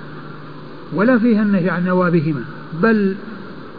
[0.92, 2.44] ولا فيها النهي عن نوابهما
[2.82, 3.14] بل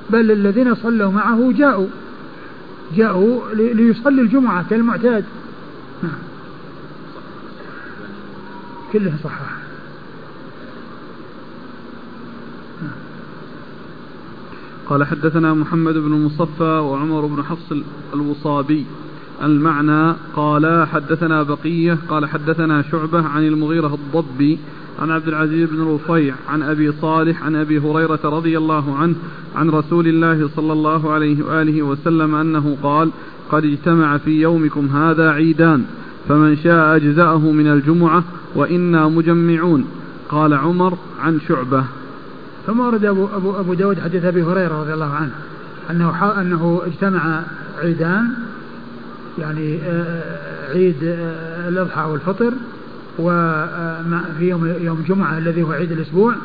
[0.10, 1.88] بل الذين صلوا معه جاءوا.
[2.96, 5.26] جاءوا ليصلي الجمعة كالمعتاد.
[6.04, 6.12] نعم.
[8.94, 9.58] كلها صحاح
[14.90, 17.74] قال حدثنا محمد بن المصفى وعمر بن حفص
[18.14, 18.86] الوصابي.
[19.44, 24.60] المعنى قال حدثنا بقية قال حدثنا شعبة عن المغيرة الضبي
[25.00, 29.16] عن عبد العزيز بن رفيع عن أبي صالح عن أبي هريرة رضي الله عنه
[29.56, 33.10] عن رسول الله صلى الله عليه وآله وسلم أنه قال
[33.52, 35.84] قد اجتمع في يومكم هذا عيدان
[36.30, 38.24] فمن شاء أجزأه من الجمعة
[38.56, 39.86] وإنا مجمعون.
[40.30, 41.84] قال عمر عن شعبة.
[42.68, 45.32] ثم ورد أبو, أبو, أبو داود حديث أبي هريرة رضي الله عنه
[45.90, 47.44] أنه, أنه اجتمع
[47.82, 48.28] عيدان
[49.38, 52.54] يعني آه، عيد آه، الأضحى والفطر
[53.20, 56.36] وفي يوم يوم جمعة الذي هو عيد الأسبوع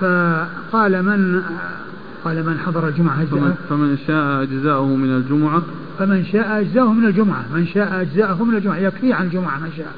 [0.00, 1.42] فقال من
[2.24, 5.62] قال من حضر الجمعة أجزاءه؟ فمن شاء أجزاءه من الجمعة.
[5.98, 9.92] فمن شاء أجزاءه من الجمعة من شاء أجزاءه من الجمعة يكفي عن الجمعة من شاء.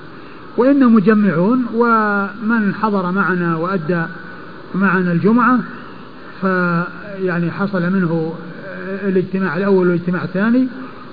[0.56, 4.02] وإنا مجمعون ومن حضر معنا وأدى
[4.74, 5.58] معنا الجمعة
[6.40, 8.34] فيعني حصل منه
[9.04, 10.68] الاجتماع الأول والاجتماع الثاني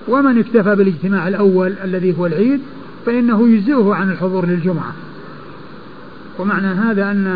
[0.08, 2.62] ومن اكتفى بالاجتماع الأول الذي هو العيد
[3.06, 4.94] فإنه يجزئه عن الحضور للجمعة.
[6.40, 7.28] ومعنى هذا أن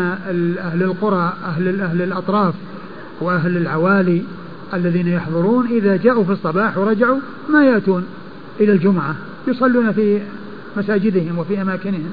[0.58, 2.54] أهل القرى أهل أهل الأطراف
[3.20, 4.22] وأهل العوالي
[4.74, 7.18] الذين يحضرون إذا جاءوا في الصباح ورجعوا
[7.48, 8.04] ما يأتون
[8.60, 9.16] إلى الجمعة
[9.48, 10.20] يصلون في
[10.76, 12.10] مساجدهم وفي أماكنهم.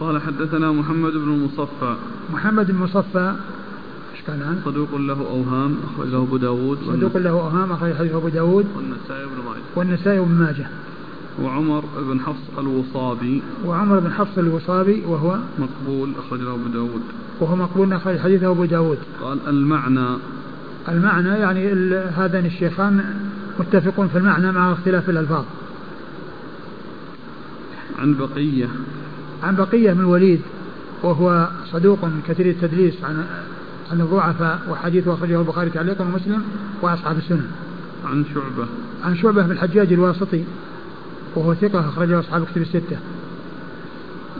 [0.00, 1.96] قال حدثنا محمد بن المصفى.
[2.32, 3.34] محمد بن المصفى
[4.22, 4.60] إشكال عنه.
[4.64, 6.78] صدوق له أوهام أخرجه أبو داود.
[6.86, 8.66] صدوق له أوهام أخرج حديث أبو داود.
[8.76, 9.62] والنسائي بن ماجه.
[9.76, 10.66] والنسائي بن ماجه.
[11.42, 13.42] وعمر بن حفص الوصابي.
[13.66, 17.02] وعمر بن حفص الوصابي وهو مقبول أخرجه أبو داود.
[17.40, 18.98] وهو مقبول أخرج حديثه أبو داود.
[19.22, 20.16] قال المعنى.
[20.88, 23.04] المعنى يعني هذان الشيخان
[23.60, 25.44] متفقون في المعنى مع اختلاف الألفاظ.
[27.98, 28.68] عن بقية.
[29.42, 30.40] عن بقية من الوليد
[31.02, 33.24] وهو صدوق كثير التدليس عن
[33.92, 36.42] عن الضعفاء وحديثه أخرجه البخاري تعليقا ومسلم
[36.82, 37.50] وأصحاب السنن.
[38.04, 38.68] عن شعبة.
[39.04, 40.44] عن شعبة بن الحجاج الواسطي
[41.34, 42.96] وهو ثقة أخرجه أصحاب الكتب الستة.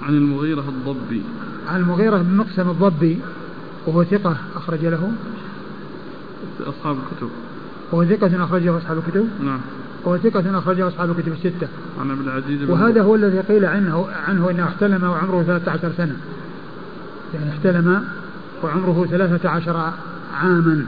[0.02, 1.22] عن المغيرة الضبي.
[1.68, 3.18] عن المغيرة بن مقسم الضبي
[3.86, 5.12] وهو ثقة أخرج له
[6.60, 7.30] أصحاب الكتب.
[7.92, 9.28] وهو ثقة أخرجه أصحاب الكتب.
[9.44, 9.60] نعم.
[10.04, 11.68] وهو ثقة أخرجه أصحاب الكتب الستة.
[12.00, 16.16] عن ابن العزيز وهذا هو الذي قيل عنه عنه أنه احتلم وعمره 13 سنة.
[17.34, 18.04] يعني احتلم
[18.62, 19.92] وعمره ثلاثة عشر
[20.34, 20.86] عاما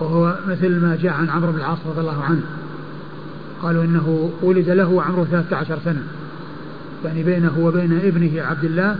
[0.00, 2.42] وهو مثل ما جاء عن عمرو بن العاص رضي الله عنه.
[3.62, 6.02] قالوا إنه ولد له وعمره ثلاثة عشر سنة
[7.04, 8.96] يعني بينه وبين ابنه عبد الله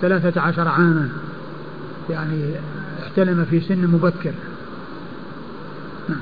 [0.00, 1.08] ثلاثة عشر عاما
[2.10, 2.50] يعني
[3.02, 4.32] احتلم في سن مبكر.
[6.08, 6.18] نعم.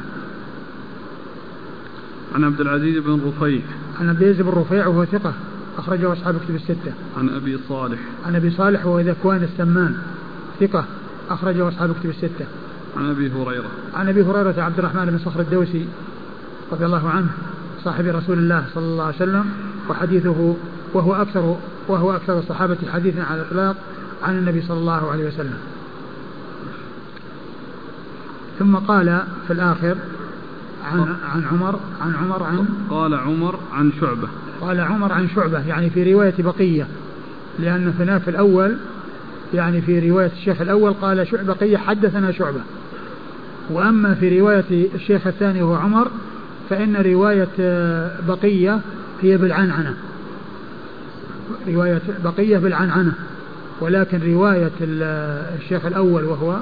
[2.34, 3.60] عن عبد العزيز بن رفيع.
[4.00, 5.32] عن عبد العزيز بن رفيع وهو ثقة
[5.78, 6.92] أخرجه أصحاب كتب الستة.
[7.18, 7.98] عن أبي صالح.
[8.26, 9.96] عن أبي صالح وهو ذكوان السمان.
[10.66, 10.84] ثقة
[11.30, 12.46] أخرجه أصحاب كتب الستة.
[12.96, 13.68] عن أبي هريرة.
[13.94, 15.86] عن أبي هريرة عبد الرحمن بن صخر الدوسي
[16.72, 17.28] رضي الله عنه
[17.84, 19.44] صاحب رسول الله صلى الله عليه وسلم
[19.88, 20.54] وحديثه
[20.94, 21.56] وهو أكثر
[21.88, 23.76] وهو أكثر الصحابة حديثا على الإطلاق
[24.22, 25.58] عن النبي صلى الله عليه وسلم.
[28.58, 29.96] ثم قال في الآخر
[30.84, 34.28] عن عن عمر عن عمر عن قال عمر عن شعبة
[34.60, 36.86] قال عمر عن شعبة يعني في رواية بقية
[37.58, 38.76] لأن هنا في الأول
[39.54, 42.60] يعني في رواية الشيخ الأول قال شعبة بقية حدثنا شعبة.
[43.70, 44.64] وأما في رواية
[44.94, 46.10] الشيخ الثاني وهو عمر
[46.70, 47.48] فإن رواية
[48.28, 48.80] بقية
[49.22, 49.94] هي بالعنعنة.
[51.68, 53.12] رواية بقية بالعنعنة.
[53.80, 56.56] ولكن رواية الشيخ الأول وهو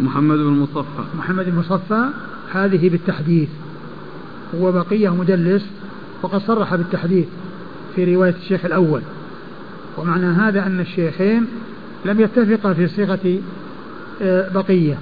[0.00, 2.04] محمد بن مصفى محمد بن مصفى
[2.52, 3.48] هذه بالتحديث.
[4.54, 5.66] وبقية مدلس
[6.22, 7.26] وقد صرح بالتحديث
[7.96, 9.00] في رواية الشيخ الأول.
[9.98, 11.46] ومعنى هذا أن الشيخين
[12.04, 13.38] لم يتفقا في صيغة
[14.22, 14.98] آه، بقية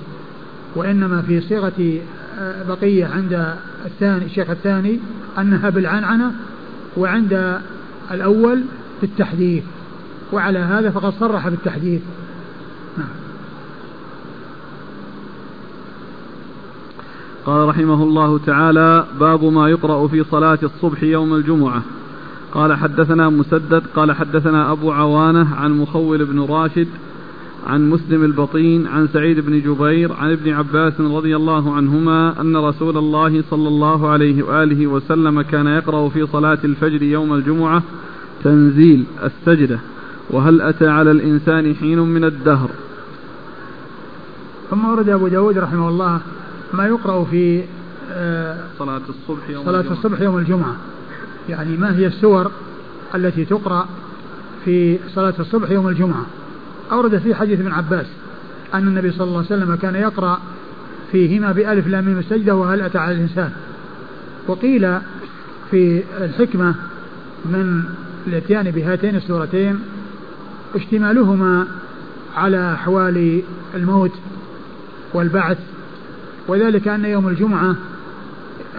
[0.74, 2.00] وإنما في صيغة
[2.38, 3.56] آه، بقية عند
[3.86, 5.00] الثاني الشيخ الثاني
[5.38, 6.32] أنها بالعنعنة
[6.96, 7.60] وعند
[8.10, 8.62] الأول
[9.00, 9.64] بالتحديث
[10.32, 12.00] وعلى هذا فقد صرح بالتحديث
[12.98, 13.08] نعم.
[17.46, 21.82] قال رحمه الله تعالى باب ما يقرأ في صلاة الصبح يوم الجمعة.
[22.56, 26.88] قال حدثنا مسدد قال حدثنا أبو عوانة عن مخول بن راشد
[27.66, 32.96] عن مسلم البطين عن سعيد بن جبير عن ابن عباس رضي الله عنهما أن رسول
[32.96, 37.82] الله صلى الله عليه وآله وسلم كان يقرأ في صلاة الفجر يوم الجمعة
[38.44, 39.78] تنزيل السجدة
[40.30, 42.70] وهل أتى على الإنسان حين من الدهر
[44.70, 46.20] ثم ورد أبو داود رحمه الله
[46.74, 47.62] ما يقرأ في
[48.12, 49.96] آه، صلاة الصبح يوم صلاة الجمعة.
[49.98, 50.76] الصبح يوم الجمعة
[51.48, 52.50] يعني ما هي السور
[53.14, 53.88] التي تقرأ
[54.64, 56.26] في صلاة الصبح يوم الجمعة؟
[56.92, 58.06] أورد في حديث ابن عباس
[58.74, 60.40] أن النبي صلى الله عليه وسلم كان يقرأ
[61.12, 63.50] فيهما بألف لام السجدة وهل أتى على الإنسان؟
[64.46, 64.98] وقيل
[65.70, 66.74] في الحكمة
[67.44, 67.82] من
[68.26, 69.78] الإتيان بهاتين السورتين
[70.74, 71.66] اشتمالهما
[72.36, 73.42] على أحوال
[73.74, 74.12] الموت
[75.14, 75.58] والبعث
[76.48, 77.76] وذلك أن يوم الجمعة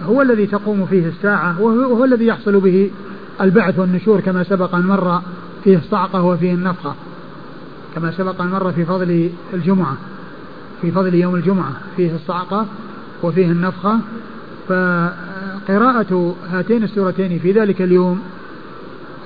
[0.06, 2.90] هو الذي تقوم فيه الساعة وهو الذي يحصل به
[3.40, 5.20] البعث والنشور كما سبق أن مر
[5.64, 6.94] فيه الصعقة وفيه النفخة
[7.94, 9.96] كما سبق أن مر في فضل الجمعة
[10.82, 12.66] في فضل يوم الجمعة فيه الصعقة
[13.22, 13.98] وفيه النفخة
[14.68, 18.20] فقراءة هاتين السورتين في ذلك اليوم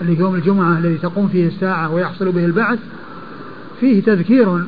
[0.02, 2.78] اللي يوم الجمعة الذي تقوم فيه الساعة ويحصل به البعث
[3.80, 4.64] فيه تذكير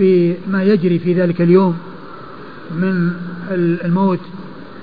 [0.00, 1.78] بما يجري في ذلك اليوم
[2.70, 3.12] من
[3.50, 4.20] الموت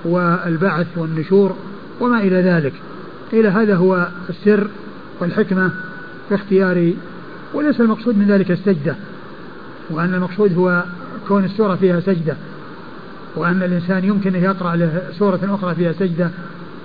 [0.05, 1.55] والبعث والنشور
[1.99, 2.73] وما إلى ذلك.
[3.31, 4.67] قيل هذا هو السر
[5.19, 5.71] والحكمة
[6.29, 6.93] في اختيار
[7.53, 8.95] وليس المقصود من ذلك السجدة
[9.89, 10.83] وأن المقصود هو
[11.27, 12.35] كون السورة فيها سجدة
[13.35, 16.29] وأن الإنسان يمكن أن يقرأ له سورة أخرى فيها سجدة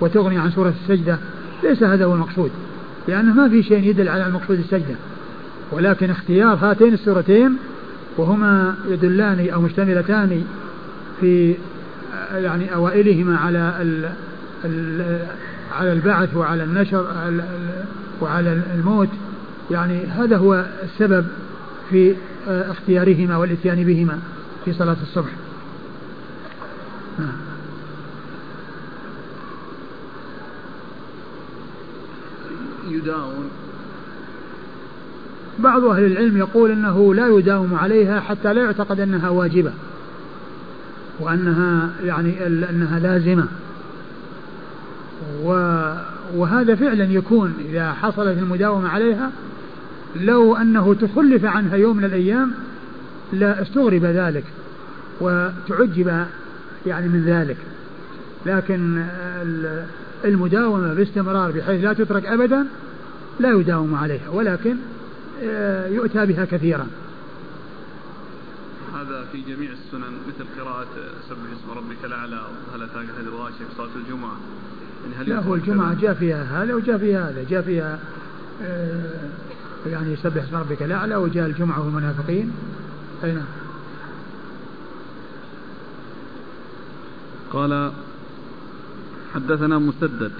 [0.01, 1.18] وتغني عن سورة السجدة.
[1.62, 2.51] ليس هذا هو المقصود
[3.09, 4.94] لأنه ما في شيء يدل على المقصود السجدة.
[5.72, 7.56] ولكن اختيار هاتين السورتين
[8.16, 10.44] وهما يدلان أو مشتملتان
[11.20, 11.55] في
[12.32, 14.11] يعني أوائلهما على ال
[14.65, 15.19] ال
[15.78, 17.07] على البعث وعلى النشر
[18.20, 19.09] وعلى الموت.
[19.70, 21.27] يعني هذا هو السبب
[21.91, 22.15] في
[22.47, 24.19] اختيارهما والإتيان بهما
[24.65, 25.31] في صلاة الصبح.
[27.19, 27.32] نعم.
[32.89, 33.51] يداوم.
[35.59, 39.73] بعض أهل العلم يقول أنه لا يداوم عليها حتى لا يعتقد أنها واجبة.
[41.20, 43.47] وأنها يعني أنها لازمة.
[46.34, 49.30] وهذا فعلا يكون إذا حصلت المداومة عليها
[50.20, 52.52] لو أنه تخلف عنها يوم من الأيام
[53.32, 54.44] لا استغرب ذلك
[55.20, 56.26] وتعجب
[56.86, 57.56] يعني من ذلك.
[58.47, 59.05] لكن
[60.24, 62.66] المداومة باستمرار بحيث لا تترك أبدا
[63.40, 64.76] لا يداوم عليها ولكن
[65.44, 66.86] آه، يؤتى بها كثيرا.
[69.01, 70.86] هذا في جميع السنن مثل قراءة
[71.28, 72.40] سبح اسم ربك الأعلى
[72.72, 74.36] وهل أتاك هذه الغاشية في صلاة الجمعة؟
[75.02, 78.01] يعني هل لا هو الجمعة جاء فيها هذا وجاء فيها هذا جاء فيها
[78.62, 79.28] آه،
[79.86, 82.52] يعني سبح اسم ربك الأعلى وجاء الجمعة والمنافقين.
[83.24, 83.44] أي نعم.
[87.52, 87.93] قال
[89.35, 90.32] حدثنا مسدد.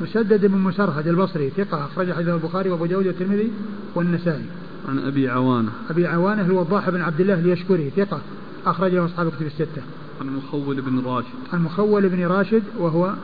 [0.00, 3.52] مسدد بن مسرهد البصري ثقة أخرج حديث البخاري وأبو داود والترمذي
[3.94, 4.44] والنسائي.
[4.88, 5.70] عن أبي عوانة.
[5.90, 8.20] أبي عوانة الوضاح بن عبد الله اليشكري ثقة
[8.66, 9.82] أخرج له أصحاب الكتب الستة.
[10.20, 11.28] عن مخول بن راشد.
[11.52, 13.14] عن مخول بن راشد وهو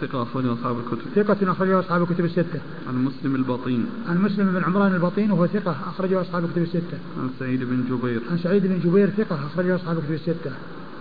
[0.00, 1.10] ثقة أخرجه أصحاب الكتب.
[1.14, 2.60] ثقة أخرجه أصحاب الكتب الستة.
[2.88, 3.86] عن مسلم البطين.
[4.08, 6.98] عن مسلم بن عمران البطين وهو ثقة أخرجه أصحاب الكتب الستة.
[7.20, 8.20] عن سعيد بن جبير.
[8.30, 10.50] عن سعيد بن جبير ثقة أخرجه أصحاب الكتب الستة.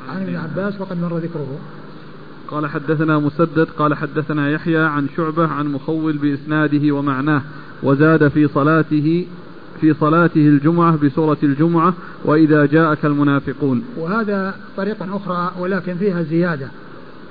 [0.10, 1.60] عن ابن عباس وقد مر ذكره.
[2.48, 7.42] قال حدثنا مسدد قال حدثنا يحيى عن شعبة عن مخول بإسناده ومعناه
[7.84, 9.26] وزاد في صلاته
[9.82, 11.94] في صلاته الجمعة بسورة الجمعة
[12.26, 13.84] وإذا جاءك المنافقون.
[13.98, 16.68] وهذا طريقة أخرى ولكن فيها زيادة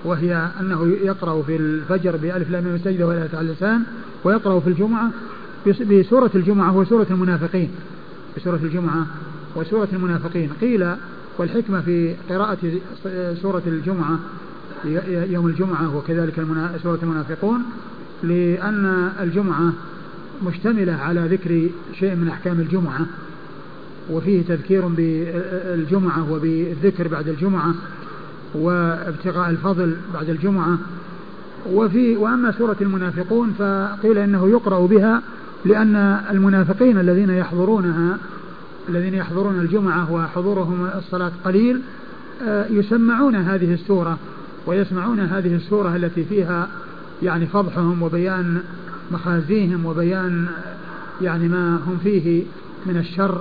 [0.05, 3.83] وهي أنه يقرأ في الفجر بألف لام السجدة ولا على اللسان
[4.25, 5.11] ويقرأ في الجمعة
[5.67, 7.71] بسورة الجمعة وسورة المنافقين.
[8.37, 9.07] بسورة الجمعة
[9.57, 10.51] وسورة المنافقين.
[10.61, 10.87] قيل
[11.39, 12.59] والحكمة في قراءة
[13.43, 14.19] سورة الجمعة
[15.31, 16.47] يوم الجمعة وكذلك
[16.83, 17.63] سورة المنافقون
[18.23, 19.73] لأن الجمعة
[20.45, 21.69] مشتملة على ذكر
[21.99, 23.07] شيء من أحكام الجمعة
[24.11, 27.75] وفيه تذكير بالجمعة وبالذكر بعد الجمعة
[28.55, 30.79] وابتغاء الفضل بعد الجمعة.
[31.73, 35.23] وفي وأما سورة المنافقون فقيل إنه يقرأ بها
[35.65, 35.97] لأن
[36.31, 38.19] المنافقين الذين يحضرونها
[38.89, 41.81] الذين يحضرون الجمعة وحضورهم الصلاة قليل
[42.71, 44.19] يسمعون هذه السورة
[44.67, 46.69] ويسمعون هذه السورة التي فيها
[47.23, 48.61] يعني فضحهم وبيان
[49.13, 50.47] مخازيهم وبيان
[51.23, 52.43] يعني ما هم فيه
[52.87, 53.41] من الشر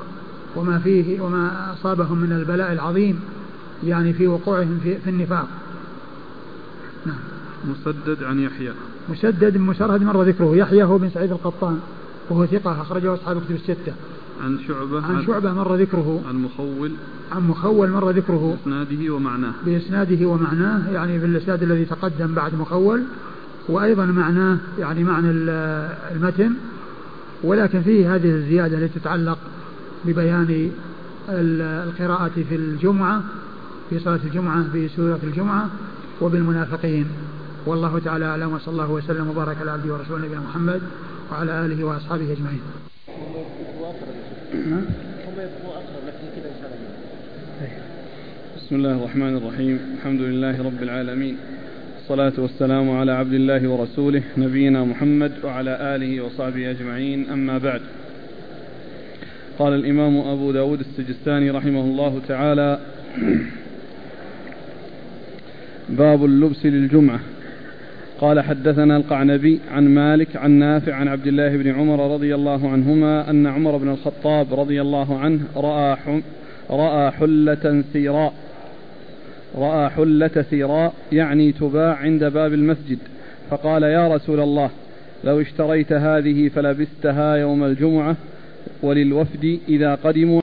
[0.56, 3.20] وما فيه وما أصابهم من البلاء العظيم
[3.84, 5.48] يعني في وقوعهم في, في النفاق.
[7.06, 7.16] نعم.
[7.70, 8.72] مسدد عن يحيى.
[9.10, 11.80] مسدد مسرهد مر ذكره يحيى هو بن سعيد القطان
[12.30, 13.94] وهو ثقة أخرجه أصحاب كتب الستة.
[14.44, 16.24] عن شعبة عن شعبة مر ذكره.
[16.28, 16.92] عن مخول.
[17.32, 18.58] عن مخول مر ذكره.
[18.66, 19.52] بإسناده ومعناه.
[19.66, 23.04] بإسناده ومعناه يعني في الإسناد الذي تقدم بعد مخول.
[23.68, 25.28] وأيضا معناه يعني معنى
[26.12, 26.54] المتن
[27.44, 29.38] ولكن فيه هذه الزيادة التي تتعلق
[30.06, 30.72] ببيان
[31.30, 33.24] القراءة في الجمعة
[33.90, 35.70] في صلاة الجمعة في سورة الجمعة
[36.22, 37.08] وبالمنافقين.
[37.66, 40.82] والله تعالى أعلم وصلى الله وسلم وبارك على عبده ورسوله نبينا محمد
[41.32, 42.62] وعلى آله وأصحابه أجمعين.
[48.58, 49.80] بسم الله الرحمن الرحيم.
[49.98, 51.38] الحمد لله رب العالمين.
[52.06, 57.30] الصلاة والسلام على عبد الله ورسوله نبينا محمد وعلى آله وصحبه أجمعين.
[57.30, 57.82] أما بعد
[59.60, 62.80] قال الإمام أبو داود السجستاني رحمه الله تعالى
[65.90, 67.20] باب اللبس للجمعة.
[68.20, 73.30] قال حدثنا القعنبي عن مالك عن نافع عن عبد الله بن عمر رضي الله عنهما
[73.30, 75.98] أن عمر بن الخطاب رضي الله عنه رأى
[76.70, 78.34] رأى حلة سيراء.
[79.58, 83.00] رأى حلة سيراء يعني تباع عند باب المسجد
[83.50, 84.70] فقال يا رسول الله
[85.24, 88.16] لو اشتريت هذه فلبستها يوم الجمعة
[88.84, 90.42] وللوفد إذا قدموا